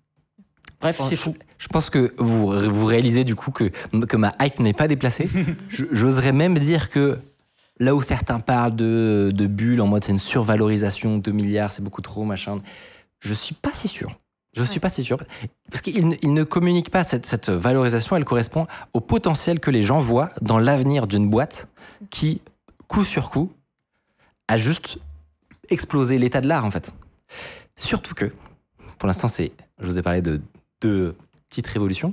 Bref, 0.81 1.01
c'est 1.09 1.17
fou. 1.17 1.35
Je 1.59 1.69
pense 1.69 1.91
que 1.91 2.15
vous, 2.19 2.47
vous 2.47 2.87
réalisez 2.87 3.25
du 3.25 3.35
coup 3.35 3.51
que, 3.51 3.65
que 3.65 4.17
ma 4.17 4.33
hype 4.41 4.61
n'est 4.61 4.73
pas 4.73 4.89
déplacée. 4.89 5.29
J'oserais 5.69 6.33
même 6.33 6.57
dire 6.57 6.89
que 6.89 7.19
là 7.81 7.95
où 7.97 8.03
certains 8.03 8.39
parlent 8.39 8.77
de, 8.77 9.33
de 9.35 9.47
bulles 9.49 9.81
en 9.81 9.87
mode 9.89 10.05
c'est 10.05 10.13
une 10.13 10.19
survalorisation, 10.21 11.17
2 11.17 11.33
milliards, 11.33 11.73
c'est 11.73 11.83
beaucoup 11.83 12.03
trop, 12.03 12.25
machin, 12.25 12.61
je 13.19 13.35
suis 13.35 13.55
pas 13.55 13.71
si 13.73 13.89
sûr. 13.89 14.17
Je 14.57 14.63
suis 14.65 14.75
Ouais. 14.75 14.81
pas 14.81 14.91
si 14.91 15.03
sûr. 15.05 15.17
Parce 15.71 15.81
qu'ils 15.81 16.09
ne, 16.09 16.17
ils 16.23 16.33
ne 16.33 16.43
communiquent 16.45 16.91
pas 16.91 17.05
cette, 17.05 17.25
cette 17.27 17.49
valorisation, 17.51 18.17
elle 18.17 18.25
correspond 18.25 18.67
au 18.93 19.01
potentiel 19.01 19.61
que 19.61 19.71
les 19.71 19.83
gens 19.83 19.99
voient 20.01 20.31
dans 20.43 20.59
l'avenir 20.59 21.07
d'une 21.07 21.29
boîte 21.31 21.69
qui, 22.11 22.41
coup 22.89 23.05
sur 23.05 23.31
coup, 23.31 23.53
a 24.49 24.59
juste 24.59 24.99
explosé 25.69 26.19
l'état 26.19 26.41
de 26.41 26.49
l'art 26.49 26.65
en 26.65 26.71
fait. 26.71 26.93
Surtout 27.77 28.15
que, 28.15 28.33
pour 28.99 29.07
l'instant, 29.07 29.29
c'est, 29.29 29.53
je 29.79 29.87
vous 29.87 29.99
ai 29.99 30.03
parlé 30.03 30.21
de 30.21 30.41
deux 30.81 31.15
petites 31.49 31.69
révolutions, 31.69 32.13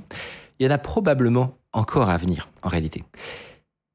il 0.60 0.66
y 0.66 0.68
en 0.68 0.72
a 0.72 0.78
probablement 0.78 1.54
encore 1.72 2.08
à 2.08 2.16
venir 2.16 2.48
en 2.62 2.68
réalité. 2.68 3.04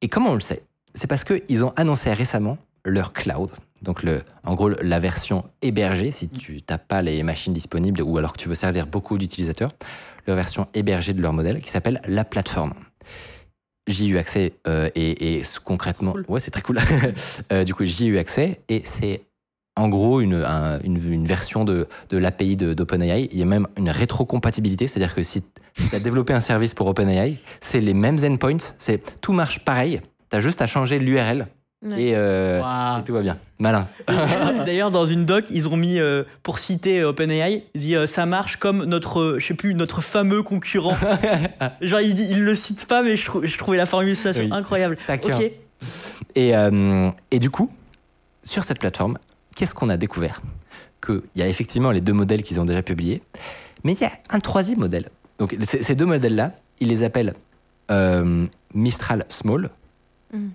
Et 0.02 0.10
comment 0.10 0.32
on 0.32 0.36
le 0.36 0.40
sait? 0.42 0.64
C'est 0.95 1.08
parce 1.08 1.23
qu'ils 1.23 1.63
ont 1.63 1.73
annoncé 1.75 2.13
récemment 2.13 2.58
leur 2.86 3.13
cloud, 3.13 3.49
donc 3.82 4.03
le, 4.03 4.21
en 4.43 4.56
gros 4.56 4.69
la 4.69 4.99
version 4.99 5.45
hébergée, 5.62 6.12
si 6.12 6.29
tu 6.29 6.60
n'as 6.69 6.77
pas 6.77 7.01
les 7.01 7.23
machines 7.23 7.53
disponibles 7.53 8.01
ou 8.01 8.17
alors 8.17 8.34
que 8.34 8.38
tu 8.38 8.47
veux 8.49 8.56
servir 8.56 8.88
beaucoup 8.88 9.17
d'utilisateurs, 9.17 9.71
leur 10.27 10.36
version 10.36 10.67
hébergée 10.73 11.13
de 11.13 11.21
leur 11.21 11.34
modèle 11.34 11.62
qui 11.62 11.69
s'appelle 11.69 12.01
la 12.08 12.23
plateforme. 12.23 12.73
J'y 13.88 14.06
ai 14.06 14.08
eu 14.10 14.17
accès 14.17 14.53
euh, 14.67 14.89
et, 14.95 15.41
concrètement, 15.65 16.13
ouais 16.29 16.39
c'est 16.39 16.51
très 16.51 16.62
cool. 16.62 16.79
Euh, 17.51 17.63
du 17.63 17.73
coup 17.73 17.84
j'y 17.86 18.06
ai 18.06 18.08
eu 18.08 18.17
accès 18.17 18.62
et 18.69 18.82
c'est 18.86 19.21
en 19.75 19.89
gros 19.89 20.21
une, 20.21 20.36
un- 20.36 20.79
une, 20.82 20.97
une 21.12 21.25
version 21.25 21.65
de, 21.65 21.88
de 22.10 22.17
l'API 22.17 22.56
d'OpenAI. 22.56 23.27
Il 23.32 23.38
y 23.39 23.41
a 23.41 23.45
même 23.45 23.67
une 23.77 23.89
rétrocompatibilité, 23.89 24.88
c'est-à-dire 24.88 25.15
que 25.15 25.23
si 25.23 25.41
tu 25.89 25.95
as 25.95 25.99
développé 25.99 26.32
un 26.34 26.39
service 26.41 26.73
pour 26.75 26.88
OpenAI, 26.88 27.38
c'est 27.60 27.82
les 27.82 27.93
mêmes 27.95 28.19
endpoints, 28.23 28.73
c'est 28.77 29.19
tout 29.19 29.34
marche 29.34 29.60
pareil. 29.65 29.99
Tu 30.34 30.38
as 30.38 30.39
juste 30.41 30.63
à 30.63 30.67
changer 30.67 30.98
l'URL 30.98 31.46
Ouais. 31.86 32.02
et, 32.02 32.13
euh, 32.15 32.62
et 33.00 33.04
tout 33.04 33.13
va 33.13 33.22
bien. 33.22 33.38
Malin. 33.60 33.88
D'ailleurs, 34.65 34.89
dans 34.89 35.06
une 35.06 35.26
doc, 35.26 35.46
ils 35.52 35.67
ont 35.67 35.76
mis, 35.76 36.00
euh, 36.00 36.24
pour 36.41 36.58
citer 36.58 37.02
euh, 37.02 37.10
OpenAI, 37.10 37.65
il 37.76 37.82
dit 37.82 37.96
euh, 37.98 38.08
ça 38.08 38.26
marche 38.26 38.56
comme 38.56 38.86
notre, 38.86 39.19
euh, 39.19 39.39
je 39.39 39.46
sais 39.48 39.54
plus, 39.54 39.76
notre 39.76 40.00
fameux 40.02 40.41
concurrent. 40.43 40.96
Genre, 41.82 42.00
il, 42.00 42.13
dit, 42.15 42.26
il 42.32 42.41
le 42.46 42.56
cite 42.56 42.86
pas, 42.86 43.04
mais 43.04 43.15
je, 43.17 43.26
trou- 43.26 43.41
je 43.46 43.58
trouvais 43.58 43.76
la 43.78 43.86
formulation 43.86 44.32
Oui. 44.38 44.50
incroyable. 44.52 44.98
Ok. 45.10 45.52
Et, 46.36 46.56
euh, 46.56 47.12
et 47.32 47.38
du 47.39 47.50
coup, 47.52 47.69
sur 48.43 48.63
cette 48.63 48.80
plateforme, 48.80 49.17
qu'est-ce 49.56 49.76
qu'on 49.76 49.89
a 49.89 49.98
découvert? 49.98 50.41
Qu'il 51.06 51.22
y 51.36 51.41
a 51.43 51.48
effectivement 51.50 51.91
les 51.91 52.02
deux 52.02 52.13
modèles 52.13 52.43
qu'ils 52.43 52.62
ont 52.62 52.65
déjà 52.65 52.82
publiés, 52.82 53.22
mais 53.84 53.91
il 53.91 54.00
y 54.02 54.06
a 54.06 54.12
un 54.30 54.39
troisième 54.39 54.80
modèle. 54.80 55.10
Donc 55.38 55.56
ces 55.63 55.84
ces 55.84 55.96
deux 55.96 56.06
modèles-là, 56.06 56.54
ils 56.80 56.88
les 56.88 57.04
appellent 57.04 57.34
euh, 57.91 58.46
Mistral 58.74 59.26
Small. 59.28 59.69
Mhm. 60.34 60.52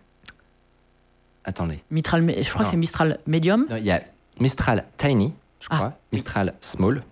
Attendez. 1.45 1.81
Mistral, 1.91 2.23
je 2.43 2.49
crois 2.51 2.61
Non. 2.61 2.65
que 2.65 2.71
c'est 2.71 2.77
Mistral 2.77 3.19
Medium. 3.27 3.67
Il 3.71 3.85
y 3.85 3.91
a 3.91 4.03
Mistral 4.39 4.85
Tiny, 4.99 5.33
je 5.61 5.69
Ah, 5.71 5.77
crois. 5.77 5.93
Mistral 6.13 6.55
Small. 6.61 7.03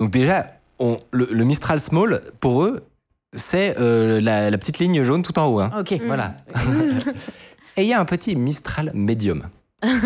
Donc 0.00 0.10
déjà, 0.10 0.46
on- 0.78 1.00
le, 1.10 1.28
le 1.30 1.44
Mistral 1.44 1.80
Small, 1.80 2.20
pour 2.40 2.62
eux, 2.62 2.84
c'est 3.32 3.76
euh, 3.78 4.20
la, 4.20 4.50
la 4.50 4.58
petite 4.58 4.78
ligne 4.78 5.02
jaune 5.02 5.22
tout 5.22 5.38
en 5.38 5.46
haut. 5.46 5.60
hein. 5.60 5.70
Ok. 5.78 5.94
Voilà. 6.06 6.36
Et 7.76 7.82
il 7.82 7.88
y 7.88 7.92
a 7.94 8.00
un 8.00 8.04
petit 8.04 8.34
Mistral 8.36 8.90
Medium 8.94 9.42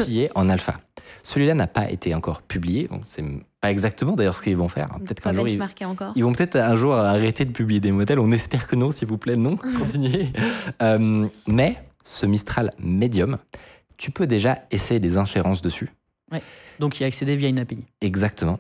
qui 0.05 0.23
est 0.23 0.31
en 0.35 0.49
alpha. 0.49 0.79
Celui-là 1.23 1.55
n'a 1.55 1.69
pas 1.69 1.91
été 1.91 2.15
encore 2.15 2.43
publié. 2.43 2.89
Bon, 2.89 3.01
c'est 3.03 3.25
pas 3.61 3.71
exactement 3.71 4.15
d'ailleurs 4.15 4.37
ce 4.37 4.43
qu'ils 4.43 4.57
vont 4.57 4.69
faire. 4.69 4.89
Peut-être 5.05 5.23
qu'un 5.23 5.33
jour, 5.33 5.47
ils, 5.47 5.63
ils 6.17 6.25
vont 6.25 6.33
peut-être 6.33 6.57
un 6.57 6.75
jour 6.75 6.95
arrêter 6.95 7.45
de 7.45 7.53
publier 7.53 7.81
des 7.81 7.93
modèles. 7.93 8.19
On 8.19 8.33
espère 8.33 8.67
que 8.67 8.75
non, 8.75 8.91
s'il 8.91 9.07
vous 9.09 9.19
plaît, 9.19 9.37
non. 9.37 9.57
Continuez. 9.79 10.33
Euh, 10.83 11.29
mais 11.47 11.77
ce 12.03 12.27
Mistral 12.27 12.73
Medium, 12.79 13.39
tu 13.97 14.11
peux 14.11 14.27
déjà 14.27 14.59
essayer 14.73 14.99
des 14.99 15.17
inférences 15.17 15.63
dessus. 15.63 15.93
Donc, 16.81 16.99
il 16.99 17.03
y 17.03 17.05
a 17.05 17.07
accédé 17.07 17.37
via 17.37 17.49
une 17.49 17.59
API. 17.59 17.85
Exactement. 18.01 18.59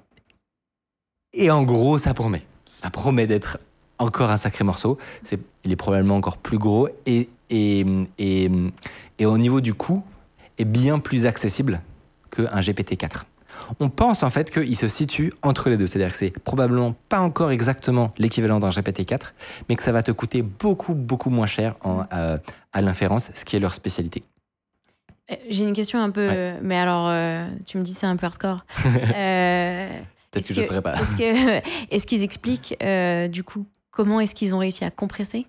Et 1.32 1.50
en 1.50 1.64
gros, 1.64 1.98
ça 1.98 2.14
promet. 2.14 2.42
Ça 2.66 2.90
promet 2.90 3.26
d'être 3.26 3.58
encore 3.98 4.30
un 4.30 4.36
sacré 4.36 4.62
morceau. 4.62 4.98
C'est, 5.22 5.40
il 5.64 5.72
est 5.72 5.76
probablement 5.76 6.16
encore 6.16 6.36
plus 6.36 6.58
gros 6.58 6.88
et, 7.06 7.28
et, 7.50 7.84
et, 8.18 8.50
et 9.18 9.26
au 9.26 9.38
niveau 9.38 9.60
du 9.60 9.74
coût, 9.74 10.04
est 10.58 10.64
bien 10.64 10.98
plus 10.98 11.26
accessible 11.26 11.80
qu'un 12.34 12.60
GPT-4. 12.60 13.22
On 13.80 13.88
pense 13.90 14.22
en 14.22 14.30
fait 14.30 14.50
qu'il 14.50 14.76
se 14.76 14.88
situe 14.88 15.32
entre 15.42 15.68
les 15.70 15.76
deux. 15.76 15.86
C'est-à-dire 15.86 16.10
que 16.12 16.18
c'est 16.18 16.30
probablement 16.30 16.94
pas 17.08 17.20
encore 17.20 17.50
exactement 17.52 18.12
l'équivalent 18.18 18.58
d'un 18.58 18.70
GPT-4, 18.70 19.32
mais 19.68 19.76
que 19.76 19.82
ça 19.82 19.92
va 19.92 20.02
te 20.02 20.10
coûter 20.10 20.42
beaucoup, 20.42 20.94
beaucoup 20.94 21.30
moins 21.30 21.46
cher 21.46 21.76
en, 21.82 22.04
euh, 22.12 22.38
à 22.72 22.80
l'inférence, 22.82 23.30
ce 23.34 23.44
qui 23.44 23.56
est 23.56 23.60
leur 23.60 23.74
spécialité. 23.74 24.22
Euh, 25.30 25.34
J'ai 25.48 25.62
une 25.64 25.74
question 25.74 26.00
un 26.00 26.10
peu, 26.10 26.26
Ouais. 26.28 26.58
mais 26.62 26.76
alors 26.76 27.08
euh, 27.08 27.46
tu 27.66 27.78
me 27.78 27.82
dis 27.82 27.92
c'est 27.92 28.06
un 28.06 28.16
peu 28.16 28.26
hardcore. 28.26 28.64
Euh, 29.14 29.88
Peut-être 30.30 30.48
que 30.48 30.54
je 30.54 30.60
ne 30.62 30.66
saurais 30.66 30.82
pas. 30.82 30.94
Est-ce 30.94 31.14
que 31.14 31.62
est-ce 31.94 32.06
qu'ils 32.06 32.22
expliquent 32.22 32.74
euh, 32.82 33.28
du 33.28 33.44
coup 33.44 33.66
comment 33.90 34.18
est-ce 34.18 34.34
qu'ils 34.34 34.54
ont 34.54 34.58
réussi 34.58 34.82
à 34.84 34.90
compresser? 34.90 35.46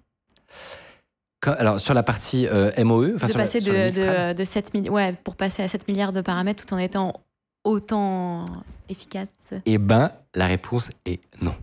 Alors, 1.51 1.79
sur 1.79 1.93
la 1.93 2.03
partie 2.03 2.47
euh, 2.47 2.71
MOE, 2.83 3.13
enfin, 3.15 3.27
de 3.27 3.31
sur 3.31 3.37
la- 3.39 3.43
passer 3.45 3.61
sur 3.61 3.73
le 3.73 3.79
de, 3.79 3.85
Mistral, 3.85 4.35
de, 4.35 4.39
de 4.39 4.45
7 4.45 4.71
000 4.73 4.95
ouais 4.95 5.13
pour 5.23 5.35
passer 5.35 5.63
à 5.63 5.67
7 5.67 5.87
milliards 5.87 6.13
de 6.13 6.21
paramètres 6.21 6.65
tout 6.65 6.73
en 6.73 6.77
étant 6.77 7.21
autant 7.63 8.45
efficace. 8.89 9.27
Eh 9.65 9.77
ben, 9.77 10.11
la 10.35 10.47
réponse 10.47 10.89
est 11.05 11.19
non. 11.41 11.55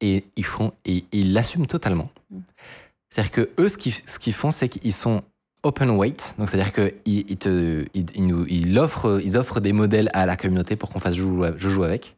Et 0.00 0.24
ils 0.36 0.44
font, 0.44 0.72
et 0.84 1.04
ils 1.12 1.32
l'assument 1.32 1.66
totalement. 1.66 2.10
Mm. 2.30 2.38
C'est-à-dire 3.08 3.30
que 3.30 3.50
eux, 3.58 3.68
ce 3.68 3.78
qu'ils, 3.78 3.94
ce 3.94 4.30
font, 4.32 4.50
c'est 4.50 4.68
qu'ils 4.68 4.92
sont 4.92 5.22
open 5.62 5.90
weight, 5.90 6.34
donc 6.36 6.48
c'est-à-dire 6.48 6.72
qu'ils 6.72 6.92
ils 7.30 7.36
te, 7.38 7.86
ils, 7.94 8.04
ils 8.14 8.26
nous, 8.26 8.44
ils 8.48 8.78
offrent, 8.78 9.20
ils 9.24 9.38
offrent 9.38 9.60
des 9.60 9.72
modèles 9.72 10.10
à 10.12 10.26
la 10.26 10.36
communauté 10.36 10.76
pour 10.76 10.90
qu'on 10.90 10.98
fasse 10.98 11.14
joue 11.14 11.84
avec, 11.84 12.16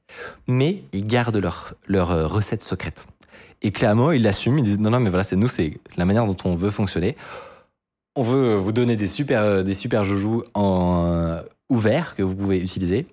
mais 0.49 0.83
ils 0.93 1.07
gardent 1.07 1.37
leur, 1.37 1.75
leur 1.87 2.11
euh, 2.11 2.27
recette 2.27 2.63
secrète. 2.63 3.07
Et 3.63 3.73
clairement, 3.73 4.13
ils 4.13 4.23
l'assument, 4.23 4.59
ils 4.59 4.63
disent 4.63 4.79
non, 4.79 4.91
non, 4.91 5.01
mais 5.01 5.11
voilà, 5.11 5.25
c'est 5.25 5.37
nous, 5.37 5.49
c'est 5.49 5.79
la 5.97 6.05
manière 6.05 6.27
dont 6.27 6.37
on 6.45 6.55
veut 6.55 6.71
fonctionner. 6.71 7.17
On 8.15 8.23
veut 8.23 8.55
vous 8.55 8.73
donner 8.73 8.97
des 8.97 9.07
super, 9.07 9.41
euh, 9.43 9.63
des 9.63 9.75
super 9.75 10.05
joujoux 10.05 10.43
en 10.55 11.07
euh, 11.07 11.43
ouvert 11.69 12.15
que 12.15 12.23
vous 12.23 12.35
pouvez 12.35 12.59
utiliser. 12.59 13.07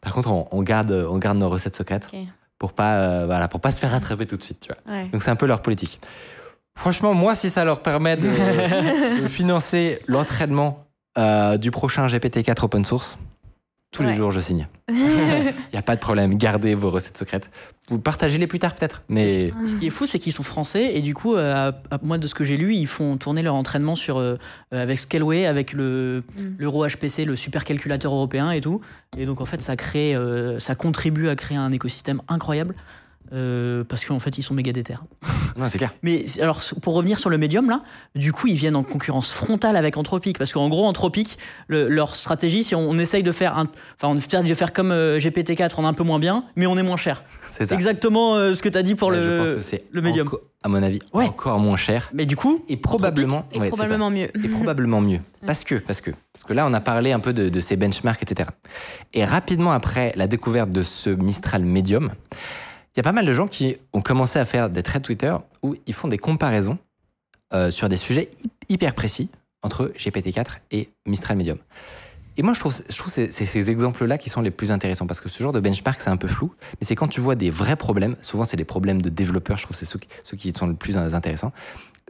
Par 0.00 0.12
contre, 0.12 0.30
on, 0.30 0.48
on 0.50 0.62
garde, 0.62 0.92
on 0.92 1.18
garde 1.18 1.38
nos 1.38 1.48
recettes 1.48 1.76
secrètes 1.76 2.08
Ok. 2.12 2.18
pour 2.58 2.72
pas, 2.72 2.94
euh, 2.96 3.26
voilà, 3.26 3.48
pour 3.48 3.60
pas 3.60 3.70
se 3.70 3.80
faire 3.80 3.90
rattraper 3.90 4.26
tout 4.26 4.36
de 4.36 4.42
suite, 4.42 4.60
tu 4.60 4.72
vois. 4.72 4.94
Ouais. 4.94 5.06
Donc 5.08 5.22
c'est 5.22 5.30
un 5.30 5.36
peu 5.36 5.46
leur 5.46 5.62
politique. 5.62 6.00
Franchement, 6.76 7.12
moi, 7.14 7.34
si 7.34 7.50
ça 7.50 7.64
leur 7.64 7.82
permet 7.82 8.16
de, 8.16 8.28
de 9.22 9.28
financer 9.28 10.00
l'entraînement 10.06 10.84
euh, 11.18 11.56
du 11.56 11.70
prochain 11.72 12.06
GPT-4 12.06 12.64
open 12.64 12.84
source, 12.84 13.18
tous 13.90 14.02
les 14.02 14.14
jours, 14.14 14.30
je 14.30 14.38
signe. 14.40 14.68
Il 14.88 14.94
n'y 15.72 15.78
a 15.78 15.82
pas 15.82 15.96
de 15.96 16.00
problème. 16.00 16.36
Gardez 16.36 16.74
vos 16.74 16.90
recettes 16.90 17.16
secrètes. 17.16 17.50
Vous 17.88 17.98
partagez-les 17.98 18.46
plus 18.46 18.58
tard, 18.58 18.74
peut-être. 18.74 19.02
Mais 19.08 19.50
Ce 19.66 19.76
qui 19.76 19.86
est 19.86 19.90
fou, 19.90 20.06
c'est 20.06 20.18
qu'ils 20.18 20.32
sont 20.32 20.42
français 20.42 20.94
et 20.96 21.00
du 21.00 21.14
coup, 21.14 21.34
euh, 21.34 21.70
à- 21.70 21.94
à- 21.94 21.98
moi 22.02 22.18
de 22.18 22.26
ce 22.26 22.34
que 22.34 22.44
j'ai 22.44 22.56
lu, 22.58 22.74
ils 22.74 22.86
font 22.86 23.16
tourner 23.16 23.42
leur 23.42 23.54
entraînement 23.54 23.94
sur 23.96 24.18
euh, 24.18 24.36
euh, 24.74 24.82
avec 24.82 24.98
Scaleway, 24.98 25.46
avec 25.46 25.72
le 25.72 26.22
Mm. 26.38 26.42
l'euro 26.58 26.86
HPC, 26.86 27.24
le 27.24 27.34
supercalculateur 27.34 28.12
européen 28.12 28.50
et 28.50 28.60
tout. 28.60 28.80
Et 29.16 29.24
donc 29.24 29.40
en 29.40 29.46
fait, 29.46 29.62
ça 29.62 29.74
crée, 29.76 30.14
euh, 30.14 30.58
ça 30.58 30.74
contribue 30.74 31.28
à 31.28 31.34
créer 31.36 31.56
un 31.56 31.72
écosystème 31.72 32.20
incroyable 32.28 32.74
euh, 33.32 33.84
parce 33.84 34.04
qu'en 34.04 34.18
fait, 34.18 34.38
ils 34.38 34.42
sont 34.42 34.54
méga 34.54 34.72
déter. 34.72 34.94
non, 35.56 35.68
c'est 35.68 35.78
clair. 35.78 35.94
Mais 36.02 36.26
c'est- 36.26 36.40
alors, 36.42 36.62
pour 36.82 36.94
revenir 36.94 37.18
sur 37.18 37.30
le 37.30 37.38
médium, 37.38 37.68
là, 37.68 37.82
du 38.14 38.32
coup, 38.32 38.46
ils 38.46 38.54
viennent 38.54 38.76
en 38.76 38.82
concurrence 38.84 39.32
frontale 39.32 39.76
avec 39.76 39.96
Anthropic. 39.96 40.38
Parce 40.38 40.52
qu'en 40.52 40.68
gros, 40.68 40.86
Anthropic, 40.86 41.38
le- 41.66 41.88
leur 41.88 42.14
stratégie, 42.16 42.64
si 42.64 42.74
on, 42.74 42.88
on 42.88 42.98
essaye 42.98 43.22
de 43.22 43.32
faire, 43.32 43.56
un, 43.58 43.64
enfin, 43.96 44.12
on 44.14 44.16
essaye 44.16 44.42
de 44.48 44.54
faire 44.54 44.72
comme 44.72 44.92
euh, 44.92 45.18
GPT-4, 45.18 45.74
on 45.78 45.84
est 45.84 45.86
un 45.86 45.92
peu 45.94 46.04
moins 46.04 46.18
bien, 46.18 46.44
mais 46.56 46.66
on 46.66 46.76
est 46.76 46.82
moins 46.82 46.96
cher. 46.96 47.22
C'est 47.50 47.58
C'est 47.58 47.66
ça. 47.66 47.74
exactement 47.74 48.34
euh, 48.36 48.54
ce 48.54 48.62
que 48.62 48.68
tu 48.68 48.78
as 48.78 48.82
dit 48.82 48.94
pour 48.94 49.08
Ouais, 49.08 49.16
le, 49.16 49.22
je 49.22 49.42
pense 49.44 49.54
que 49.54 49.60
c'est 49.60 49.84
le 49.90 50.00
médium. 50.00 50.26
enco- 50.26 50.40
à 50.64 50.68
mon 50.68 50.82
avis, 50.82 50.98
Ouais. 51.14 51.26
encore 51.26 51.58
moins 51.60 51.76
cher. 51.76 52.10
Mais 52.12 52.26
du 52.26 52.34
coup, 52.34 52.64
Et 52.68 52.76
probablement, 52.76 53.46
Et 53.52 53.58
ouais, 53.60 53.66
c'est 53.66 53.70
probablement 53.70 54.10
mieux. 54.10 54.28
et 54.44 54.48
probablement 54.48 55.00
mieux. 55.00 55.20
Parce 55.46 55.62
que, 55.62 55.76
parce 55.76 56.00
que, 56.00 56.10
parce 56.32 56.44
que 56.44 56.52
là, 56.52 56.66
on 56.66 56.74
a 56.74 56.80
parlé 56.80 57.12
un 57.12 57.20
peu 57.20 57.32
de, 57.32 57.48
de 57.48 57.60
ces 57.60 57.76
benchmarks, 57.76 58.22
etc. 58.24 58.48
Et 59.14 59.24
rapidement 59.24 59.70
après 59.70 60.12
la 60.16 60.26
découverte 60.26 60.72
de 60.72 60.82
ce 60.82 61.10
Mistral 61.10 61.64
Medium, 61.64 62.10
il 62.98 63.00
y 63.00 63.02
a 63.02 63.04
pas 63.04 63.12
mal 63.12 63.26
de 63.26 63.32
gens 63.32 63.46
qui 63.46 63.76
ont 63.92 64.00
commencé 64.00 64.40
à 64.40 64.44
faire 64.44 64.68
des 64.70 64.82
threads 64.82 65.02
Twitter 65.02 65.32
où 65.62 65.76
ils 65.86 65.94
font 65.94 66.08
des 66.08 66.18
comparaisons 66.18 66.78
euh, 67.54 67.70
sur 67.70 67.88
des 67.88 67.96
sujets 67.96 68.28
hy- 68.42 68.50
hyper 68.68 68.92
précis 68.92 69.30
entre 69.62 69.92
GPT-4 69.96 70.56
et 70.72 70.88
Mistral 71.06 71.36
Medium. 71.36 71.58
Et 72.36 72.42
moi, 72.42 72.54
je 72.54 72.58
trouve, 72.58 72.74
je 72.90 72.96
trouve 72.98 73.12
c'est 73.12 73.30
ces 73.30 73.70
exemples-là 73.70 74.18
qui 74.18 74.28
sont 74.30 74.40
les 74.40 74.50
plus 74.50 74.72
intéressants 74.72 75.06
parce 75.06 75.20
que 75.20 75.28
ce 75.28 75.40
genre 75.40 75.52
de 75.52 75.60
benchmark, 75.60 76.00
c'est 76.00 76.10
un 76.10 76.16
peu 76.16 76.26
flou, 76.26 76.52
mais 76.80 76.86
c'est 76.88 76.96
quand 76.96 77.06
tu 77.06 77.20
vois 77.20 77.36
des 77.36 77.50
vrais 77.50 77.76
problèmes, 77.76 78.16
souvent 78.20 78.42
c'est 78.44 78.56
des 78.56 78.64
problèmes 78.64 79.00
de 79.00 79.10
développeurs, 79.10 79.58
je 79.58 79.62
trouve 79.62 79.76
que 79.78 79.84
c'est 79.86 79.86
ceux, 80.24 80.36
qui- 80.36 80.52
sont 80.52 80.66
le 80.66 80.74
plus 80.74 80.96
intéressants. 80.96 81.52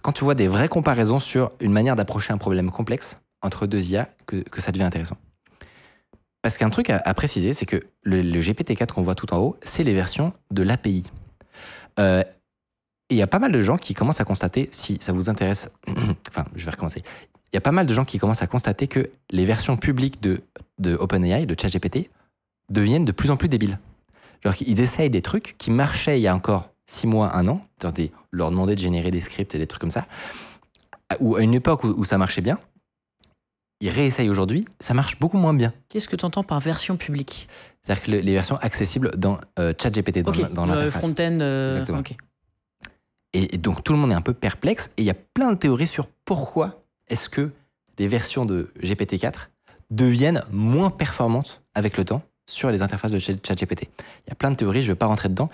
Quand 0.00 0.12
tu 0.12 0.24
vois 0.24 0.34
des 0.34 0.48
vraies 0.48 0.68
comparaisons 0.70 1.18
sur 1.18 1.50
une 1.60 1.72
manière 1.72 1.96
d'approcher 1.96 2.32
un 2.32 2.38
problème 2.38 2.70
complexe 2.70 3.20
entre 3.42 3.66
deux 3.66 3.90
IA, 3.90 4.08
que 4.24 4.60
ça 4.62 4.72
devient 4.72 4.84
intéressant. 4.84 5.18
Parce 6.42 6.56
qu'un 6.56 6.70
truc 6.70 6.90
à, 6.90 7.14
préciser, 7.14 7.52
c'est 7.52 7.66
que 7.66 7.82
le, 8.02 8.20
le 8.20 8.40
GPT-4 8.40 8.86
qu'on 8.92 9.02
voit 9.02 9.16
tout 9.16 9.32
en 9.34 9.38
haut, 9.38 9.56
c'est 9.60 9.82
les 9.82 9.94
versions 9.94 10.32
de 10.50 10.62
l'API. 10.62 11.04
Euh, 11.98 12.22
et 13.10 13.14
il 13.14 13.16
y 13.16 13.22
a 13.22 13.26
pas 13.26 13.38
mal 13.38 13.52
de 13.52 13.60
gens 13.60 13.76
qui 13.76 13.94
commencent 13.94 14.20
à 14.20 14.24
constater, 14.24 14.68
si 14.70 14.98
ça 15.00 15.12
vous 15.12 15.30
intéresse, 15.30 15.70
enfin, 16.28 16.44
je 16.54 16.64
vais 16.64 16.70
recommencer. 16.70 17.02
Il 17.52 17.56
y 17.56 17.58
a 17.58 17.60
pas 17.60 17.72
mal 17.72 17.86
de 17.86 17.94
gens 17.94 18.04
qui 18.04 18.18
commencent 18.18 18.42
à 18.42 18.46
constater 18.46 18.86
que 18.86 19.10
les 19.30 19.46
versions 19.46 19.76
publiques 19.76 20.22
de, 20.22 20.42
de 20.78 20.94
OpenAI, 20.94 21.46
de 21.46 21.56
ChatGPT, 21.58 22.10
deviennent 22.70 23.06
de 23.06 23.12
plus 23.12 23.30
en 23.30 23.36
plus 23.36 23.48
débiles. 23.48 23.78
Genre 24.44 24.54
qu'ils 24.54 24.80
essayent 24.80 25.10
des 25.10 25.22
trucs 25.22 25.56
qui 25.58 25.70
marchaient 25.70 26.20
il 26.20 26.22
y 26.22 26.28
a 26.28 26.34
encore 26.34 26.70
six 26.86 27.06
mois, 27.06 27.34
un 27.34 27.48
an, 27.48 27.62
leur 28.30 28.50
demander 28.50 28.74
de 28.74 28.80
générer 28.80 29.10
des 29.10 29.20
scripts 29.20 29.54
et 29.54 29.58
des 29.58 29.66
trucs 29.66 29.80
comme 29.80 29.90
ça, 29.90 30.06
ou 31.20 31.36
à 31.36 31.42
une 31.42 31.54
époque 31.54 31.84
où 31.84 32.04
ça 32.04 32.18
marchait 32.18 32.42
bien, 32.42 32.58
ils 33.80 33.90
réessayent 33.90 34.28
aujourd'hui, 34.30 34.64
ça 34.80 34.94
marche 34.94 35.18
beaucoup 35.18 35.38
moins 35.38 35.54
bien. 35.54 35.72
qu'est-ce 35.88 36.08
que 36.08 36.16
tu 36.16 36.24
entends 36.24 36.42
par 36.44 36.60
version 36.60 36.96
publique? 36.96 37.48
C'est-à-dire 37.82 38.02
que 38.04 38.10
le- 38.10 38.18
les 38.20 38.32
versions 38.34 38.56
accessibles 38.56 39.10
dans 39.16 39.38
euh, 39.58 39.72
ChatGPT, 39.80 40.18
dans, 40.22 40.32
Ok, 40.32 40.38
la- 40.38 40.48
dans 40.48 40.66
le 40.66 40.74
l'interface. 40.74 41.00
front-end. 41.04 41.38
euh, 41.40 41.68
Exactement. 41.70 42.00
ok. 42.00 42.14
Et, 43.34 43.54
et 43.54 43.58
donc 43.58 43.84
tout 43.84 43.92
le 43.92 43.98
monde 43.98 44.10
est 44.10 44.14
un 44.14 44.20
peu 44.22 44.32
perplexe 44.34 44.90
et 44.96 45.02
il 45.02 45.04
y 45.04 45.10
a 45.10 45.14
plein 45.14 45.52
de 45.52 45.58
théories 45.58 45.86
sur 45.86 46.08
pourquoi 46.24 46.82
est-ce 47.08 47.28
que 47.28 47.50
les 47.98 48.08
versions 48.08 48.44
de 48.46 48.72
GPT-4 48.82 49.48
deviennent 49.90 50.42
moins 50.50 50.90
performantes 50.90 51.62
avec 51.74 51.96
le 51.98 52.04
temps 52.04 52.22
sur 52.46 52.70
les 52.70 52.82
interfaces 52.82 53.12
de 53.12 53.18
Chat- 53.18 53.44
ChatGPT. 53.46 53.88
Il 54.26 54.30
y 54.30 54.32
a 54.32 54.34
plein 54.34 54.50
de 54.50 54.56
théories, 54.56 54.82
je 54.82 54.88
ne 54.88 54.92
vais 54.92 54.98
pas 54.98 55.06
rentrer 55.06 55.28
dedans 55.28 55.50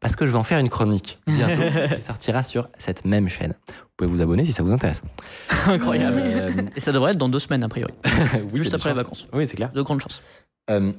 parce 0.00 0.16
que 0.16 0.26
je 0.26 0.30
vais 0.32 0.38
en 0.38 0.44
faire 0.44 0.58
une 0.58 0.68
chronique 0.68 1.18
bientôt 1.26 1.62
qui 1.94 2.00
sortira 2.00 2.42
sur 2.42 2.68
cette 2.78 3.04
même 3.04 3.28
chaîne. 3.28 3.54
Vous 3.94 4.06
pouvez 4.08 4.16
vous 4.16 4.22
abonner 4.22 4.44
si 4.44 4.52
ça 4.52 4.64
vous 4.64 4.72
intéresse. 4.72 5.02
Incroyable. 5.66 6.20
Euh, 6.20 6.62
Et 6.74 6.80
ça 6.80 6.90
devrait 6.90 7.12
être 7.12 7.18
dans 7.18 7.28
deux 7.28 7.38
semaines, 7.38 7.62
a 7.62 7.68
priori. 7.68 7.92
oui, 8.52 8.62
Juste 8.62 8.74
après 8.74 8.90
les 8.90 8.96
vacances. 8.96 9.28
Oui, 9.32 9.46
c'est 9.46 9.54
clair. 9.54 9.70
De 9.70 9.82
grandes 9.82 10.00
chances. 10.00 10.20
Euh, 10.68 10.92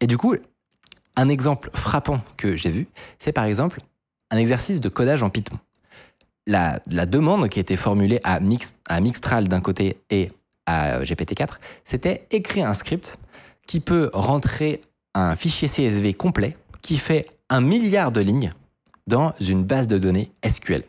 et 0.00 0.06
du 0.06 0.16
coup, 0.16 0.34
un 1.16 1.28
exemple 1.28 1.68
frappant 1.74 2.22
que 2.38 2.56
j'ai 2.56 2.70
vu, 2.70 2.86
c'est 3.18 3.32
par 3.32 3.44
exemple 3.44 3.80
un 4.30 4.38
exercice 4.38 4.80
de 4.80 4.88
codage 4.88 5.22
en 5.22 5.28
Python. 5.28 5.58
La, 6.46 6.80
la 6.90 7.04
demande 7.04 7.50
qui 7.50 7.60
était 7.60 7.76
formulée 7.76 8.20
à, 8.24 8.40
Mix, 8.40 8.74
à 8.88 9.02
Mixtral 9.02 9.46
d'un 9.46 9.60
côté 9.60 9.98
et 10.08 10.30
à 10.64 11.02
GPT-4, 11.02 11.58
c'était 11.84 12.26
écrire 12.30 12.66
un 12.66 12.74
script 12.74 13.18
qui 13.66 13.80
peut 13.80 14.10
rentrer 14.14 14.80
un 15.14 15.36
fichier 15.36 15.68
CSV 15.68 16.14
complet 16.14 16.56
qui 16.80 16.96
fait 16.96 17.26
un 17.50 17.60
milliard 17.60 18.12
de 18.12 18.22
lignes 18.22 18.52
dans 19.06 19.34
une 19.40 19.64
base 19.64 19.88
de 19.88 19.98
données 19.98 20.30
SQL. 20.48 20.84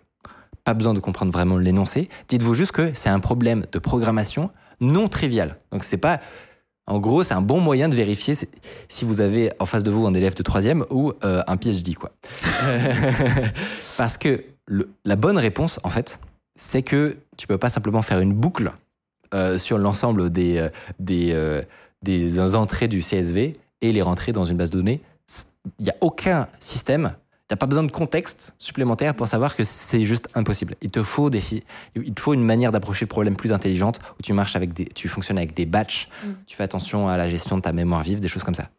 Pas 0.63 0.73
besoin 0.73 0.93
de 0.93 0.99
comprendre 0.99 1.31
vraiment 1.31 1.57
l'énoncé. 1.57 2.09
Dites-vous 2.29 2.53
juste 2.53 2.71
que 2.71 2.91
c'est 2.93 3.09
un 3.09 3.19
problème 3.19 3.65
de 3.71 3.79
programmation 3.79 4.51
non 4.79 5.07
trivial. 5.07 5.57
Donc 5.71 5.83
c'est 5.83 5.97
pas 5.97 6.19
en 6.87 6.99
gros, 6.99 7.23
c'est 7.23 7.35
un 7.35 7.41
bon 7.43 7.59
moyen 7.59 7.87
de 7.89 7.95
vérifier 7.95 8.33
si- 8.35 9.05
vous 9.05 9.21
avez 9.21 9.51
en 9.59 9.65
face 9.65 9.83
de 9.83 9.91
vous 9.91 10.05
un 10.07 10.13
élève 10.13 10.33
de 10.33 10.43
troisième 10.43 10.83
ou 10.89 11.13
euh, 11.23 11.41
un 11.47 11.55
PhD, 11.55 11.95
quoi. 11.95 12.11
Parce 13.97 14.17
que 14.17 14.43
la 15.05 15.15
bonne 15.15 15.37
réponse, 15.37 15.79
en 15.83 15.89
fait, 15.89 16.19
c'est 16.55 16.81
que 16.81 17.17
tu 17.37 17.47
peux 17.47 17.57
pas 17.57 17.69
simplement 17.69 18.01
faire 18.01 18.19
une 18.19 18.33
boucle 18.33 18.71
euh, 19.33 19.57
sur 19.57 19.77
l'ensemble 19.77 20.31
des, 20.31 20.57
euh, 20.57 20.69
des, 20.99 21.61
des 22.03 22.39
entrées 22.55 22.87
du 22.87 23.01
CSV 23.01 23.53
et 23.81 23.91
les 23.93 24.01
rentrer 24.01 24.31
dans 24.31 24.45
une 24.45 24.57
base 24.57 24.69
de 24.71 24.77
données. 24.77 25.01
Il 25.79 25.83
n'y 25.85 25.91
a 25.91 25.95
aucun 26.01 26.47
système, 26.59 27.13
tu 27.51 27.53
n'as 27.53 27.57
pas 27.57 27.65
besoin 27.65 27.83
de 27.83 27.91
contexte 27.91 28.55
supplémentaire 28.57 29.13
pour 29.13 29.27
savoir 29.27 29.57
que 29.57 29.65
c'est 29.65 30.05
juste 30.05 30.29
impossible. 30.35 30.75
Il 30.81 30.89
te 30.89 31.03
faut, 31.03 31.29
des, 31.29 31.41
il 31.97 32.13
te 32.13 32.21
faut 32.21 32.33
une 32.33 32.45
manière 32.45 32.71
d'approcher 32.71 33.03
le 33.03 33.09
problème 33.09 33.35
plus 33.35 33.51
intelligente 33.51 33.99
où 34.17 34.23
tu 34.23 34.31
marches 34.31 34.55
avec 34.55 34.71
des, 34.71 34.85
tu 34.85 35.09
fonctionnes 35.09 35.37
avec 35.37 35.53
des 35.53 35.65
batchs, 35.65 36.07
Mm. 36.23 36.29
tu 36.47 36.55
fais 36.55 36.63
attention 36.63 37.09
à 37.09 37.17
la 37.17 37.27
gestion 37.27 37.57
de 37.57 37.61
ta 37.61 37.73
mémoire 37.73 38.03
vive, 38.03 38.21
des 38.21 38.29
choses 38.29 38.45
comme 38.45 38.55
ça. 38.55 38.69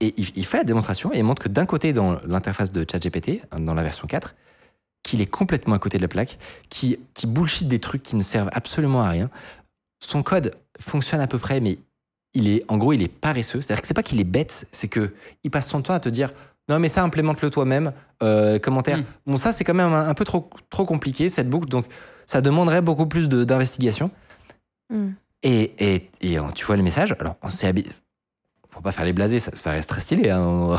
Et 0.00 0.14
il, 0.16 0.30
il 0.36 0.46
fait 0.46 0.56
la 0.56 0.64
démonstration 0.64 1.12
et 1.12 1.18
il 1.18 1.24
montre 1.24 1.42
que 1.42 1.50
d'un 1.50 1.66
côté, 1.66 1.92
dans 1.92 2.18
l'interface 2.24 2.72
de 2.72 2.86
ChatGPT, 2.90 3.42
dans 3.58 3.74
la 3.74 3.82
version 3.82 4.06
4, 4.06 4.34
qu'il 5.02 5.20
est 5.20 5.26
complètement 5.26 5.74
à 5.74 5.78
côté 5.78 5.98
de 5.98 6.02
la 6.02 6.08
plaque, 6.08 6.38
qui, 6.70 6.98
qui 7.12 7.26
bullshit 7.26 7.68
des 7.68 7.78
trucs 7.78 8.02
qui 8.02 8.16
ne 8.16 8.22
servent 8.22 8.50
absolument 8.54 9.02
à 9.02 9.10
rien. 9.10 9.28
Son 10.00 10.22
code 10.22 10.54
fonctionne 10.80 11.20
à 11.20 11.26
peu 11.26 11.38
près, 11.38 11.60
mais 11.60 11.78
il 12.32 12.48
est, 12.48 12.64
en 12.68 12.78
gros, 12.78 12.94
il 12.94 13.02
est 13.02 13.08
paresseux. 13.08 13.60
C'est-à-dire 13.60 13.82
que 13.82 13.86
c'est 13.86 13.92
pas 13.92 14.02
qu'il 14.02 14.18
est 14.18 14.24
bête, 14.24 14.66
c'est 14.72 14.88
que 14.88 15.12
il 15.44 15.50
passe 15.50 15.68
son 15.68 15.82
temps 15.82 15.92
à 15.92 16.00
te 16.00 16.08
dire 16.08 16.32
non 16.68 16.78
mais 16.78 16.88
ça 16.88 17.02
implémente-le 17.02 17.50
toi-même. 17.50 17.92
Euh, 18.22 18.58
commentaire. 18.58 18.98
Mm. 18.98 19.04
Bon 19.26 19.36
ça 19.36 19.52
c'est 19.52 19.64
quand 19.64 19.74
même 19.74 19.92
un, 19.92 20.08
un 20.08 20.14
peu 20.14 20.24
trop 20.24 20.48
trop 20.70 20.84
compliqué 20.84 21.28
cette 21.28 21.48
boucle, 21.50 21.68
donc 21.68 21.86
ça 22.26 22.40
demanderait 22.40 22.82
beaucoup 22.82 23.06
plus 23.06 23.28
de- 23.28 23.44
d'investigation. 23.44 24.10
Mm. 24.90 25.08
Et, 25.42 25.74
et, 25.78 26.10
et, 26.22 26.38
euh, 26.38 26.42
tu 26.54 26.64
vois 26.64 26.76
le 26.76 26.82
message? 26.82 27.14
Alors 27.20 27.36
on 27.42 27.50
s'est 27.50 27.70
habi- 27.70 27.86
faut 28.70 28.80
pas 28.80 28.92
faire 28.92 29.04
les 29.04 29.12
blasés, 29.12 29.38
ça, 29.38 29.50
ça 29.54 29.70
reste 29.72 29.88
très 29.90 30.00
stylé. 30.00 30.30
hein. 30.30 30.40
On, 30.40 30.76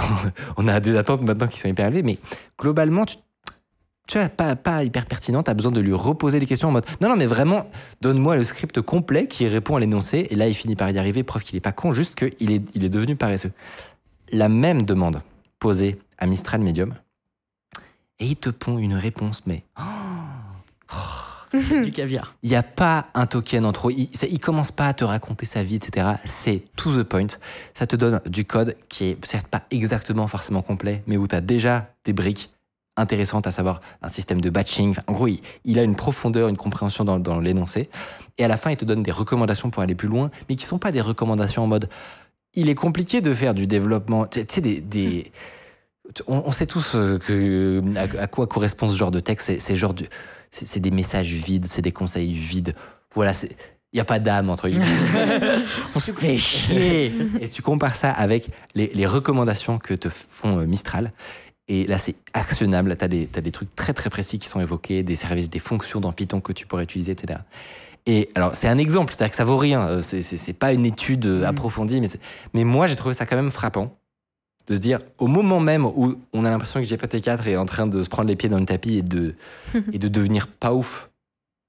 on 0.58 0.68
a 0.68 0.80
des 0.80 0.98
attentes 0.98 1.22
maintenant 1.22 1.48
qui 1.48 1.60
sont 1.60 1.68
hyper 1.70 1.88
élevées, 1.88 2.04
mais 2.04 2.18
globalement 2.60 3.06
tu 3.06 3.18
tu 4.08 4.20
vois, 4.20 4.30
pas, 4.30 4.56
pas 4.56 4.84
hyper 4.84 5.06
pertinent, 5.08 5.42
tu 5.42 5.50
as 5.50 5.56
besoin 5.56 5.72
de 5.72 5.80
lui 5.82 5.92
reposer 5.94 6.40
des 6.40 6.46
questions 6.46 6.68
en 6.68 6.72
mode 6.72 6.86
non, 7.02 7.10
non, 7.10 7.16
mais 7.16 7.26
vraiment, 7.26 7.68
donne-moi 8.02 8.36
le 8.36 8.44
script 8.44 8.80
complet 8.80 9.28
qui 9.28 9.48
répond 9.48 9.78
à 9.78 9.80
l'énoncé. 9.80 10.28
Et 10.30 10.36
là, 10.36 10.48
il 10.48 10.54
finit 10.54 10.76
par 10.76 10.92
y 10.92 11.00
arriver, 11.00 11.24
preuve 11.24 11.42
qu'il 11.42 11.56
est 11.56 11.60
pas 11.60 11.72
con, 11.72 11.92
juste 11.92 12.14
qu'il 12.14 12.52
est, 12.52 12.62
il 12.76 12.84
est 12.84 12.90
devenu 12.90 13.16
paresseux. 13.16 13.52
La 14.32 14.48
même 14.48 14.84
demande 14.84 15.24
posée 15.60 16.00
à 16.18 16.26
Mistral 16.28 16.62
Medium, 16.62 16.94
et 18.20 18.28
il 18.28 18.36
te 18.36 18.50
pond 18.50 18.78
une 18.78 18.94
réponse, 18.94 19.44
mais 19.46 19.64
du 21.84 21.92
caviar. 21.92 22.36
il 22.44 22.50
n'y 22.50 22.56
a 22.56 22.64
pas 22.64 23.08
un 23.14 23.26
token 23.28 23.66
en 23.66 23.72
trop. 23.72 23.90
Il, 23.90 24.10
c'est- 24.14 24.30
il 24.30 24.40
commence 24.40 24.72
pas 24.72 24.88
à 24.88 24.94
te 24.94 25.04
raconter 25.04 25.46
sa 25.46 25.64
vie, 25.64 25.76
etc. 25.76 26.14
C'est 26.26 26.64
to 26.76 26.92
the 27.02 27.08
point. 27.08 27.28
Ça 27.74 27.88
te 27.88 27.96
donne 27.96 28.20
du 28.26 28.46
code 28.46 28.76
qui 28.90 29.06
est 29.06 29.26
certes 29.26 29.48
pas 29.48 29.64
exactement 29.72 30.28
forcément 30.28 30.62
complet, 30.62 31.04
mais 31.08 31.18
où 31.18 31.28
tu 31.28 31.36
as 31.36 31.42
déjà 31.42 31.90
des 32.04 32.14
briques 32.14 32.52
intéressantes, 32.98 33.46
à 33.48 33.52
savoir 33.52 33.82
un 34.02 34.08
système 34.10 34.40
de 34.42 34.50
batching. 34.50 34.92
Enfin, 34.92 35.02
en 35.08 35.14
gros, 35.14 35.28
il, 35.28 35.42
il 35.66 35.80
a 35.80 35.84
une 35.84 35.96
profondeur, 35.98 36.48
une 36.50 36.56
compréhension 36.58 37.04
dans, 37.04 37.20
dans 37.20 37.40
l'énoncé. 37.40 37.90
Et 38.38 38.46
à 38.46 38.48
la 38.48 38.56
fin, 38.58 38.72
il 38.72 38.78
te 38.78 38.86
donne 38.86 39.04
des 39.04 39.12
recommandations 39.12 39.70
pour 39.70 39.82
aller 39.84 39.96
plus 39.96 40.08
loin, 40.08 40.32
mais 40.50 40.56
qui 40.56 40.66
sont 40.66 40.80
pas 40.80 40.92
des 40.94 41.02
recommandations 41.02 41.64
en 41.64 41.68
mode. 41.68 41.90
Il 42.56 42.70
est 42.70 42.76
compliqué 42.76 43.22
de 43.22 43.34
faire 43.34 43.54
du 43.54 43.68
développement. 43.68 44.26
Tu 44.28 44.42
sais, 44.48 44.62
des. 44.62 44.82
des 44.82 45.32
on, 46.28 46.44
on 46.46 46.52
sait 46.52 46.68
tous 46.68 46.94
euh, 46.96 47.18
que, 47.18 47.82
à, 47.98 48.24
à 48.24 48.28
quoi 48.28 48.48
correspond 48.48 48.88
ce 48.88 48.96
genre 48.98 49.12
de 49.12 49.20
texte. 49.20 49.60
C'est- 49.60 49.76
genre 49.76 49.94
de- 49.94 50.06
c'est 50.52 50.80
des 50.80 50.92
messages 50.92 51.34
vides, 51.34 51.66
c'est 51.68 51.82
des 51.82 51.92
conseils 51.92 52.34
vides. 52.34 52.76
Voilà, 53.14 53.34
c'est. 53.34 53.56
Il 53.92 53.98
n'y 53.98 54.02
a 54.02 54.06
pas 54.06 54.20
d'âme 54.20 54.50
entre 54.50 54.68
guillemets. 54.68 54.86
On 55.96 56.00
se 56.00 56.12
fait 56.12 56.38
chier. 56.38 57.14
Et 57.40 57.48
tu 57.48 57.62
compares 57.62 57.96
ça 57.96 58.12
avec 58.12 58.50
les, 58.74 58.92
les 58.94 59.06
recommandations 59.06 59.78
que 59.80 59.94
te 59.94 60.10
font 60.10 60.60
euh, 60.60 60.66
Mistral. 60.66 61.12
Et 61.68 61.88
là, 61.88 61.98
c'est 61.98 62.16
actionnable. 62.34 62.96
Tu 62.98 63.06
as, 63.06 63.08
des 63.08 63.26
t'as 63.28 63.42
des 63.42 63.52
trucs 63.52 63.74
très 63.76 63.94
très 63.94 64.10
précis 64.10 64.38
qui 64.38 64.48
sont 64.48 64.60
évoqués, 64.62 65.02
des 65.02 65.16
services, 65.16 65.50
des 65.50 65.60
fonctions 65.60 66.00
dans 66.02 66.12
Python 66.12 66.42
que 66.42 66.52
tu 66.54 66.68
pourrais 66.68 66.84
utiliser, 66.84 67.14
etc. 67.14 67.40
Et 68.08 68.30
alors, 68.36 68.56
c'est 68.56 68.68
un 68.68 68.78
exemple, 68.78 69.14
c'est-à-dire 69.14 69.32
que 69.32 69.38
ça 69.38 69.44
vaut 69.46 69.58
rien. 69.58 69.88
euh, 69.88 70.02
C'est, 70.02 70.54
pas 70.54 70.74
une 70.74 70.86
étude 70.86 71.26
euh, 71.26 71.42
Mm. 71.42 71.46
approfondie, 71.46 72.02
mais, 72.02 72.10
mais 72.54 72.64
moi, 72.64 72.88
j'ai 72.88 72.96
trouvé 72.96 73.14
ça 73.16 73.26
quand 73.26 73.36
même 73.36 73.52
frappant 73.52 73.98
de 74.68 74.76
se 74.76 74.80
dire, 74.80 75.00
au 75.20 75.28
moment 75.28 75.60
même 75.60 75.86
où 75.86 76.16
on 76.34 76.44
a 76.46 76.50
l'impression 76.50 76.82
que 76.82 76.88
GPT-4 76.88 77.48
est 77.48 77.56
en 77.58 77.66
train 77.68 77.86
de 77.88 78.02
se 78.02 78.10
prendre 78.10 78.28
les 78.28 78.36
pieds 78.36 78.50
dans 78.50 78.60
le 78.60 78.66
tapis 78.66 78.98
et 78.98 79.02
de, 79.04 79.36
et 79.94 80.00
de 80.00 80.08
devenir 80.08 80.48
pas 80.48 80.74
ouf, 80.74 81.10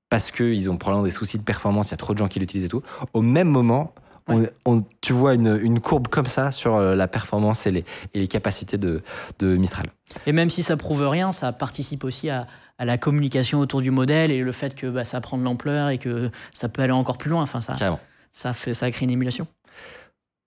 parce 0.08 0.30
qu'ils 0.30 0.70
ont 0.70 0.76
probablement 0.76 1.04
des 1.04 1.10
soucis 1.10 1.38
de 1.38 1.42
performance, 1.42 1.88
il 1.88 1.90
y 1.90 1.94
a 1.94 1.98
trop 1.98 2.12
de 2.14 2.18
gens 2.18 2.28
qui 2.28 2.38
l'utilisent 2.38 2.66
et 2.66 2.70
tout, 2.70 2.82
au 3.12 3.20
même 3.22 3.48
moment, 3.48 3.92
on- 4.28 4.46
on- 4.64 4.82
tu 5.00 5.12
vois 5.12 5.34
une, 5.34 5.58
une 5.62 5.80
courbe 5.80 6.08
comme 6.08 6.26
ça 6.26 6.52
sur 6.52 6.74
euh, 6.74 6.94
la 6.94 7.08
performance 7.08 7.66
et 7.66 7.70
les, 7.70 7.84
et 8.14 8.20
les 8.20 8.28
capacités 8.28 8.78
de, 8.78 9.02
de 9.38 9.56
Mistral. 9.56 9.86
Et 10.26 10.32
même 10.32 10.50
si 10.50 10.62
ça 10.62 10.76
prouve 10.76 11.06
rien, 11.08 11.32
ça 11.32 11.52
participe 11.52 12.04
aussi 12.04 12.28
à, 12.30 12.46
à 12.78 12.84
la 12.84 12.98
communication 12.98 13.60
autour 13.60 13.82
du 13.82 13.90
modèle 13.90 14.30
et 14.30 14.40
le 14.40 14.52
fait 14.52 14.74
que 14.74 14.86
bah, 14.88 15.04
ça 15.04 15.20
prend 15.20 15.38
de 15.38 15.42
l'ampleur 15.44 15.88
et 15.90 15.98
que 15.98 16.30
ça 16.52 16.68
peut 16.68 16.82
aller 16.82 16.92
encore 16.92 17.18
plus 17.18 17.30
loin. 17.30 17.42
Enfin, 17.42 17.60
ça, 17.60 17.74
Carrément. 17.74 18.00
ça, 18.32 18.52
fait, 18.52 18.74
ça 18.74 18.90
crée 18.90 19.04
une 19.04 19.10
émulation. 19.10 19.46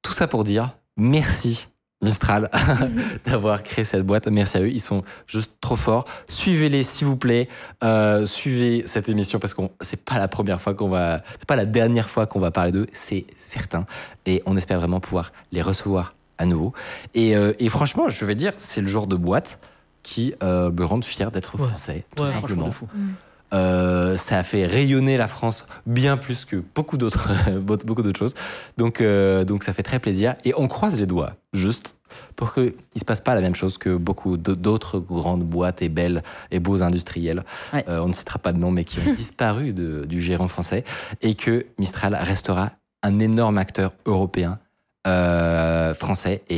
Tout 0.02 0.14
ça 0.14 0.28
pour 0.28 0.44
dire 0.44 0.76
merci 0.98 1.68
Mistral 2.02 2.50
d'avoir 3.26 3.62
créé 3.62 3.84
cette 3.84 4.04
boîte. 4.06 4.28
Merci 4.28 4.58
à 4.58 4.62
eux, 4.62 4.70
ils 4.70 4.80
sont 4.80 5.04
juste 5.28 5.52
trop 5.60 5.76
forts. 5.76 6.06
Suivez-les 6.30 6.84
s'il 6.84 7.08
vous 7.08 7.18
plaît. 7.18 7.50
Euh, 7.84 8.26
suivez 8.26 8.84
cette 8.88 9.10
émission 9.10 9.38
parce 9.40 9.54
que 9.54 9.62
c'est 9.82 10.02
pas 10.02 10.18
la 10.18 10.28
première 10.30 10.62
fois 10.62 10.74
qu'on 10.74 10.88
va, 10.90 11.22
c'est 11.32 11.46
pas 11.46 11.58
la 11.58 11.66
dernière 11.66 12.10
fois 12.10 12.26
qu'on 12.26 12.40
va 12.40 12.52
parler 12.52 12.72
d'eux, 12.72 12.88
c'est 12.94 13.26
certain. 13.36 13.86
Et 14.26 14.42
on 14.46 14.56
espère 14.56 14.80
vraiment 14.80 15.00
pouvoir 15.02 15.34
les 15.52 15.62
recevoir 15.62 16.14
à 16.38 16.46
nouveau. 16.46 16.72
Et, 17.14 17.36
euh, 17.36 17.52
et 17.60 17.68
franchement, 17.68 18.08
je 18.08 18.24
vais 18.24 18.36
dire, 18.36 18.54
c'est 18.58 18.80
le 18.82 18.88
genre 18.88 19.08
de 19.08 19.18
boîte 19.18 19.60
qui 20.02 20.34
euh, 20.42 20.72
me 20.72 20.86
rend 20.86 21.02
fier 21.02 21.32
d'être 21.32 21.60
Ouais. 21.60 21.68
français, 21.68 22.06
tout 22.16 22.24
Ouais, 22.24 22.30
franchement, 22.30 22.48
simplement. 22.48 22.68
de 22.68 22.74
fou. 22.74 22.88
Euh, 23.54 24.16
ça 24.16 24.38
a 24.38 24.44
fait 24.44 24.66
rayonner 24.68 25.18
la 25.18 25.28
France 25.28 25.66
bien 25.88 26.18
plus 26.18 26.46
que 26.46 26.58
beaucoup 26.76 26.98
d'autres 26.98 27.30
beaucoup 27.60 28.04
d'autres 28.04 28.20
choses. 28.20 28.36
Donc, 28.78 29.02
euh, 29.02 29.44
donc 29.44 29.64
ça 29.64 29.74
fait 29.74 29.84
très 29.84 30.00
plaisir. 30.00 30.36
Et 30.46 30.54
on 30.56 30.68
croise 30.68 31.00
les 31.00 31.06
doigts, 31.08 31.34
juste, 31.54 31.96
pour 32.36 32.54
qu'il 32.54 32.74
ne 32.96 33.00
se 33.00 33.06
passe 33.06 33.22
pas 33.22 33.34
la 33.36 33.42
même 33.42 33.56
chose 33.56 33.78
que 33.78 33.96
beaucoup 33.96 34.38
d'autres 34.38 35.00
grandes 35.00 35.44
boîtes 35.44 35.82
et 35.82 35.90
belles 35.90 36.22
et 36.52 36.60
beaux 36.60 36.84
industriels. 36.84 37.44
Ouais. 37.74 37.84
Euh, 37.90 38.00
on 38.02 38.08
ne 38.10 38.14
citera 38.14 38.38
pas 38.40 38.52
de 38.54 38.60
nom, 38.60 38.70
mais 38.72 38.84
qui 38.84 39.00
ont 39.00 39.14
disparu 39.16 39.74
de- 39.74 40.06
du 40.06 40.22
gérant 40.22 40.48
français. 40.48 40.84
Et 41.22 41.34
que 41.36 41.66
Mistral 41.80 42.16
restera 42.16 42.72
un 43.02 43.18
énorme 43.20 43.58
acteur 43.58 43.94
européen, 44.06 44.60
euh, 45.08 45.94
français. 45.96 46.44
Et, 46.50 46.56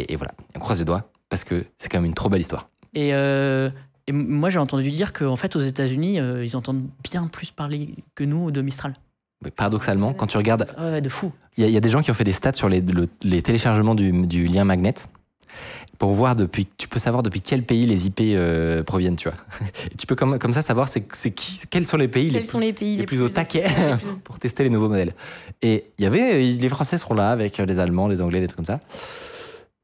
et- 0.00 0.12
et 0.12 0.16
voilà, 0.16 0.32
on 0.56 0.58
croise 0.58 0.78
les 0.78 0.84
doigts, 0.84 1.10
parce 1.28 1.44
que 1.44 1.64
c'est 1.78 1.88
quand 1.88 1.98
même 1.98 2.06
une 2.06 2.14
trop 2.14 2.28
belle 2.28 2.40
histoire. 2.40 2.68
Et, 2.94 3.10
euh, 3.12 3.70
et 4.06 4.12
moi, 4.12 4.50
j'ai 4.50 4.58
entendu 4.58 4.90
dire 4.90 5.12
qu'en 5.12 5.36
fait, 5.36 5.56
aux 5.56 5.60
États-Unis, 5.60 6.20
euh, 6.20 6.44
ils 6.44 6.56
entendent 6.56 6.86
bien 7.10 7.26
plus 7.26 7.50
parler 7.50 7.94
que 8.14 8.24
nous 8.24 8.50
de 8.50 8.60
Mistral. 8.60 8.94
Mais 9.42 9.50
paradoxalement, 9.50 10.12
quand 10.14 10.26
tu 10.26 10.36
regardes 10.36 10.66
Ouais, 10.78 11.00
de 11.00 11.08
fou. 11.08 11.32
Il 11.56 11.62
y, 11.62 11.66
a- 11.66 11.68
il 11.70 11.74
y 11.74 11.76
a 11.76 11.80
des 11.80 11.88
gens 11.88 12.02
qui 12.02 12.10
ont 12.10 12.14
fait 12.14 12.24
des 12.24 12.32
stats 12.32 12.52
sur 12.54 12.68
les, 12.68 12.80
le- 12.80 13.08
les 13.22 13.42
téléchargements 13.42 13.94
du, 13.94 14.10
du 14.26 14.44
lien 14.46 14.64
magnet 14.64 14.94
pour 15.98 16.12
voir 16.12 16.34
depuis. 16.34 16.66
Tu 16.76 16.88
peux 16.88 16.98
savoir 16.98 17.22
depuis 17.22 17.40
quel 17.40 17.62
pays 17.62 17.86
les 17.86 18.06
IP 18.06 18.20
euh, 18.20 18.82
proviennent, 18.82 19.16
tu 19.16 19.28
vois. 19.28 19.38
Et 19.92 19.96
tu 19.96 20.06
peux 20.06 20.16
comme, 20.16 20.38
comme 20.38 20.52
ça 20.52 20.62
savoir 20.62 20.88
c'est, 20.88 21.02
qui, 21.02 21.60
quels 21.70 21.86
sont 21.86 21.96
les 21.96 22.08
pays 22.08 22.24
les 22.26 22.30
Quels 22.32 22.42
plus, 22.42 22.50
sont 22.50 22.58
les 22.58 22.72
pays 22.72 22.96
les 22.96 23.06
plus 23.06 23.20
au 23.22 23.28
taquet 23.28 23.64
pour 24.24 24.38
tester 24.38 24.64
les 24.64 24.70
nouveaux 24.70 24.88
modèles. 24.88 25.12
Et 25.62 25.86
il 25.98 26.04
y 26.04 26.06
avait 26.06 26.40
les 26.42 26.68
Français 26.68 26.98
seront 26.98 27.14
là 27.14 27.30
avec 27.30 27.58
les 27.58 27.78
Allemands, 27.78 28.08
les 28.08 28.20
Anglais, 28.20 28.40
des 28.40 28.48
trucs 28.48 28.56
comme 28.56 28.64
ça. 28.64 28.80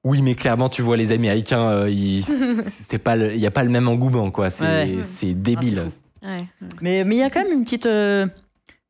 Oui, 0.05 0.23
mais 0.23 0.35
clairement, 0.35 0.69
tu 0.69 0.81
vois 0.83 0.97
les 0.97 1.13
Américains, 1.13 1.69
euh, 1.69 1.91
ils- 1.91 2.23
c'est 2.25 2.99
pas, 2.99 3.17
le- 3.17 3.35
il 3.35 3.41
y 3.41 3.47
a 3.47 3.51
pas 3.51 3.65
le 3.65 3.71
même 3.71 3.87
engouement, 3.89 4.31
quoi. 4.31 4.49
C'est, 4.51 4.65
Ouais. 4.65 5.03
c'est 5.03 5.35
débile. 5.35 5.89
Ah, 6.23 6.27
Ouais. 6.27 6.45
Mais 6.83 7.05
mais 7.05 7.15
il 7.17 7.19
y 7.19 7.23
a 7.23 7.31
quand 7.31 7.43
même 7.43 7.53
une 7.53 7.65
petite, 7.65 7.87
euh, 7.87 8.27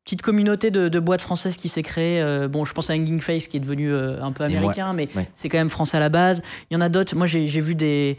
petite 0.03 0.21
communauté 0.21 0.69
de, 0.71 0.89
de 0.89 0.99
boîtes 0.99 1.21
françaises 1.21 1.55
qui 1.57 1.69
s'est 1.69 1.83
créée. 1.83 2.21
Euh, 2.21 2.47
bon, 2.49 2.65
je 2.65 2.73
pense 2.73 2.89
à 2.89 2.93
Hanging 2.93 3.21
Face 3.21 3.47
qui 3.47 3.55
est 3.57 3.61
devenu 3.61 3.91
euh, 3.91 4.21
un 4.21 4.31
peu 4.33 4.45
moi- 4.47 4.57
américain, 4.57 4.91
mais 4.93 5.07
ouais. 5.15 5.29
c'est 5.33 5.47
quand 5.47 5.57
même 5.57 5.69
français 5.69 5.95
à 5.97 5.99
la 6.01 6.09
base. 6.09 6.41
Il 6.69 6.73
y 6.73 6.77
en 6.77 6.81
a 6.81 6.89
d'autres. 6.89 7.15
Moi, 7.15 7.27
j'ai 7.27 7.45
vu 7.61 7.75
des. 7.75 8.17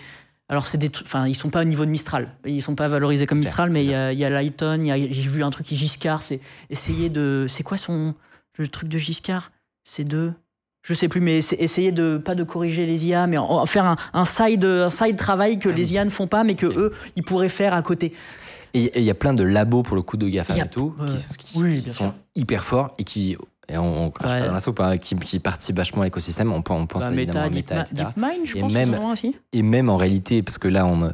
Alors, 0.48 0.66
c'est 0.66 0.78
des 0.78 0.88
trucs. 0.90 1.06
Enfin, 1.06 1.26
ils 1.26 1.34
sont 1.34 1.50
pas 1.50 1.60
au 1.62 1.64
niveau 1.64 1.84
de 1.86 1.90
Mistral. 1.90 2.28
Ils 2.46 2.62
sont 2.62 2.74
pas 2.74 2.88
valorisés 2.88 3.24
comme 3.26 3.38
Mistral, 3.38 3.70
mais 3.70 3.84
il 3.84 3.90
y 3.90 3.94
a, 3.94 4.12
il 4.12 4.18
y 4.18 4.24
a 4.24 4.30
Lighton. 4.30 4.82
J'ai 4.84 5.28
vu 5.28 5.42
un 5.44 5.50
truc 5.50 5.66
qui 5.66 5.76
Giscard. 5.76 6.22
C'est 6.22 6.40
essayer 6.70 7.08
de. 7.10 7.46
C'est 7.48 7.62
quoi 7.62 7.76
son. 7.78 8.14
Le 8.58 8.68
truc 8.68 8.88
de 8.88 8.96
Giscard? 8.98 9.50
C'est 9.84 10.04
de. 10.04 10.32
Je 10.82 10.94
sais 10.94 11.06
plus, 11.08 11.20
mais 11.20 11.38
essayer 11.38 11.92
de 11.92 12.18
pas 12.18 12.34
de 12.34 12.42
corriger 12.42 12.86
les 12.86 13.06
IA, 13.06 13.26
mais 13.28 13.38
en, 13.38 13.44
en 13.44 13.66
faire 13.66 13.84
un, 13.84 13.96
un 14.14 14.24
side, 14.24 14.64
un 14.64 14.90
side 14.90 15.16
travail 15.16 15.58
que 15.60 15.68
les 15.68 15.92
IA 15.92 16.04
ne 16.04 16.10
font 16.10 16.26
pas, 16.26 16.42
mais 16.42 16.54
que 16.56 16.66
eux, 16.66 16.92
ils 17.14 17.22
pourraient 17.22 17.48
faire 17.48 17.72
à 17.72 17.82
côté. 17.82 18.12
Et 18.74 18.90
il 18.98 19.04
y 19.04 19.10
a 19.10 19.14
plein 19.14 19.32
de 19.34 19.42
labos 19.44 19.82
pour 19.84 19.94
le 19.96 20.02
coup 20.02 20.16
de 20.16 20.26
GAFA 20.28 20.56
et 20.56 20.68
tout, 20.68 20.94
qui, 21.06 21.36
qui- 21.36 21.58
Oui, 21.58 21.76
qui 21.78 21.84
bien 21.84 21.92
sont 21.92 22.04
sûr. 22.06 22.14
hyper 22.34 22.64
forts 22.64 22.88
et 22.98 23.04
qui, 23.04 23.36
et 23.68 23.76
on, 23.78 24.06
on 24.06 24.10
crache 24.10 24.32
Ouais. 24.32 24.40
pas 24.40 24.46
dans 24.48 24.54
la 24.54 24.60
soupe, 24.60 24.80
hein, 24.80 24.96
qui, 24.96 25.14
qui 25.16 25.38
participent 25.38 25.76
vachement 25.76 26.02
à 26.02 26.04
l'écosystème. 26.06 26.50
On, 26.52 26.62
pen- 26.62 26.76
on 26.76 26.86
pense 26.86 27.04
Bah, 27.04 27.12
évidemment 27.12 27.48
Meta, 27.50 27.74
à 27.74 27.78
Meta, 27.78 27.90
etc. 27.92 28.08
DeepMind, 28.16 28.40
je 28.46 28.56
Et 28.56 28.60
pense, 28.60 28.72
même- 28.72 28.94
aussi. 29.12 29.36
Et 29.52 29.62
même 29.62 29.88
en 29.88 29.96
réalité, 29.96 30.42
parce 30.42 30.58
que 30.58 30.66
là, 30.68 30.84
on, 30.86 31.12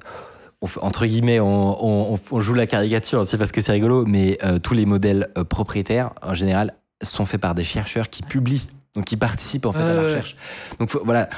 entre 0.81 1.05
guillemets, 1.05 1.41
on, 1.41 2.17
joue 2.41 2.55
la 2.55 2.67
caricature, 2.67 3.27
c'est 3.27 3.37
parce 3.37 3.53
que 3.53 3.61
c'est 3.61 3.73
rigolo, 3.73 4.07
mais 4.07 4.39
euh, 4.45 4.59
tous 4.59 4.73
les 4.75 4.87
modèles 4.87 5.29
euh, 5.37 5.45
propriétaires, 5.45 6.13
en 6.23 6.33
général, 6.33 6.75
sont 7.03 7.27
faits 7.27 7.41
par 7.41 7.55
des 7.55 7.65
chercheurs 7.65 8.09
qui 8.09 8.23
publient, 8.23 8.67
donc 8.95 9.05
qui 9.05 9.17
participent 9.17 9.67
en 9.67 9.73
fait 9.73 9.83
à 9.83 9.95
la 9.95 10.03
recherche. 10.03 10.37
Donc 10.79 10.91
faut- 10.91 11.03
voilà. 11.05 11.29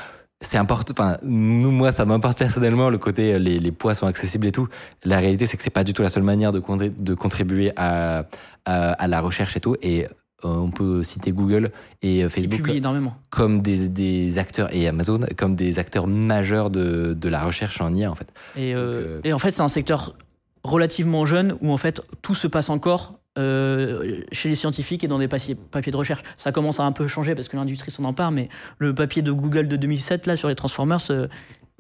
C'est 0.42 0.56
important. 0.56 0.94
Enfin, 0.96 1.18
nous, 1.22 1.70
moi, 1.70 1.92
ça 1.92 2.06
m'importe 2.06 2.38
personnellement 2.38 2.88
le 2.88 2.96
côté 2.96 3.34
euh, 3.34 3.38
les, 3.38 3.58
les 3.60 3.72
poids 3.72 3.94
sont 3.94 4.06
accessibles 4.06 4.46
et 4.46 4.52
tout. 4.52 4.68
La 5.04 5.18
réalité, 5.18 5.44
c'est 5.44 5.58
que 5.58 5.62
c'est 5.62 5.68
pas 5.68 5.84
du 5.84 5.92
tout 5.92 6.00
la 6.00 6.08
seule 6.08 6.22
manière 6.22 6.50
de, 6.50 6.62
de 6.98 7.14
contribuer 7.14 7.72
à, 7.76 8.24
à, 8.64 8.90
à 8.92 9.06
la 9.06 9.20
recherche 9.20 9.54
et 9.58 9.60
tout. 9.60 9.76
Et 9.82 10.06
euh, 10.06 10.08
on 10.42 10.70
peut 10.70 11.02
citer 11.02 11.32
Google 11.32 11.70
et 12.00 12.22
euh, 12.24 12.28
Ils 12.28 12.30
Facebook 12.30 12.66
énormément. 12.70 13.14
comme 13.28 13.60
des, 13.60 13.90
des 13.90 14.38
acteurs 14.38 14.74
et 14.74 14.88
Amazon 14.88 15.20
comme 15.36 15.56
des 15.56 15.78
acteurs 15.78 16.06
majeurs 16.06 16.70
de, 16.70 17.12
de 17.12 17.28
la 17.28 17.44
recherche 17.44 17.82
en 17.82 17.92
IA 17.94 18.10
en 18.10 18.14
fait. 18.14 18.28
Et, 18.56 18.74
euh, 18.74 19.16
Donc, 19.16 19.26
et 19.26 19.34
en 19.34 19.38
fait, 19.38 19.52
c'est 19.52 19.60
un 19.60 19.68
secteur 19.68 20.14
relativement 20.64 21.26
jeune 21.26 21.54
où 21.60 21.70
en 21.70 21.76
fait 21.76 22.00
tout 22.22 22.34
se 22.34 22.46
passe 22.46 22.70
encore 22.70 23.19
euh, 23.38 24.20
chez 24.32 24.48
les 24.48 24.54
scientifiques 24.54 25.04
et 25.04 25.08
dans 25.08 25.18
des 25.18 25.28
papiers, 25.28 25.54
papiers 25.54 25.92
de 25.92 25.96
recherche. 25.96 26.22
Ça 26.36 26.52
commence 26.52 26.80
à 26.80 26.84
un 26.84 26.92
peu 26.92 27.06
changer 27.06 27.34
parce 27.34 27.48
que 27.48 27.56
l'industrie 27.56 27.90
s'en 27.90 28.04
empare, 28.04 28.32
mais 28.32 28.48
le 28.78 28.94
papier 28.94 29.22
de 29.22 29.32
Google 29.32 29.68
de 29.68 29.76
2007 29.76 30.26
là 30.26 30.36
sur 30.36 30.48
les 30.48 30.54
Transformers, 30.54 30.98
euh, 31.10 31.28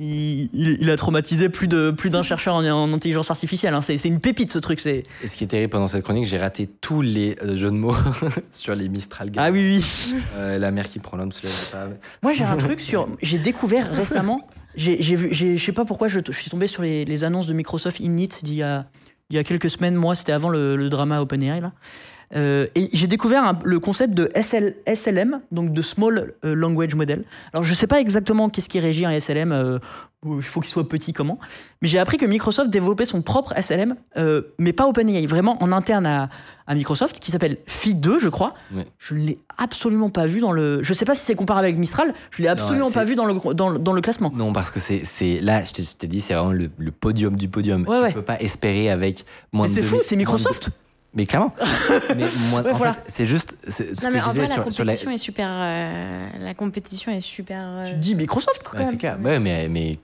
il, 0.02 0.88
a 0.88 0.96
traumatisé 0.96 1.48
plus 1.50 1.68
de 1.68 1.90
plus 1.90 2.08
d'un 2.08 2.22
chercheur 2.22 2.54
en, 2.54 2.64
en 2.64 2.92
intelligence 2.92 3.30
artificielle. 3.30 3.74
hein. 3.74 3.82
C'est 3.82 4.02
une 4.04 4.20
pépite 4.20 4.50
ce 4.50 4.58
truc. 4.58 4.80
C'est 4.80 5.02
Et 5.22 5.28
ce 5.28 5.36
qui 5.36 5.44
est 5.44 5.48
terrible 5.48 5.70
pendant 5.70 5.88
cette 5.88 6.04
chronique, 6.04 6.24
j'ai 6.24 6.38
raté 6.38 6.68
tous 6.80 7.02
les 7.02 7.36
euh, 7.42 7.54
jeux 7.56 7.70
de 7.70 7.74
mots 7.76 7.94
sur 8.50 8.74
les 8.74 8.88
Mistral. 8.88 9.30
ah 9.36 9.50
oui 9.50 9.76
oui. 9.78 10.14
Euh, 10.36 10.58
la 10.58 10.70
mère 10.70 10.88
qui 10.88 11.00
prend 11.00 11.16
l'homme, 11.18 11.32
sais 11.32 11.48
pas. 11.70 11.88
Moi, 12.22 12.32
j'ai 12.32 12.44
un 12.44 12.56
truc 12.58 12.80
sur. 12.80 13.08
J'ai 13.20 13.38
découvert 13.38 13.92
récemment. 13.92 14.48
J'ai 14.74 14.96
vu. 15.16 15.28
Je 15.32 15.56
sais 15.62 15.72
pas 15.72 15.84
pourquoi 15.84 16.08
je, 16.08 16.20
je 16.24 16.32
suis 16.32 16.48
tombé 16.50 16.66
sur 16.66 16.80
les, 16.82 17.04
les 17.04 17.24
annonces 17.24 17.46
de 17.46 17.52
Microsoft 17.52 18.00
Init 18.00 18.30
d'il 18.42 18.54
y 18.54 18.62
a, 18.62 18.86
il 19.30 19.36
y 19.36 19.38
a 19.38 19.44
quelques 19.44 19.70
semaines. 19.70 19.94
Moi, 19.94 20.14
c'était 20.14 20.32
avant 20.32 20.48
le, 20.48 20.76
le 20.76 20.88
drama 20.90 21.20
OpenAI 21.20 21.60
là. 21.60 21.72
Euh, 22.36 22.66
et 22.76 22.88
j'ai 22.92 23.08
découvert 23.08 23.42
un- 23.44 23.58
le 23.64 23.80
concept 23.80 24.14
de 24.14 24.28
SL, 24.34 24.76
SLM, 24.86 25.40
donc 25.50 25.72
de 25.72 25.82
Small 25.82 26.34
euh, 26.44 26.54
Language 26.54 26.94
Model. 26.94 27.24
Alors, 27.52 27.64
je 27.64 27.74
sais 27.74 27.88
pas 27.88 28.00
exactement 28.00 28.48
qu'est-ce 28.48 28.68
qui 28.68 28.78
régit 28.80 29.04
un 29.04 29.10
SLM. 29.10 29.50
euh, 29.52 29.78
il 30.26 30.42
faut 30.42 30.60
qu'il 30.60 30.70
soit 30.70 30.86
petit, 30.86 31.14
comment. 31.14 31.38
Mais 31.80 31.88
j'ai 31.88 31.98
appris 31.98 32.18
que 32.18 32.26
Microsoft 32.26 32.68
développait 32.68 33.06
son 33.06 33.22
propre 33.22 33.54
SLM, 33.56 33.96
euh, 34.18 34.42
mais 34.58 34.74
pas 34.74 34.86
OpenAI, 34.86 35.24
vraiment 35.26 35.56
en 35.62 35.72
interne 35.72 36.04
à, 36.04 36.28
à 36.66 36.74
Microsoft, 36.74 37.18
qui 37.20 37.30
s'appelle 37.30 37.56
Phi 37.66 37.94
2, 37.94 38.18
je 38.20 38.28
crois. 38.28 38.52
Ouais. 38.74 38.86
Je 38.98 39.14
ne 39.14 39.20
l'ai 39.20 39.38
absolument 39.56 40.10
pas 40.10 40.26
vu 40.26 40.40
dans 40.40 40.52
le. 40.52 40.82
Je 40.82 40.92
sais 40.92 41.06
pas 41.06 41.14
si 41.14 41.24
c'est 41.24 41.34
comparable 41.34 41.64
avec 41.64 41.78
Mistral. 41.78 42.12
Je 42.32 42.42
l'ai 42.42 42.48
absolument 42.48 42.90
pas 42.90 43.02
vu 43.04 43.14
dans 43.14 43.24
le, 43.24 43.54
dans, 43.54 43.72
dans 43.72 43.92
le 43.94 44.00
classement. 44.02 44.30
Non, 44.36 44.52
parce 44.52 44.70
que 44.70 44.78
c'est 44.78 45.04
c'est- 45.06 45.40
là, 45.40 45.64
je 45.64 45.72
t'ai- 45.72 46.06
dit, 46.06 46.20
c'est 46.20 46.34
vraiment 46.34 46.52
le, 46.52 46.68
le 46.76 46.90
podium 46.90 47.34
du 47.36 47.48
podium. 47.48 47.86
Ouais, 47.88 47.96
tu 47.96 48.02
ouais. 48.02 48.12
peux 48.12 48.22
pas 48.22 48.38
espérer 48.40 48.90
avec 48.90 49.24
moins 49.52 49.66
Mais 49.68 49.70
de 49.70 49.74
c'est 49.76 49.82
fou, 49.82 49.96
c'est 50.04 50.16
de 50.16 50.20
Microsoft. 50.20 50.68
Mais 51.14 51.26
clairement. 51.26 51.52
mais 52.16 52.28
moins- 52.50 52.62
Ouais, 52.62 52.70
en 52.70 52.74
voilà. 52.76 52.92
fait, 52.94 53.02
c'est 53.08 53.26
juste 53.26 53.56
c'est 53.66 53.96
ce 53.96 54.02
Non, 54.04 54.08
que 54.10 54.14
mais 54.14 54.20
je 54.20 54.24
en 54.24 54.28
disais 54.28 54.40
vrai, 54.44 54.48
la 54.56 54.62
sur, 54.62 54.72
sur 54.72 54.84
la. 54.84 54.92
compétition 54.92 55.10
est 55.10 55.18
super. 55.18 55.48
euh, 55.50 56.28
la 56.38 56.54
compétition 56.54 57.12
est 57.12 57.20
super. 57.20 57.58
euh, 57.66 57.84
Tu 57.84 57.92
te 57.92 57.96
dis 57.96 58.14
Microsoft 58.14 58.62
quand 58.64 58.78
Ouais, 58.78 58.84
c'est 58.84 58.96
clair. 58.96 59.18
Ouais, 59.22 59.40
mais, 59.40 59.68
mais 59.68 59.98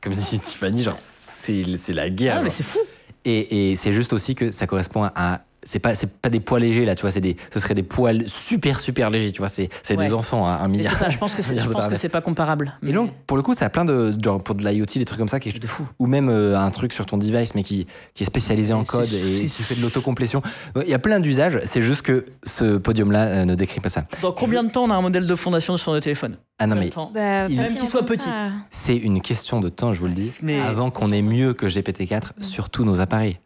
comme 0.00 0.12
dit 0.12 0.38
Tiffany, 0.38 0.82
genre, 0.82 0.94
c'est 0.96 1.64
la 1.92 2.10
guerre. 2.10 2.36
Ah, 2.38 2.42
mais 2.42 2.50
c'est 2.50 2.62
fou. 2.62 2.78
Et, 3.24 3.70
et 3.72 3.76
c'est 3.76 3.92
juste 3.92 4.12
aussi 4.12 4.34
que 4.36 4.50
ça 4.52 4.66
correspond 4.66 5.04
à. 5.14 5.40
C'est 5.64 5.78
pas, 5.78 5.94
c'est 5.94 6.10
pas 6.20 6.28
des 6.28 6.40
poids 6.40 6.58
légers 6.58 6.84
là, 6.84 6.94
tu 6.96 7.02
vois, 7.02 7.10
c'est 7.12 7.20
des, 7.20 7.36
ce 7.52 7.60
serait 7.60 7.74
des 7.74 7.84
poids 7.84 8.10
super 8.26 8.80
super 8.80 9.10
légers, 9.10 9.30
tu 9.30 9.38
vois, 9.38 9.48
c'est, 9.48 9.68
c'est 9.84 9.96
Ouais. 9.96 10.06
des 10.06 10.12
enfants, 10.12 10.46
hein, 10.48 10.58
un 10.60 10.66
Mais 10.68 10.78
milliard. 10.78 10.92
c'est 10.94 11.04
ça, 11.04 11.08
je 11.08 11.18
pense 11.18 11.34
que 11.34 11.42
c'est, 11.42 11.54
je 11.54 11.60
de 11.60 11.64
pense 11.66 11.68
que 11.68 11.78
paramètres. 11.78 12.00
c'est 12.00 12.08
pas 12.08 12.20
comparable. 12.20 12.74
Et 12.84 12.92
donc, 12.92 13.12
pour 13.28 13.36
le 13.36 13.42
coup, 13.44 13.54
ça 13.54 13.66
a 13.66 13.68
plein 13.68 13.84
de. 13.84 14.12
Genre, 14.20 14.42
pour 14.42 14.56
de 14.56 14.66
l'IoT, 14.68 14.86
des 14.96 15.04
trucs 15.04 15.18
comme 15.18 15.28
ça, 15.28 15.38
qui, 15.38 15.52
de 15.52 15.66
fou. 15.66 15.86
ou 16.00 16.06
même 16.06 16.28
euh, 16.28 16.58
un 16.58 16.70
truc 16.72 16.92
sur 16.92 17.06
ton 17.06 17.16
device, 17.16 17.54
mais 17.54 17.62
qui, 17.62 17.86
qui 18.14 18.24
est 18.24 18.26
spécialisé 18.26 18.72
en 18.72 18.80
Mais 18.80 18.84
code 18.86 19.04
et 19.12 19.46
qui 19.46 19.62
fait 19.62 19.76
de 19.76 19.82
l'autocomplétion. 19.82 20.42
Il 20.82 20.88
y 20.88 20.94
a 20.94 20.98
plein 20.98 21.20
d'usages, 21.20 21.60
c'est 21.64 21.82
juste 21.82 22.02
que 22.02 22.24
ce 22.42 22.76
podium-là 22.78 23.26
euh, 23.26 23.44
ne 23.44 23.54
décrit 23.54 23.80
pas 23.80 23.88
ça. 23.88 24.04
Dans 24.20 24.32
combien 24.32 24.64
de 24.64 24.70
temps 24.70 24.82
on 24.84 24.90
a 24.90 24.94
un 24.96 25.02
modèle 25.02 25.26
de 25.28 25.34
fondation 25.36 25.76
sur 25.76 25.92
nos 25.92 26.00
téléphones? 26.00 26.36
Ah 26.58 26.66
non, 26.66 26.74
mais 26.76 26.86
de 26.86 26.90
temps? 26.90 27.10
Bah, 27.14 27.46
Il- 27.48 27.56
Même 27.56 27.76
qu'il 27.76 27.86
soit 27.88 28.04
petit. 28.04 28.24
ça. 28.24 28.50
c'est 28.70 28.96
une 28.96 29.20
question 29.20 29.60
de 29.60 29.68
temps, 29.68 29.92
je 29.92 30.00
vous 30.00 30.06
le 30.06 30.12
dis, 30.12 30.32
Mais- 30.42 30.60
avant 30.60 30.90
qu'on 30.90 31.12
ait 31.12 31.22
mieux 31.22 31.54
que 31.54 31.66
GPT-4 31.66 32.32
sur 32.40 32.68
tous 32.70 32.84
nos 32.84 33.00
appareils. 33.00 33.38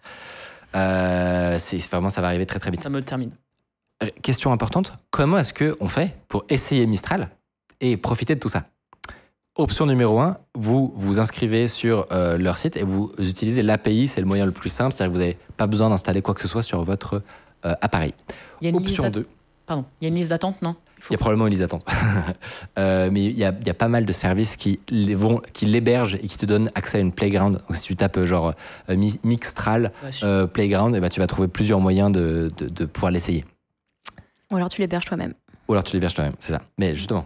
Euh, 0.75 1.57
c'est 1.59 1.79
vraiment, 1.91 2.11
ça 2.11 2.21
va 2.21 2.29
arriver 2.29 2.47
très 2.47 2.59
très 2.59 2.71
vite. 2.71 2.83
Ça 2.83 2.91
me 2.91 3.03
termine. 3.03 3.31
Euh, 4.03 4.09
Question 4.23 4.53
importante, 4.53 4.93
comment 5.11 5.39
est-ce 5.39 5.55
qu'on 5.55 5.89
fait 5.89 6.17
pour 6.29 6.45
essayer 6.49 6.87
Mistral 6.87 7.31
et 7.81 7.97
profiter 7.97 8.35
de 8.35 8.41
tout 8.41 8.49
ça? 8.49 8.65
Option 9.57 9.87
numéro 9.87 10.19
1, 10.21 10.37
vous 10.55 10.93
vous 10.97 11.19
inscrivez 11.19 11.67
sur 11.67 12.07
euh, 12.13 12.37
leur 12.37 12.59
site 12.59 12.77
et 12.77 12.83
vous 12.83 13.11
utilisez 13.19 13.63
l'API, 13.63 14.07
c'est 14.07 14.21
le 14.21 14.27
moyen 14.27 14.45
le 14.45 14.53
plus 14.53 14.69
simple, 14.69 14.95
c'est-à-dire 14.95 15.13
que 15.13 15.17
vous 15.17 15.23
n'avez 15.23 15.39
pas 15.57 15.67
besoin 15.67 15.89
d'installer 15.89 16.21
quoi 16.21 16.35
que 16.35 16.43
ce 16.43 16.49
soit 16.49 16.63
sur 16.63 16.85
votre 16.85 17.23
euh, 17.65 17.73
appareil. 17.81 18.13
Option 18.75 19.05
d'att- 19.05 19.13
2, 19.15 19.27
Pardon. 19.65 19.85
Il 20.01 20.05
y 20.05 20.07
a 20.07 20.09
une 20.11 20.15
liste 20.17 20.29
d'attente, 20.29 20.61
non? 20.61 20.77
Il 21.09 21.13
y 21.13 21.15
a 21.15 21.19
probablement 21.19 21.47
une 21.47 21.51
liste 21.53 21.63
d'attente. 21.63 21.85
Euh, 22.79 23.09
mais 23.11 23.25
il 23.25 23.39
y 23.39 23.45
a, 23.45 23.55
il 23.59 23.67
y 23.67 23.71
a 23.71 23.75
pas 23.75 23.89
mal 23.89 24.05
de 24.05 24.13
services 24.13 24.57
qui 24.57 24.81
les 24.91 25.15
vont, 25.15 25.41
qui 25.55 25.65
l'hébergent 25.67 26.15
et 26.17 26.27
qui 26.27 26.37
te 26.37 26.45
donnent 26.45 26.71
accès 26.75 26.99
à 26.99 27.01
une 27.01 27.13
playground. 27.13 27.57
Donc 27.57 27.75
si 27.77 27.83
tu 27.83 27.97
tapes 27.97 28.19
euh, 28.19 28.27
genre 28.27 28.53
euh, 28.91 28.97
Mi- 28.97 29.19
Mixtral 29.25 29.93
euh, 30.23 30.47
Playground, 30.47 30.95
et 30.95 31.01
ben, 31.01 31.09
tu 31.09 31.21
vas 31.21 31.27
trouver 31.27 31.49
plusieurs 31.49 31.81
moyens 31.81 32.13
de, 32.13 32.51
de- 32.59 32.67
de 32.69 32.85
pouvoir 32.85 33.13
l'essayer. 33.13 33.45
Ou 34.51 34.57
alors 34.57 34.69
tu 34.69 34.81
l'héberges 34.83 35.07
toi-même. 35.07 35.33
Ou 35.69 35.73
alors 35.73 35.85
tu 35.85 35.95
l'héberges 35.95 36.15
toi-même, 36.15 36.35
c'est 36.39 36.53
ça. 36.53 36.63
Mais 36.79 36.95
justement, 36.95 37.25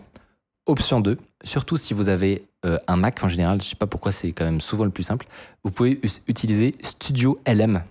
option 0.66 1.00
2, 1.00 1.18
surtout 1.42 1.76
si 1.76 1.92
vous 1.94 2.08
avez 2.08 2.44
euh, 2.64 2.78
un 2.86 2.96
Mac 2.96 3.22
en 3.24 3.28
général, 3.28 3.60
je 3.60 3.66
sais 3.66 3.76
pas 3.76 3.86
pourquoi 3.88 4.12
c'est 4.12 4.30
quand 4.32 4.44
même 4.44 4.60
souvent 4.60 4.84
le 4.84 4.90
plus 4.90 5.02
simple, 5.02 5.26
vous 5.64 5.70
pouvez 5.72 6.00
utiliser 6.28 6.74
Studio 6.82 7.40
LM, 7.46 7.82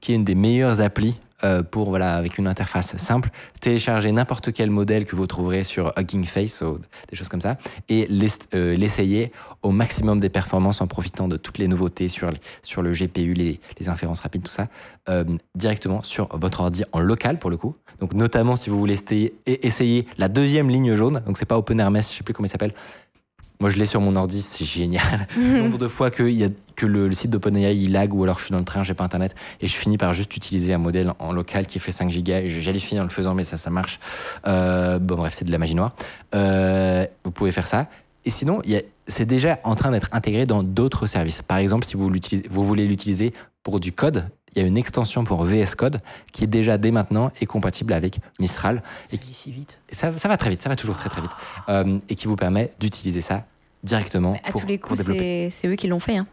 qui 0.00 0.12
est 0.12 0.14
une 0.16 0.24
des 0.24 0.34
meilleures 0.34 0.80
applis 0.82 1.18
euh, 1.44 1.62
pour, 1.62 1.90
voilà, 1.90 2.16
avec 2.16 2.38
une 2.38 2.48
interface 2.48 2.96
simple, 2.96 3.30
télécharger 3.60 4.10
n'importe 4.10 4.52
quel 4.52 4.70
modèle 4.70 5.04
que 5.04 5.14
vous 5.14 5.26
trouverez 5.26 5.64
sur 5.64 5.92
Hugging 5.96 6.24
Face 6.24 6.62
ou 6.62 6.78
des 7.10 7.16
choses 7.16 7.28
comme 7.28 7.40
ça, 7.40 7.56
et 7.88 8.08
euh, 8.54 8.76
l'essayer 8.76 9.32
au 9.62 9.70
maximum 9.70 10.20
des 10.20 10.28
performances 10.28 10.80
en 10.80 10.86
profitant 10.86 11.28
de 11.28 11.36
toutes 11.36 11.58
les 11.58 11.68
nouveautés 11.68 12.08
sur, 12.08 12.30
sur 12.62 12.82
le 12.82 12.90
GPU, 12.90 13.34
les, 13.34 13.60
les 13.78 13.88
inférences 13.88 14.20
rapides, 14.20 14.42
tout 14.42 14.50
ça, 14.50 14.68
euh, 15.08 15.24
directement 15.54 16.02
sur 16.02 16.28
votre 16.36 16.60
ordi 16.60 16.84
en 16.92 17.00
local 17.00 17.38
pour 17.38 17.50
le 17.50 17.56
coup. 17.56 17.76
Donc 18.00 18.14
notamment 18.14 18.56
si 18.56 18.70
vous 18.70 18.78
voulez 18.78 18.94
essayer, 18.94 19.34
essayer 19.46 20.06
la 20.18 20.28
deuxième 20.28 20.68
ligne 20.68 20.94
jaune, 20.94 21.22
donc 21.26 21.36
c'est 21.36 21.46
pas 21.46 21.58
OpenRMS, 21.58 21.96
je 21.96 22.18
sais 22.18 22.22
plus 22.22 22.34
comment 22.34 22.46
il 22.46 22.50
s'appelle. 22.50 22.74
Moi 23.60 23.70
je 23.70 23.76
l'ai 23.76 23.86
sur 23.86 24.00
mon 24.00 24.14
ordi, 24.16 24.40
c'est 24.42 24.64
génial. 24.64 25.26
Le 25.36 25.60
nombre 25.62 25.78
de 25.78 25.88
fois 25.88 26.10
que, 26.10 26.22
y 26.22 26.44
a, 26.44 26.48
que 26.76 26.86
le, 26.86 27.08
le 27.08 27.14
site 27.14 27.30
d'OpenAI 27.30 27.76
il 27.76 27.92
lag 27.92 28.14
ou 28.14 28.22
alors 28.22 28.38
je 28.38 28.44
suis 28.44 28.52
dans 28.52 28.58
le 28.58 28.64
train, 28.64 28.82
j'ai 28.84 28.94
pas 28.94 29.04
internet 29.04 29.34
et 29.60 29.66
je 29.66 29.74
finis 29.74 29.98
par 29.98 30.12
juste 30.12 30.36
utiliser 30.36 30.74
un 30.74 30.78
modèle 30.78 31.12
en 31.18 31.32
local 31.32 31.66
qui 31.66 31.78
fait 31.78 31.90
5 31.92 32.10
gigas 32.10 32.40
et 32.40 32.48
j'allais 32.48 32.78
finir 32.78 33.02
en 33.02 33.06
le 33.06 33.10
faisant 33.10 33.34
mais 33.34 33.44
ça 33.44 33.56
ça 33.56 33.70
marche. 33.70 33.98
Euh, 34.46 34.98
bon 35.00 35.16
bref 35.16 35.32
c'est 35.34 35.44
de 35.44 35.50
la 35.52 35.58
magie 35.58 35.74
noire. 35.74 35.94
Euh, 36.34 37.04
vous 37.24 37.30
pouvez 37.32 37.50
faire 37.52 37.66
ça. 37.66 37.88
Et 38.24 38.30
sinon, 38.30 38.60
il 38.64 38.72
y 38.72 38.76
a- 38.76 38.82
c'est 39.06 39.24
déjà 39.24 39.58
en 39.64 39.74
train 39.74 39.90
d'être 39.90 40.08
intégré 40.12 40.44
dans 40.44 40.62
d'autres 40.62 41.06
services. 41.06 41.40
Par 41.42 41.56
exemple, 41.58 41.86
si 41.86 41.96
vous, 41.96 42.10
l'utilisez- 42.10 42.46
vous 42.50 42.64
voulez 42.66 42.86
l'utiliser 42.86 43.32
pour 43.62 43.80
du 43.80 43.90
code, 43.92 44.28
il 44.54 44.62
y 44.62 44.64
a 44.64 44.68
une 44.68 44.76
extension 44.76 45.24
pour 45.24 45.44
VS 45.44 45.74
Code 45.76 46.00
qui 46.32 46.44
est 46.44 46.48
déjà 46.48 46.78
dès 46.78 46.90
maintenant 46.90 47.30
et 47.40 47.46
compatible 47.46 47.92
avec 47.92 48.18
Mistral. 48.38 48.82
Ça 49.06 49.16
Et 49.16 49.20
allait 49.22 49.32
si 49.34 49.52
vite. 49.52 49.80
et 49.88 49.94
ça, 49.94 50.16
ça 50.16 50.28
va 50.28 50.36
très 50.36 50.50
vite, 50.50 50.62
ça 50.62 50.68
va 50.68 50.76
toujours 50.76 50.96
très 50.96 51.08
très 51.08 51.20
vite. 51.20 51.30
Euh, 51.68 51.98
et 52.08 52.14
qui 52.14 52.26
vous 52.26 52.36
permet 52.36 52.72
d'utiliser 52.80 53.20
ça 53.20 53.44
directement 53.82 54.36
À 54.44 54.52
pour, 54.52 54.60
tous 54.62 54.66
les 54.66 54.78
coups, 54.78 54.98
développer. 55.00 55.48
c'est 55.50 55.68
eux 55.68 55.74
qui 55.76 55.86
l'ont 55.88 56.00
fait. 56.00 56.16
Hein. 56.16 56.26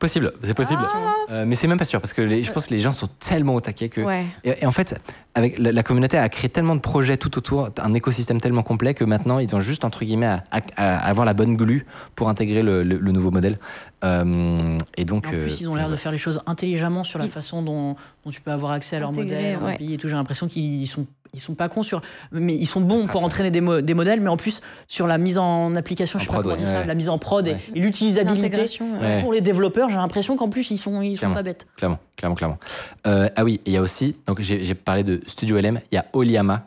Possible, 0.00 0.32
c'est 0.42 0.52
possible. 0.54 0.80
Ah. 0.84 1.14
Euh, 1.30 1.44
mais 1.46 1.54
c'est 1.54 1.68
même 1.68 1.78
pas 1.78 1.84
sûr 1.84 2.00
parce 2.00 2.12
que 2.12 2.20
les- 2.22 2.42
je 2.42 2.50
pense 2.52 2.66
que 2.66 2.74
les 2.74 2.80
gens 2.80 2.90
sont 2.90 3.06
tellement 3.20 3.54
au 3.54 3.60
taquet 3.60 3.88
que. 3.88 4.00
Ouais. 4.00 4.26
Et, 4.42 4.54
et 4.62 4.66
en 4.66 4.72
fait, 4.72 5.00
avec 5.36 5.58
la, 5.58 5.70
la 5.70 5.82
communauté 5.84 6.18
a 6.18 6.28
créé 6.28 6.50
tellement 6.50 6.74
de 6.74 6.80
projets 6.80 7.16
tout 7.16 7.38
autour, 7.38 7.70
un 7.78 7.94
écosystème 7.94 8.40
tellement 8.40 8.64
complet 8.64 8.94
que 8.94 9.04
maintenant 9.04 9.38
ils 9.38 9.54
ont 9.54 9.60
juste 9.60 9.84
entre 9.84 10.04
guillemets 10.04 10.26
à, 10.26 10.42
à- 10.50 10.60
à 10.76 11.08
avoir 11.08 11.24
la 11.24 11.34
bonne 11.34 11.56
glue 11.56 11.86
pour 12.16 12.28
intégrer 12.28 12.62
le, 12.64 12.82
le- 12.82 12.98
le 12.98 13.12
nouveau 13.12 13.30
modèle. 13.30 13.58
Euh, 14.04 14.78
et 14.96 15.04
donc. 15.04 15.26
En 15.28 15.30
plus, 15.30 15.60
ils 15.60 15.68
ont 15.68 15.74
l'air 15.76 15.88
de 15.88 15.96
faire 15.96 16.12
les 16.12 16.18
choses 16.18 16.40
intelligemment 16.46 17.04
sur 17.04 17.18
la 17.18 17.28
façon 17.28 17.62
dont, 17.62 17.94
dont 18.24 18.30
tu 18.30 18.40
peux 18.40 18.50
avoir 18.50 18.72
accès 18.72 18.96
à 18.96 19.00
leur 19.00 19.12
modèle, 19.12 19.58
ouais. 19.58 19.74
API 19.74 19.94
et 19.94 19.98
tout. 19.98 20.08
J'ai 20.08 20.14
l'impression 20.16 20.48
qu'ils 20.48 20.86
sont 20.88 21.06
ils 21.34 21.40
sont 21.40 21.54
pas 21.54 21.68
cons 21.68 21.82
sur 21.82 22.00
mais 22.32 22.54
ils 22.54 22.66
sont 22.66 22.80
bons 22.80 23.06
pour 23.06 23.22
entraîner 23.24 23.50
des, 23.50 23.60
mo- 23.60 23.80
des 23.80 23.94
modèles 23.94 24.20
mais 24.20 24.30
en 24.30 24.36
plus 24.36 24.60
sur 24.88 25.06
la 25.06 25.18
mise 25.18 25.38
en 25.38 25.74
application 25.76 26.18
En 26.18 26.20
je 26.20 26.24
sais 26.24 26.28
pas 26.28 26.34
prod, 26.34 26.44
comment 26.44 26.56
dit 26.56 26.64
ouais. 26.64 26.70
ça 26.70 26.80
Ouais. 26.80 26.86
la 26.86 26.94
mise 26.94 27.08
en 27.08 27.18
prod 27.18 27.46
et- 27.46 27.52
Ouais. 27.52 27.60
et, 27.74 27.80
l'utilisabilité 27.80 28.48
ouais. 28.80 29.00
Ouais. 29.00 29.20
pour 29.22 29.32
les 29.32 29.40
développeurs 29.40 29.88
j'ai 29.88 29.96
l'impression 29.96 30.36
qu'en 30.36 30.48
plus 30.48 30.70
ils 30.70 30.78
sont 30.78 31.00
ils 31.02 31.18
sont 31.18 31.32
pas 31.32 31.42
bêtes 31.42 31.66
Clairement, 31.76 31.98
clairement, 32.16 32.34
clairement. 32.36 32.58
Euh, 33.06 33.28
ah 33.36 33.44
oui, 33.44 33.60
il 33.66 33.72
y 33.72 33.76
a 33.76 33.80
aussi, 33.80 34.16
donc 34.26 34.40
j'ai 34.40 34.74
parlé 34.74 35.04
de 35.04 35.20
Studio 35.26 35.58
LM, 35.58 35.80
il 35.90 35.94
y 35.94 35.98
a 35.98 36.04
Oliama, 36.12 36.66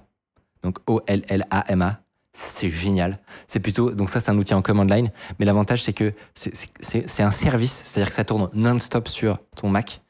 donc 0.63 0.77
O-L-L-A-M-A. 0.87 1.99
C'est 2.35 2.69
génial. 2.71 3.17
C'est 3.45 3.59
plutôt, 3.59 3.91
donc 3.91 4.09
ça 4.09 4.19
c'est 4.19 4.31
un 4.31 4.37
outil 4.39 4.55
en 4.55 4.63
command 4.63 4.89
line, 4.89 5.11
mais 5.37 5.45
l'avantage 5.45 5.83
c'est 5.83 5.93
que 5.93 6.13
c'est- 6.33 7.21
un 7.21 7.29
service, 7.31 7.81
c'est-à-dire 7.83 8.09
que 8.09 8.15
ça 8.15 8.23
tourne 8.23 8.49
non-stop 8.53 9.07
sur 9.07 9.37
ton 9.55 9.69
Mac. 9.69 10.01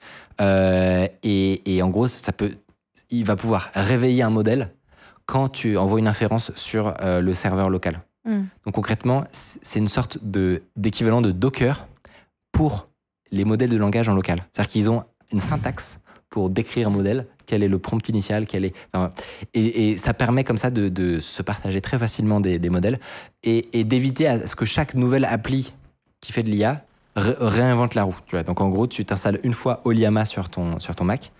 Euh, 0.41 1.05
et, 1.23 1.75
et 1.75 1.81
en 1.83 1.89
gros, 1.89 2.07
ça 2.07 2.31
peut, 2.31 2.53
il 3.13 3.25
va 3.25 3.35
pouvoir 3.35 3.69
réveiller 3.73 4.23
un 4.23 4.29
modèle 4.29 4.73
quand 5.25 5.49
tu 5.49 5.77
envoies 5.77 5.99
une 5.99 6.07
inférence 6.07 6.51
sur 6.55 6.93
euh, 7.01 7.21
le 7.21 7.33
serveur 7.33 7.69
local. 7.69 8.01
Hmm. 8.25 8.43
Donc 8.65 8.75
concrètement, 8.75 9.25
c'est 9.31 9.79
une 9.79 9.87
sorte 9.87 10.17
de 10.21 10.63
d'équivalent 10.75 11.21
de 11.21 11.31
Docker 11.31 11.87
pour 12.51 12.89
les 13.31 13.45
modèles 13.45 13.69
de 13.69 13.77
langage 13.77 14.09
en 14.09 14.15
local. 14.15 14.45
C'est-à-dire 14.51 14.71
qu'ils 14.71 14.89
ont 14.89 15.03
une 15.31 15.39
syntaxe 15.39 15.99
pour 16.29 16.49
décrire 16.49 16.87
un 16.87 16.91
modèle, 16.91 17.27
quel 17.45 17.63
est 17.63 17.67
le 17.67 17.79
prompt 17.79 18.07
initial, 18.09 18.47
quel 18.47 18.65
est, 18.65 18.73
enfin, 18.93 19.11
et, 19.53 19.91
et 19.91 19.97
ça 19.97 20.13
permet 20.13 20.43
comme 20.43 20.57
ça 20.57 20.71
de, 20.71 20.89
de 20.89 21.19
se 21.19 21.41
partager 21.43 21.79
très 21.79 21.99
facilement 21.99 22.39
des, 22.39 22.57
des 22.57 22.69
modèles 22.69 22.99
et, 23.43 23.67
et 23.73 23.83
d'éviter 23.83 24.27
à 24.27 24.47
ce 24.47 24.55
que 24.55 24.65
chaque 24.65 24.95
nouvelle 24.95 25.25
appli 25.25 25.73
qui 26.21 26.31
fait 26.31 26.43
de 26.43 26.49
l'IA 26.49 26.85
ré- 27.15 27.35
réinvente 27.39 27.95
la 27.95 28.03
roue. 28.03 28.17
Tu 28.27 28.35
vois. 28.35 28.43
Donc 28.43 28.61
en 28.61 28.69
gros, 28.69 28.87
tu 28.87 29.05
t'installes 29.05 29.39
une 29.43 29.53
fois 29.53 29.79
Oliama 29.85 30.25
sur 30.25 30.49
ton, 30.49 30.79
sur 30.79 30.95
ton 30.95 31.05
Mac 31.05 31.31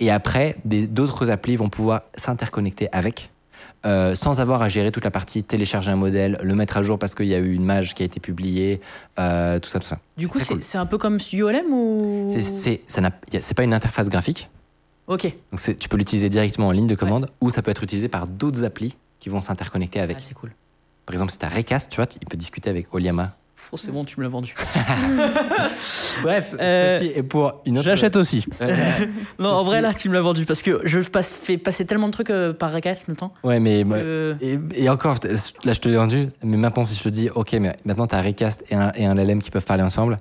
et 0.00 0.10
après, 0.10 0.56
d'autres 0.64 1.30
applis 1.30 1.56
vont 1.56 1.68
pouvoir 1.68 2.02
s'interconnecter 2.14 2.88
avec. 2.92 3.30
euh, 3.86 4.16
sans 4.16 4.40
avoir 4.40 4.60
à 4.62 4.68
gérer 4.68 4.90
toute 4.90 5.04
la 5.04 5.10
partie 5.12 5.44
télécharger 5.44 5.90
un 5.92 5.96
modèle, 5.96 6.38
le 6.42 6.54
mettre 6.56 6.76
à 6.76 6.82
jour 6.82 6.98
parce 6.98 7.14
qu'il 7.14 7.26
y 7.26 7.34
a 7.34 7.38
eu 7.38 7.52
une 7.54 7.64
mage 7.64 7.94
qui 7.94 8.02
a 8.02 8.06
été 8.06 8.18
publiée, 8.18 8.80
euh, 9.20 9.60
tout 9.60 9.68
ça, 9.68 9.78
tout 9.78 9.86
ça. 9.86 9.98
du 10.16 10.26
coup 10.26 10.40
c'est 10.40 10.46
cool. 10.46 10.60
un 10.74 10.86
peu 10.86 10.98
comme 10.98 11.20
Studio 11.20 11.48
LM 11.48 11.72
ou? 11.72 12.26
C'est- 12.28 13.54
pas 13.54 13.62
une 13.62 13.72
interface 13.74 14.08
graphique, 14.08 14.50
ok 15.06 15.32
donc 15.52 15.78
tu 15.78 15.88
peux 15.88 15.96
l'utiliser 15.96 16.28
directement 16.28 16.66
en 16.68 16.72
ligne 16.72 16.88
de 16.88 16.96
commande 16.96 17.30
ou 17.40 17.50
ça 17.50 17.62
peut 17.62 17.70
être 17.70 17.84
utilisé 17.84 18.08
par 18.08 18.26
d'autres 18.26 18.64
applis 18.64 18.96
qui 19.20 19.28
vont 19.28 19.40
s'interconnecter 19.40 20.00
avec. 20.00 20.16
Ah, 20.18 20.22
c'est 20.24 20.34
cool 20.34 20.50
Par 21.06 21.14
exemple, 21.14 21.30
si 21.30 21.38
tu 21.38 21.44
as 21.44 21.48
Recast, 21.48 21.90
tu 21.90 21.96
vois, 21.96 22.06
il 22.20 22.26
peut 22.26 22.36
discuter 22.36 22.70
avec 22.70 22.92
Oliama. 22.92 23.36
C'est 23.76 23.90
bon 23.92 24.04
tu 24.04 24.18
me 24.18 24.22
l'as 24.24 24.30
vendu 24.30 24.54
Bref, 26.22 26.54
Euh, 26.58 26.98
ceci 26.98 27.12
est 27.14 27.22
pour 27.22 27.60
une 27.66 27.78
autre. 27.78 27.84
J'achète 27.86 28.16
aussi. 28.16 28.44
Ouais, 28.60 28.74
non 29.38 29.50
en 29.50 29.62
vrai 29.64 29.80
là 29.80 29.94
tu 29.94 30.08
me 30.08 30.14
l'as 30.14 30.20
vendu 30.20 30.44
parce 30.44 30.62
que 30.62 30.80
je 30.84 31.00
passe, 31.00 31.30
fais 31.32 31.58
passer 31.58 31.84
tellement 31.84 32.06
de 32.08 32.12
trucs 32.12 32.30
euh, 32.30 32.52
par 32.52 32.72
Recast 32.72 33.08
maintenant 33.08 33.32
Ouais, 33.44 33.60
mais. 33.60 33.84
que- 33.84 34.36
Et, 34.40 34.58
et 34.74 34.88
encore, 34.88 35.20
t- 35.20 35.28
là 35.28 35.72
je 35.72 35.80
te 35.80 35.88
l'ai 35.88 35.96
vendu, 35.96 36.28
mais 36.42 36.56
maintenant 36.56 36.84
si 36.84 36.94
je 36.96 37.02
te 37.02 37.08
dis, 37.08 37.28
ok, 37.34 37.52
mais 37.60 37.76
maintenant 37.84 38.06
tu 38.06 38.14
as 38.14 38.22
Recast 38.22 38.64
et 38.70 38.74
un, 38.74 38.92
et 38.94 39.06
un 39.06 39.14
LLM 39.14 39.42
qui 39.42 39.50
peuvent 39.50 39.64
parler 39.64 39.82
ensemble, 39.82 40.18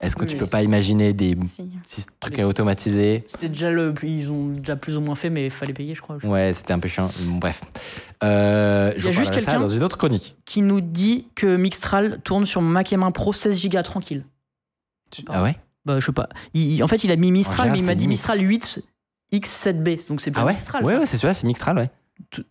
est-ce 0.00 0.14
que 0.16 0.22
Oui, 0.22 0.26
tu 0.28 0.36
peux 0.36 0.46
pas 0.46 0.62
imaginer 0.62 1.12
des 1.12 1.36
Si. 1.84 2.06
trucs 2.20 2.38
à 2.38 2.46
automatiser 2.46 3.24
C'était 3.26 3.48
déjà 3.48 3.70
le, 3.70 3.92
ils 4.04 4.30
ont 4.30 4.48
déjà 4.50 4.76
plus 4.76 4.96
ou 4.96 5.00
moins 5.00 5.14
fait, 5.16 5.28
mais 5.30 5.46
il 5.46 5.50
fallait 5.50 5.72
payer, 5.72 5.94
je 5.94 6.00
crois. 6.02 6.16
Ouais, 6.24 6.52
c'était 6.52 6.72
un 6.72 6.78
peu 6.78 6.88
chiant. 6.88 7.10
Bon, 7.22 7.36
bref. 7.38 7.60
Euh, 8.22 8.92
Il 8.96 9.04
y 9.04 9.08
a 9.08 9.10
juste 9.10 9.32
quelqu'un- 9.32 9.58
dans 9.60 9.68
une 9.68 9.82
autre 9.82 9.96
chronique. 9.98 10.36
Qui 10.44 10.62
nous 10.62 10.80
dit 10.80 11.26
que 11.34 11.56
Mixtral 11.56 12.20
tourne 12.22 12.44
sur 12.46 12.62
Mac 12.62 12.90
M1 12.92 13.12
Pro 13.12 13.32
16 13.32 13.68
Go 13.68 13.82
tranquille. 13.82 14.24
Ah 15.28 15.42
ouais? 15.42 15.56
Bah, 15.84 16.00
je 16.00 16.06
sais 16.06 16.12
pas. 16.12 16.28
Il- 16.54 16.74
il- 16.74 16.82
en 16.82 16.86
fait, 16.88 17.02
il 17.04 17.10
a 17.10 17.16
mis 17.16 17.30
Mistral, 17.32 17.56
général, 17.68 17.72
mais 17.72 17.78
il 17.80 17.86
m'a 17.86 17.94
dit. 17.94 18.08
Mistral 18.08 18.40
8 18.40 18.82
X7B. 19.32 20.06
Donc 20.08 20.20
c'est 20.20 20.30
bien 20.30 20.42
Ah 20.42 20.46
ouais? 20.46 20.52
Mistral. 20.52 20.84
Ouais, 20.84 20.92
ça. 20.94 21.00
ouais, 21.00 21.06
c'est 21.06 21.16
celui-là, 21.16 21.34
c'est 21.34 21.46
Mixtral, 21.46 21.76
ouais. 21.78 21.90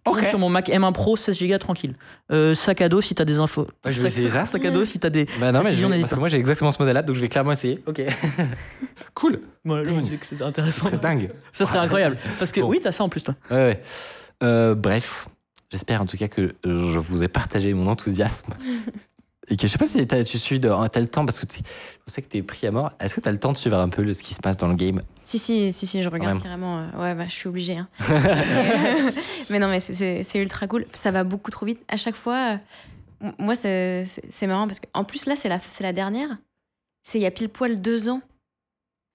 Tourne 0.03 0.26
sur 0.26 0.39
mon 0.39 0.49
Mac 0.49 0.70
M1 0.70 0.91
Pro 0.93 1.15
16 1.18 1.43
Go 1.43 1.57
tranquille. 1.57 1.95
Euh, 2.32 2.55
sac 2.55 2.82
à 2.82 2.89
dos 2.89 3.01
si 3.01 3.13
t'as 3.15 3.26
des 3.26 3.39
infos. 3.39 3.68
Ouais, 3.86 3.91
je 3.91 3.99
vais 3.99 4.09
Sac- 4.09 4.11
essayer 4.11 4.30
ça. 4.30 4.45
Sac 4.45 4.63
à 4.65 4.72
dos 4.72 4.86
si 4.86 4.97
t'as 4.99 5.09
des. 5.09 5.26
Bah 5.39 5.51
non, 5.51 5.61
mais 5.63 5.76
je 5.76 5.86
vais- 5.86 5.99
parce 5.99 6.13
que 6.13 6.20
moi 6.20 6.30
j'ai 6.30 6.38
exactement 6.38 6.72
ce 6.72 6.80
modèle-là, 6.80 7.03
donc 7.03 7.15
je 7.15 7.22
vais 7.22 7.30
clairement 7.30 7.51
essayer. 7.51 7.84
Ok. 7.86 8.01
cool. 9.13 9.41
Ouais, 9.65 9.84
je 9.86 9.89
me 9.91 10.01
disais 10.01 10.18
que 10.18 10.26
c'était 10.26 10.43
Ce 10.43 10.47
intéressant. 10.47 10.86
serait 10.88 10.97
dingue. 10.97 11.30
Ça 11.51 11.65
serait 11.65 11.80
incroyable. 11.80 12.18
Parce 12.39 12.51
que 12.51 12.61
Bon. 12.61 12.70
oui, 12.70 12.80
t'as 12.82 12.91
ça 12.91 13.03
en 13.03 13.09
plus, 13.09 13.22
toi. 13.24 13.36
Ouais, 13.51 13.57
ouais. 13.57 13.82
Euh, 14.43 14.74
bref, 14.76 15.28
j'espère 15.72 16.01
en 16.01 16.05
tout 16.05 16.18
cas 16.18 16.28
que 16.28 16.55
je 16.63 16.99
vous 16.99 17.24
ai 17.24 17.28
partagé 17.28 17.74
mon 17.74 17.88
enthousiasme 17.88 18.53
et 19.50 19.56
que 19.56 19.66
je 19.68 19.72
sais 19.72 19.78
pas 19.78 19.86
si 19.86 20.06
tu 20.26 20.38
suis 20.38 20.60
t'as 20.60 21.00
le 21.00 21.08
temps 21.08 21.26
parce 21.26 21.39
que 21.39 21.45
je 21.52 22.12
sais 22.12 22.22
que 22.22 22.28
t'es 22.28 22.41
pris 22.41 22.68
à 22.68 22.72
mort. 22.72 22.91
Est-ce 23.00 23.16
que 23.16 23.22
t'as 23.22 23.32
le 23.32 23.39
temps 23.39 23.54
de 23.54 23.58
suivre 23.58 23.78
un 23.78 23.89
peu 23.89 24.14
ce 24.14 24.22
qui 24.22 24.34
se 24.34 24.41
passe 24.41 24.58
dans 24.58 24.68
le 24.68 24.76
game? 24.76 25.02
Si, 25.24 25.39
si, 25.39 25.72
si, 25.72 25.88
si, 25.88 26.04
je 26.04 26.10
regarde 26.10 26.41
carrément. 26.43 26.80
euh, 26.80 27.02
ouais, 27.02 27.16
bah, 27.16 27.26
je 27.28 27.34
suis 27.34 27.48
obligée. 27.48 27.78
hein. 27.78 27.88
mais 29.50 29.60
non, 29.60 29.68
mais 29.70 29.80
c'est- 29.80 30.24
ultra 30.39 30.68
cool. 30.68 30.86
Ça 30.93 31.12
va 31.12 31.24
beaucoup 31.24 31.52
trop 31.52 31.66
vite. 31.66 31.82
À 31.88 31.98
chaque 31.98 32.16
fois, 32.16 32.58
euh, 33.24 33.32
moi, 33.39 33.56
c'est 33.56 34.06
marrant 34.48 34.68
parce 34.68 34.80
qu'en 34.80 35.04
plus, 35.04 35.26
là, 35.26 35.36
c'est 35.36 35.50
la, 35.50 35.93
dernière. 35.93 36.38
C'est 37.04 37.20
il 37.20 37.22
y 37.22 37.26
a 37.26 37.32
pile 37.32 37.50
poil 37.50 37.82
deux 37.82 38.10
ans 38.10 38.22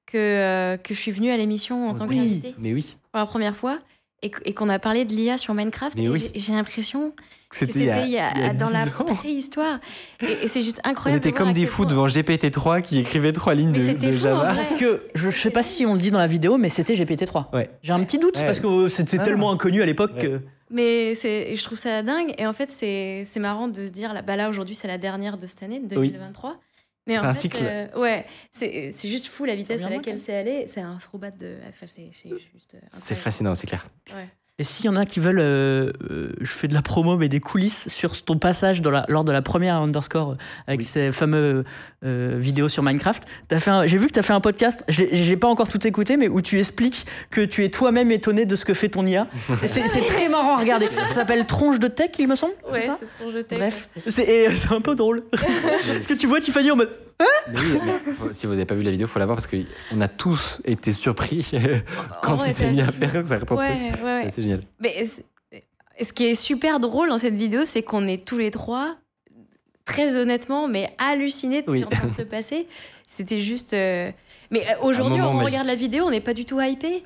que, 0.07 0.16
euh, 0.16 0.76
que 0.78 0.95
je 0.95 1.01
suis 1.01 1.12
venue 1.12 1.30
à 1.30 1.37
l'émission 1.37 1.89
en 1.89 1.95
tant 1.95 2.07
Oui. 2.07 2.16
qu'invitée 2.16 2.55
Mais 2.59 2.72
oui, 2.72 2.97
pour 3.11 3.18
la 3.18 3.26
première 3.26 3.55
fois 3.57 3.78
et, 4.22 4.30
qu- 4.30 4.40
et 4.44 4.54
qu'on 4.54 4.68
a 4.68 4.78
parlé 4.78 5.04
de 5.04 5.12
l'IA 5.12 5.38
sur 5.38 5.54
Minecraft. 5.54 5.96
Mais 5.98 6.04
et 6.04 6.08
oui. 6.08 6.30
j'ai- 6.34 6.52
l'impression 6.52 7.12
que 7.48 7.56
c'était 7.56 7.72
c'était 7.72 7.84
il 7.84 7.86
y 7.86 7.90
a, 7.90 8.04
il 8.06 8.10
y 8.12 8.18
a- 8.18 8.30
il 8.36 8.40
y 8.42 8.44
a 8.44 8.54
dans 8.54 8.70
la 8.70 8.86
10 8.86 8.92
ans. 9.00 9.04
préhistoire. 9.14 9.78
Et, 10.20 10.44
et 10.44 10.48
c'est 10.48 10.62
juste 10.62 10.80
On 10.84 10.90
incroyable. 10.90 11.18
était 11.18 11.30
de 11.30 11.36
voir 11.36 11.46
comme 11.46 11.52
des 11.54 11.66
fous 11.66 11.82
point- 11.82 11.90
devant 11.90 12.06
GPT-3 12.06 12.80
qui 12.82 12.98
écrivait 13.00 13.32
trois 13.32 13.54
lignes 13.54 13.70
Mais 13.72 13.78
de, 13.80 13.84
c'était 13.86 14.06
de 14.06 14.12
fou, 14.12 14.22
Java. 14.22 14.54
Parce 14.54 14.74
que 14.74 15.02
je 15.14 15.30
sais 15.30 15.50
pas 15.50 15.62
si 15.62 15.84
on 15.84 15.94
le 15.94 16.00
dit 16.00 16.10
dans 16.10 16.18
la 16.18 16.26
vidéo, 16.26 16.56
mais 16.56 16.68
c'était 16.68 16.94
GPT-3. 16.94 17.50
Ouais. 17.52 17.68
J'ai 17.82 17.92
un 17.92 18.02
petit 18.04 18.18
doute 18.18 18.36
Ouais. 18.38 18.44
parce 18.46 18.60
que 18.60 18.88
c'était 18.88 19.18
Ah. 19.20 19.24
tellement 19.24 19.50
inconnu 19.52 19.82
à 19.82 19.86
l'époque 19.86 20.12
Ouais. 20.16 20.22
que. 20.22 20.40
Mais 20.70 21.14
je 21.14 21.62
trouve 21.64 21.76
ça 21.76 22.02
dingue. 22.02 22.32
Et 22.38 22.46
en 22.46 22.54
fait, 22.54 22.70
c'est, 22.70 23.26
marrant 23.40 23.68
de 23.68 23.84
se 23.84 23.90
dire, 23.90 24.14
bah 24.26 24.36
là 24.36 24.48
aujourd'hui, 24.48 24.74
c'est 24.74 24.88
la 24.88 24.96
dernière 24.96 25.36
de 25.36 25.46
cette 25.46 25.62
année, 25.62 25.80
de 25.80 25.86
2023. 25.88 26.56
Mais 27.07 27.18
en 27.18 27.22
C'est 27.22 27.26
un 27.26 27.34
fait, 27.34 27.40
cycle. 27.40 27.64
euh, 27.64 27.98
ouais, 27.98 28.26
c'est, 28.50 28.92
c'est 28.92 29.09
juste 29.09 29.26
fou 29.26 29.44
la 29.44 29.57
vitesse 29.57 29.82
à 29.82 29.90
laquelle 29.90 30.18
c'est 30.18 30.36
allé. 30.36 30.66
C'est 30.68 30.80
un 30.80 30.96
throwback 30.98 31.36
de. 31.36 31.57
Enfin, 31.68 31.86
c'est, 31.86 32.11
c'est 32.12 32.30
juste. 32.53 32.76
C'est 32.90 33.14
fascinant, 33.16 33.55
c'est 33.55 33.66
clair. 33.66 33.86
Ouais. 34.14 34.28
Et 34.62 34.64
s'il 34.64 34.84
y 34.84 34.88
en 34.88 34.94
a 34.94 35.04
qui 35.04 35.18
veulent, 35.18 35.40
euh, 35.40 35.90
euh, 36.08 36.28
je 36.40 36.52
fais 36.52 36.68
de 36.68 36.74
la 36.74 36.82
promo, 36.82 37.16
mais 37.16 37.28
des 37.28 37.40
coulisses 37.40 37.88
sur 37.88 38.22
ton 38.22 38.38
passage 38.38 38.80
dans 38.80 38.92
la- 38.92 39.04
lors 39.08 39.24
de 39.24 39.32
la 39.32 39.42
première 39.42 39.74
underscore 39.82 40.30
euh, 40.30 40.34
avec 40.68 40.78
Oui. 40.82 40.86
ces 40.86 41.10
fameux 41.10 41.64
euh, 42.04 42.36
vidéos 42.38 42.68
sur 42.68 42.84
Minecraft. 42.84 43.24
T'as 43.48 43.58
fait 43.58 43.72
un- 43.72 43.88
J'ai 43.88 43.96
vu 43.96 44.06
que 44.06 44.12
tu 44.12 44.20
as 44.20 44.22
fait 44.22 44.32
un 44.34 44.40
podcast, 44.40 44.84
j'ai 44.86 45.36
pas 45.36 45.48
encore 45.48 45.66
tout 45.66 45.84
écouté, 45.84 46.16
mais 46.16 46.28
où 46.28 46.40
tu 46.40 46.60
expliques 46.60 47.06
que 47.32 47.40
tu 47.40 47.64
es 47.64 47.70
toi-même 47.70 48.12
étonné 48.12 48.44
de 48.46 48.54
ce 48.54 48.64
que 48.64 48.72
fait 48.72 48.88
ton 48.88 49.04
IA. 49.04 49.26
C'est 49.66 49.82
très 49.82 50.28
marrant 50.28 50.54
à 50.54 50.60
regarder. 50.60 50.86
Ça 50.96 51.06
s'appelle 51.06 51.44
Tronche 51.46 51.80
de 51.80 51.88
Tech, 51.88 52.10
il 52.20 52.28
me 52.28 52.36
semble. 52.36 52.52
c'est 52.64 52.72
Ouais, 52.72 52.90
c'est 53.00 53.18
trop 53.18 53.32
jeté. 53.32 53.56
Bref, 53.56 53.88
c'est 54.06 54.22
et 54.28 54.54
c'est 54.54 54.70
un 54.72 54.80
peu 54.80 54.94
drôle. 54.94 55.24
Parce 55.32 56.06
que 56.06 56.14
tu 56.14 56.28
vois 56.28 56.40
Tiffany 56.40 56.70
en 56.70 56.76
mode. 56.76 56.90
Mais 57.48 57.58
oui, 57.58 57.78
mais 57.84 58.12
faut- 58.14 58.32
si 58.32 58.46
vous 58.46 58.52
n'avez 58.52 58.64
pas 58.64 58.74
vu 58.74 58.82
la 58.82 58.90
vidéo, 58.90 59.06
faut 59.06 59.18
la 59.18 59.26
voir 59.26 59.36
parce 59.36 59.46
qu'on 59.48 60.00
a 60.00 60.08
tous 60.08 60.60
été 60.64 60.92
surpris 60.92 61.50
quand 62.22 62.36
vrai, 62.36 62.48
il 62.48 62.52
s'est 62.52 62.64
c'est 62.64 62.70
mis 62.70 62.80
à 62.80 62.84
faire 62.84 63.26
certains 63.26 63.54
Ouais, 63.56 63.90
trucs. 63.90 64.04
ouais, 64.04 64.10
ouais. 64.24 64.30
C'est 64.30 64.42
génial. 64.42 64.60
Mais 64.80 65.06
ce 66.00 66.12
qui 66.12 66.24
est 66.24 66.34
super 66.34 66.80
drôle 66.80 67.08
dans 67.08 67.18
cette 67.18 67.34
vidéo, 67.34 67.62
c'est 67.64 67.82
qu'on 67.82 68.06
est 68.06 68.24
tous 68.24 68.38
les 68.38 68.50
trois, 68.50 68.96
très 69.84 70.16
honnêtement, 70.16 70.68
mais 70.68 70.88
hallucinés 70.98 71.62
de 71.62 71.70
ce 71.70 71.76
qui 71.76 71.82
est 71.82 71.86
en 71.86 71.90
train 71.90 72.08
de 72.08 72.12
se 72.14 72.22
passer. 72.22 72.66
C'était 73.06 73.40
juste. 73.40 73.74
euh, 73.74 74.10
Mais 74.50 74.60
euh, 74.60 74.74
aujourd'hui, 74.82 75.20
on 75.20 75.34
magique. 75.34 75.48
regarde 75.50 75.66
la 75.66 75.74
vidéo, 75.74 76.04
on 76.06 76.10
n'est 76.10 76.20
pas 76.20 76.34
du 76.34 76.44
tout 76.44 76.60
hypé. 76.60 77.02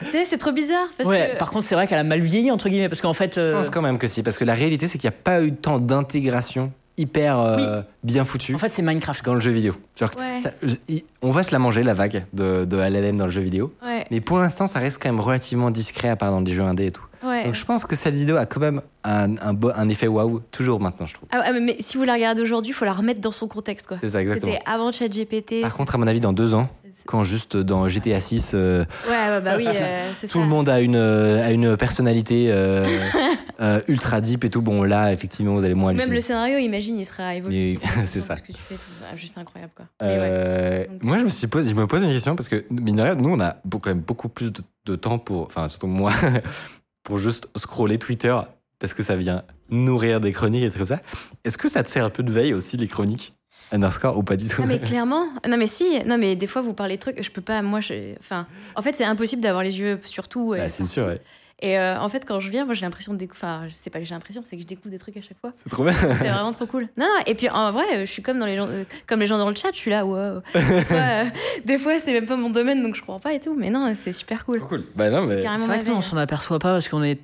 tu 0.00 0.10
sais, 0.10 0.24
c'est 0.24 0.36
trop 0.38 0.52
bizarre. 0.52 0.88
Parce 0.98 1.08
ouais, 1.08 1.30
que... 1.34 1.38
par 1.38 1.50
contre, 1.50 1.64
c'est 1.66 1.74
vrai 1.74 1.86
qu'elle 1.86 1.98
a 2.00 2.04
mal 2.04 2.20
vieilli, 2.20 2.50
entre 2.50 2.68
guillemets, 2.68 2.88
parce 2.88 3.00
qu'en 3.00 3.12
fait. 3.14 3.36
Je 3.36 3.40
euh, 3.40 3.56
pense 3.56 3.70
quand 3.70 3.80
même 3.82 3.98
que 3.98 4.06
si, 4.08 4.22
parce 4.22 4.36
que 4.36 4.44
la 4.44 4.54
réalité, 4.54 4.88
c'est 4.88 4.98
qu'il 4.98 5.08
n'y 5.08 5.14
a 5.14 5.18
pas 5.18 5.40
eu 5.42 5.52
tant 5.54 5.78
d'intégration 5.78 6.72
hyper 6.98 7.38
euh, 7.40 7.82
bien 8.04 8.24
foutue 8.24 8.54
En 8.54 8.58
fait, 8.58 8.70
c'est 8.70 8.82
Minecraft. 8.82 9.24
dans 9.24 9.34
le 9.34 9.40
jeu 9.40 9.50
vidéo. 9.50 9.74
Genre, 9.98 10.10
Ouais. 10.18 10.40
ça- 10.40 10.50
je- 10.62 10.74
il- 10.88 11.02
on 11.22 11.30
va 11.30 11.42
se 11.42 11.52
la 11.52 11.58
manger, 11.58 11.82
la 11.82 11.94
vague 11.94 12.24
de, 12.32 12.64
de 12.64 12.76
LLM 12.76 13.16
dans 13.16 13.26
le 13.26 13.30
jeu 13.32 13.40
vidéo. 13.40 13.72
Ouais, 13.84 14.04
Mais 14.10 14.20
pour 14.20 14.38
l'instant, 14.38 14.66
ça 14.66 14.78
reste 14.78 15.02
quand 15.02 15.08
même 15.08 15.20
relativement 15.20 15.70
discret, 15.70 16.08
à 16.10 16.16
part 16.16 16.30
dans 16.30 16.42
des 16.42 16.52
jeux 16.52 16.62
indés 16.62 16.86
et 16.86 16.90
tout. 16.92 17.04
ouais. 17.24 17.44
Donc 17.46 17.54
je 17.54 17.64
pense 17.64 17.84
que 17.86 17.96
cette 17.96 18.14
vidéo 18.14 18.36
a 18.36 18.44
quand 18.46 18.60
même 18.60 18.82
un, 19.04 19.36
un, 19.38 19.52
beau- 19.54 19.72
un 19.74 19.88
effet 19.88 20.06
waouh, 20.06 20.40
toujours 20.50 20.80
maintenant, 20.80 21.06
je 21.06 21.14
trouve. 21.14 21.28
Ah, 21.32 21.42
ah, 21.46 21.52
mais- 21.52 21.76
si 21.80 21.96
vous 21.96 22.04
la 22.04 22.14
regardez 22.14 22.42
aujourd'hui, 22.42 22.70
il 22.72 22.74
faut 22.74 22.84
la 22.84 22.92
remettre 22.92 23.20
dans 23.20 23.30
son 23.32 23.48
contexte. 23.48 23.86
quoi. 23.86 23.96
C'est 24.00 24.08
ça, 24.08 24.20
exactement. 24.20 24.52
C'était 24.52 24.64
avant 24.70 24.92
ChatGPT. 24.92 25.62
Par 25.62 25.74
contre, 25.74 25.94
à 25.94 25.98
mon 25.98 26.06
avis, 26.06 26.20
dans 26.20 26.32
deux 26.34 26.52
ans, 26.54 26.68
quand 27.06 27.22
juste 27.24 27.56
dans 27.56 27.88
GTA 27.88 28.20
6, 28.20 28.52
euh, 28.54 28.84
Ouais, 29.08 29.40
bah 29.40 29.54
oui, 29.56 29.66
euh, 29.74 30.14
ça. 30.14 30.28
tout 30.28 30.38
le 30.40 30.46
monde 30.46 30.68
a 30.68 30.80
une, 30.80 30.94
euh, 30.94 31.44
a 31.44 31.50
une 31.50 31.76
personnalité 31.76 32.52
euh, 33.60 33.78
euh, 33.78 33.82
ultra 33.88 34.20
deep 34.20 34.44
et 34.44 34.50
tout, 34.50 34.62
bon 34.62 34.82
là, 34.82 35.12
effectivement, 35.12 35.54
vous 35.54 35.64
allez 35.64 35.74
moins 35.74 35.92
Même 35.92 36.10
le 36.12 36.20
scénario, 36.20 36.58
imagine, 36.58 36.98
il 36.98 37.04
sera 37.04 37.34
évolué. 37.34 37.78
Mais- 37.96 38.06
c'est 38.06 38.20
ça. 38.20 38.36
Ce 38.36 38.42
que 38.42 38.52
tu 38.52 38.58
fais, 38.60 38.74
tout- 38.74 39.16
juste 39.16 39.36
incroyable, 39.38 39.72
quoi. 39.76 39.86
Mais 40.00 40.06
ouais. 40.08 40.18
Euh, 40.20 40.86
Donc- 40.86 41.02
moi, 41.02 41.18
je 41.18 41.24
me, 41.24 41.28
suis 41.28 41.46
posé, 41.46 41.70
je 41.70 41.74
me 41.74 41.86
pose 41.86 42.02
une 42.02 42.12
question 42.12 42.34
parce 42.36 42.48
que, 42.48 42.64
mine 42.70 42.96
de 42.96 43.02
rien, 43.02 43.14
nous, 43.14 43.30
on 43.30 43.40
a 43.40 43.56
quand 43.70 43.86
même 43.86 44.00
beaucoup 44.00 44.28
plus 44.28 44.52
de, 44.52 44.62
de 44.86 44.96
temps 44.96 45.18
pour, 45.18 45.46
enfin, 45.46 45.68
surtout 45.68 45.86
moi, 45.86 46.12
pour 47.04 47.18
juste 47.18 47.48
scroller 47.56 47.98
Twitter 47.98 48.36
parce 48.78 48.94
que 48.94 49.02
ça 49.02 49.16
vient 49.16 49.44
nourrir 49.70 50.20
des 50.20 50.32
chroniques 50.32 50.62
et 50.62 50.66
des 50.66 50.70
trucs 50.70 50.86
comme 50.88 50.96
ça. 50.98 51.02
Est-ce 51.44 51.56
que 51.58 51.68
ça 51.68 51.82
te 51.82 51.90
sert 51.90 52.04
un 52.04 52.10
peu 52.10 52.22
de 52.22 52.32
veille 52.32 52.52
aussi, 52.54 52.76
les 52.76 52.88
chroniques? 52.88 53.34
Underscore 53.70 54.18
ou 54.18 54.22
pas 54.22 54.36
du 54.36 54.46
tout? 54.48 54.60
Ah 54.62 54.66
mais 54.66 54.80
clairement, 54.80 55.26
non 55.48 55.56
mais 55.56 55.66
si, 55.66 55.84
non 56.04 56.18
mais 56.18 56.36
des 56.36 56.46
fois 56.46 56.60
vous 56.62 56.74
parlez 56.74 56.96
de 56.96 57.00
trucs, 57.00 57.22
je 57.22 57.30
peux 57.30 57.40
pas, 57.40 57.62
moi, 57.62 57.80
je, 57.80 58.14
enfin, 58.18 58.46
en 58.76 58.82
fait 58.82 58.94
c'est 58.96 59.04
impossible 59.04 59.40
d'avoir 59.40 59.62
les 59.62 59.78
yeux 59.78 59.98
sur 60.04 60.28
tout. 60.28 60.50
Bah, 60.50 60.68
C'est 60.68 60.86
sûr, 60.86 61.06
ouais. 61.06 61.20
Et 61.64 61.78
euh, 61.78 61.98
en 62.00 62.08
fait 62.08 62.24
quand 62.26 62.40
je 62.40 62.50
viens, 62.50 62.64
moi 62.64 62.74
j'ai 62.74 62.82
l'impression 62.84 63.12
de 63.12 63.18
découvrir, 63.18 63.48
enfin 63.48 63.68
c'est 63.72 63.88
pas 63.88 64.00
que 64.00 64.04
j'ai 64.04 64.14
l'impression, 64.14 64.42
c'est 64.44 64.56
que 64.56 64.62
je 64.62 64.66
découvre 64.66 64.90
des 64.90 64.98
trucs 64.98 65.16
à 65.16 65.22
chaque 65.22 65.38
fois. 65.40 65.52
c'est 65.54 65.70
trop 65.70 65.84
bien. 65.84 65.92
C'est 65.92 66.28
vraiment 66.28 66.50
trop 66.50 66.66
cool. 66.66 66.88
Non, 66.96 67.06
non, 67.06 67.22
et 67.26 67.34
puis 67.34 67.48
en 67.48 67.70
vrai, 67.70 68.04
je 68.04 68.10
suis 68.10 68.20
comme 68.20 68.38
dans 68.40 68.46
les 68.46 68.56
gens, 68.56 68.66
euh, 68.68 68.82
comme 69.06 69.20
les 69.20 69.26
gens 69.26 69.38
dans 69.38 69.48
le 69.48 69.54
chat, 69.54 69.68
je 69.72 69.78
suis 69.78 69.90
là, 69.90 70.04
wow. 70.04 70.40
Des 70.54 70.60
fois, 70.82 70.96
euh, 70.96 71.24
des 71.64 71.78
fois, 71.78 72.00
c'est 72.00 72.12
même 72.12 72.26
pas 72.26 72.36
mon 72.36 72.50
domaine 72.50 72.82
donc 72.82 72.96
je 72.96 73.02
crois 73.02 73.20
pas 73.20 73.32
et 73.32 73.40
tout, 73.40 73.54
mais 73.56 73.70
non, 73.70 73.92
c'est 73.94 74.12
super 74.12 74.44
cool. 74.44 74.58
Trop 74.58 74.68
cool. 74.68 74.84
Bah 74.96 75.08
non, 75.10 75.22
C'est 75.26 75.36
mais. 75.36 75.42
C'est 75.42 75.66
vrai 75.66 75.82
que 75.84 75.88
nous, 75.88 75.94
on 75.96 76.02
s'en 76.02 76.16
aperçoit 76.16 76.58
pas 76.58 76.72
parce 76.72 76.88
qu'on 76.88 77.02
est. 77.04 77.20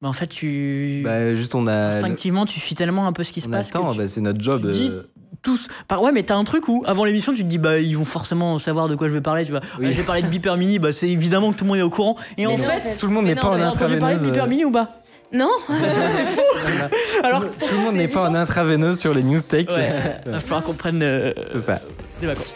Bah, 0.00 0.08
en 0.08 0.14
fait, 0.14 0.28
tu. 0.28 1.02
Bah, 1.04 1.34
juste, 1.34 1.54
on 1.54 1.66
a. 1.66 1.88
Instinctivement, 1.88 2.46
tu 2.46 2.58
suis 2.58 2.74
tellement 2.74 3.06
un 3.06 3.12
peu 3.12 3.22
ce 3.24 3.32
qui 3.32 3.42
se 3.42 3.48
on 3.48 3.50
passe. 3.50 3.70
que 3.70 3.76
tu- 3.76 3.98
bah, 3.98 4.06
c'est 4.06 4.22
notre 4.22 4.40
job. 4.40 4.62
tu 4.62 4.72
dis 4.72 4.88
euh, 4.90 5.02
tous. 5.42 5.68
Par... 5.88 6.02
Ouais, 6.02 6.12
mais 6.12 6.22
t'as 6.22 6.36
un 6.36 6.44
truc 6.44 6.68
où, 6.68 6.82
avant 6.86 7.04
l'émission, 7.04 7.32
tu 7.32 7.42
te 7.42 7.48
dis, 7.48 7.58
bah, 7.58 7.78
ils 7.78 7.96
vont 7.96 8.04
forcément 8.04 8.58
savoir 8.58 8.88
de 8.88 8.94
quoi 8.96 9.08
je 9.08 9.14
vais 9.14 9.20
parler. 9.20 9.44
Tu 9.44 9.50
vois, 9.52 9.60
Oui. 9.78 9.88
Je 9.92 9.96
vais 9.96 10.02
parler 10.02 10.22
de 10.22 10.28
Beeper 10.28 10.56
Mini, 10.56 10.78
bah, 10.78 10.92
c'est 10.92 11.08
évidemment 11.08 11.52
que 11.52 11.56
tout 11.58 11.64
le 11.64 11.68
monde 11.68 11.78
est 11.78 11.82
au 11.82 11.90
courant. 11.90 12.16
Et 12.36 12.46
en 12.46 12.52
non, 12.52 12.58
fait, 12.58 12.78
en 12.78 12.82
fait, 12.82 12.96
tout 12.98 13.06
le 13.06 13.12
monde 13.12 13.26
n'est 13.26 13.34
non, 13.34 13.40
pas 13.42 13.48
en 13.48 13.58
de 13.58 13.62
intraveineuse. 13.62 14.26
Beeper 14.26 14.46
Mini 14.46 14.64
ou 14.64 14.70
pas? 14.72 15.00
Non, 15.32 15.48
C'est 15.68 16.26
fou 16.26 16.40
Alors, 17.24 17.42
tout, 17.42 17.66
tout 17.66 17.74
le 17.74 17.80
monde 17.80 17.94
n'est 17.94 18.08
pas 18.08 18.28
en 18.28 18.34
intraveineuse 18.34 18.98
sur 18.98 19.14
les 19.14 19.22
news 19.22 19.40
tech. 19.40 19.66
Ouais, 19.70 19.92
il 20.26 20.32
va 20.32 20.40
falloir 20.40 20.62
qu'on 20.64 20.74
prenne 20.74 21.02
euh, 21.02 21.32
c'est 21.52 21.60
ça. 21.60 21.80
des 22.20 22.26
vacances. 22.26 22.54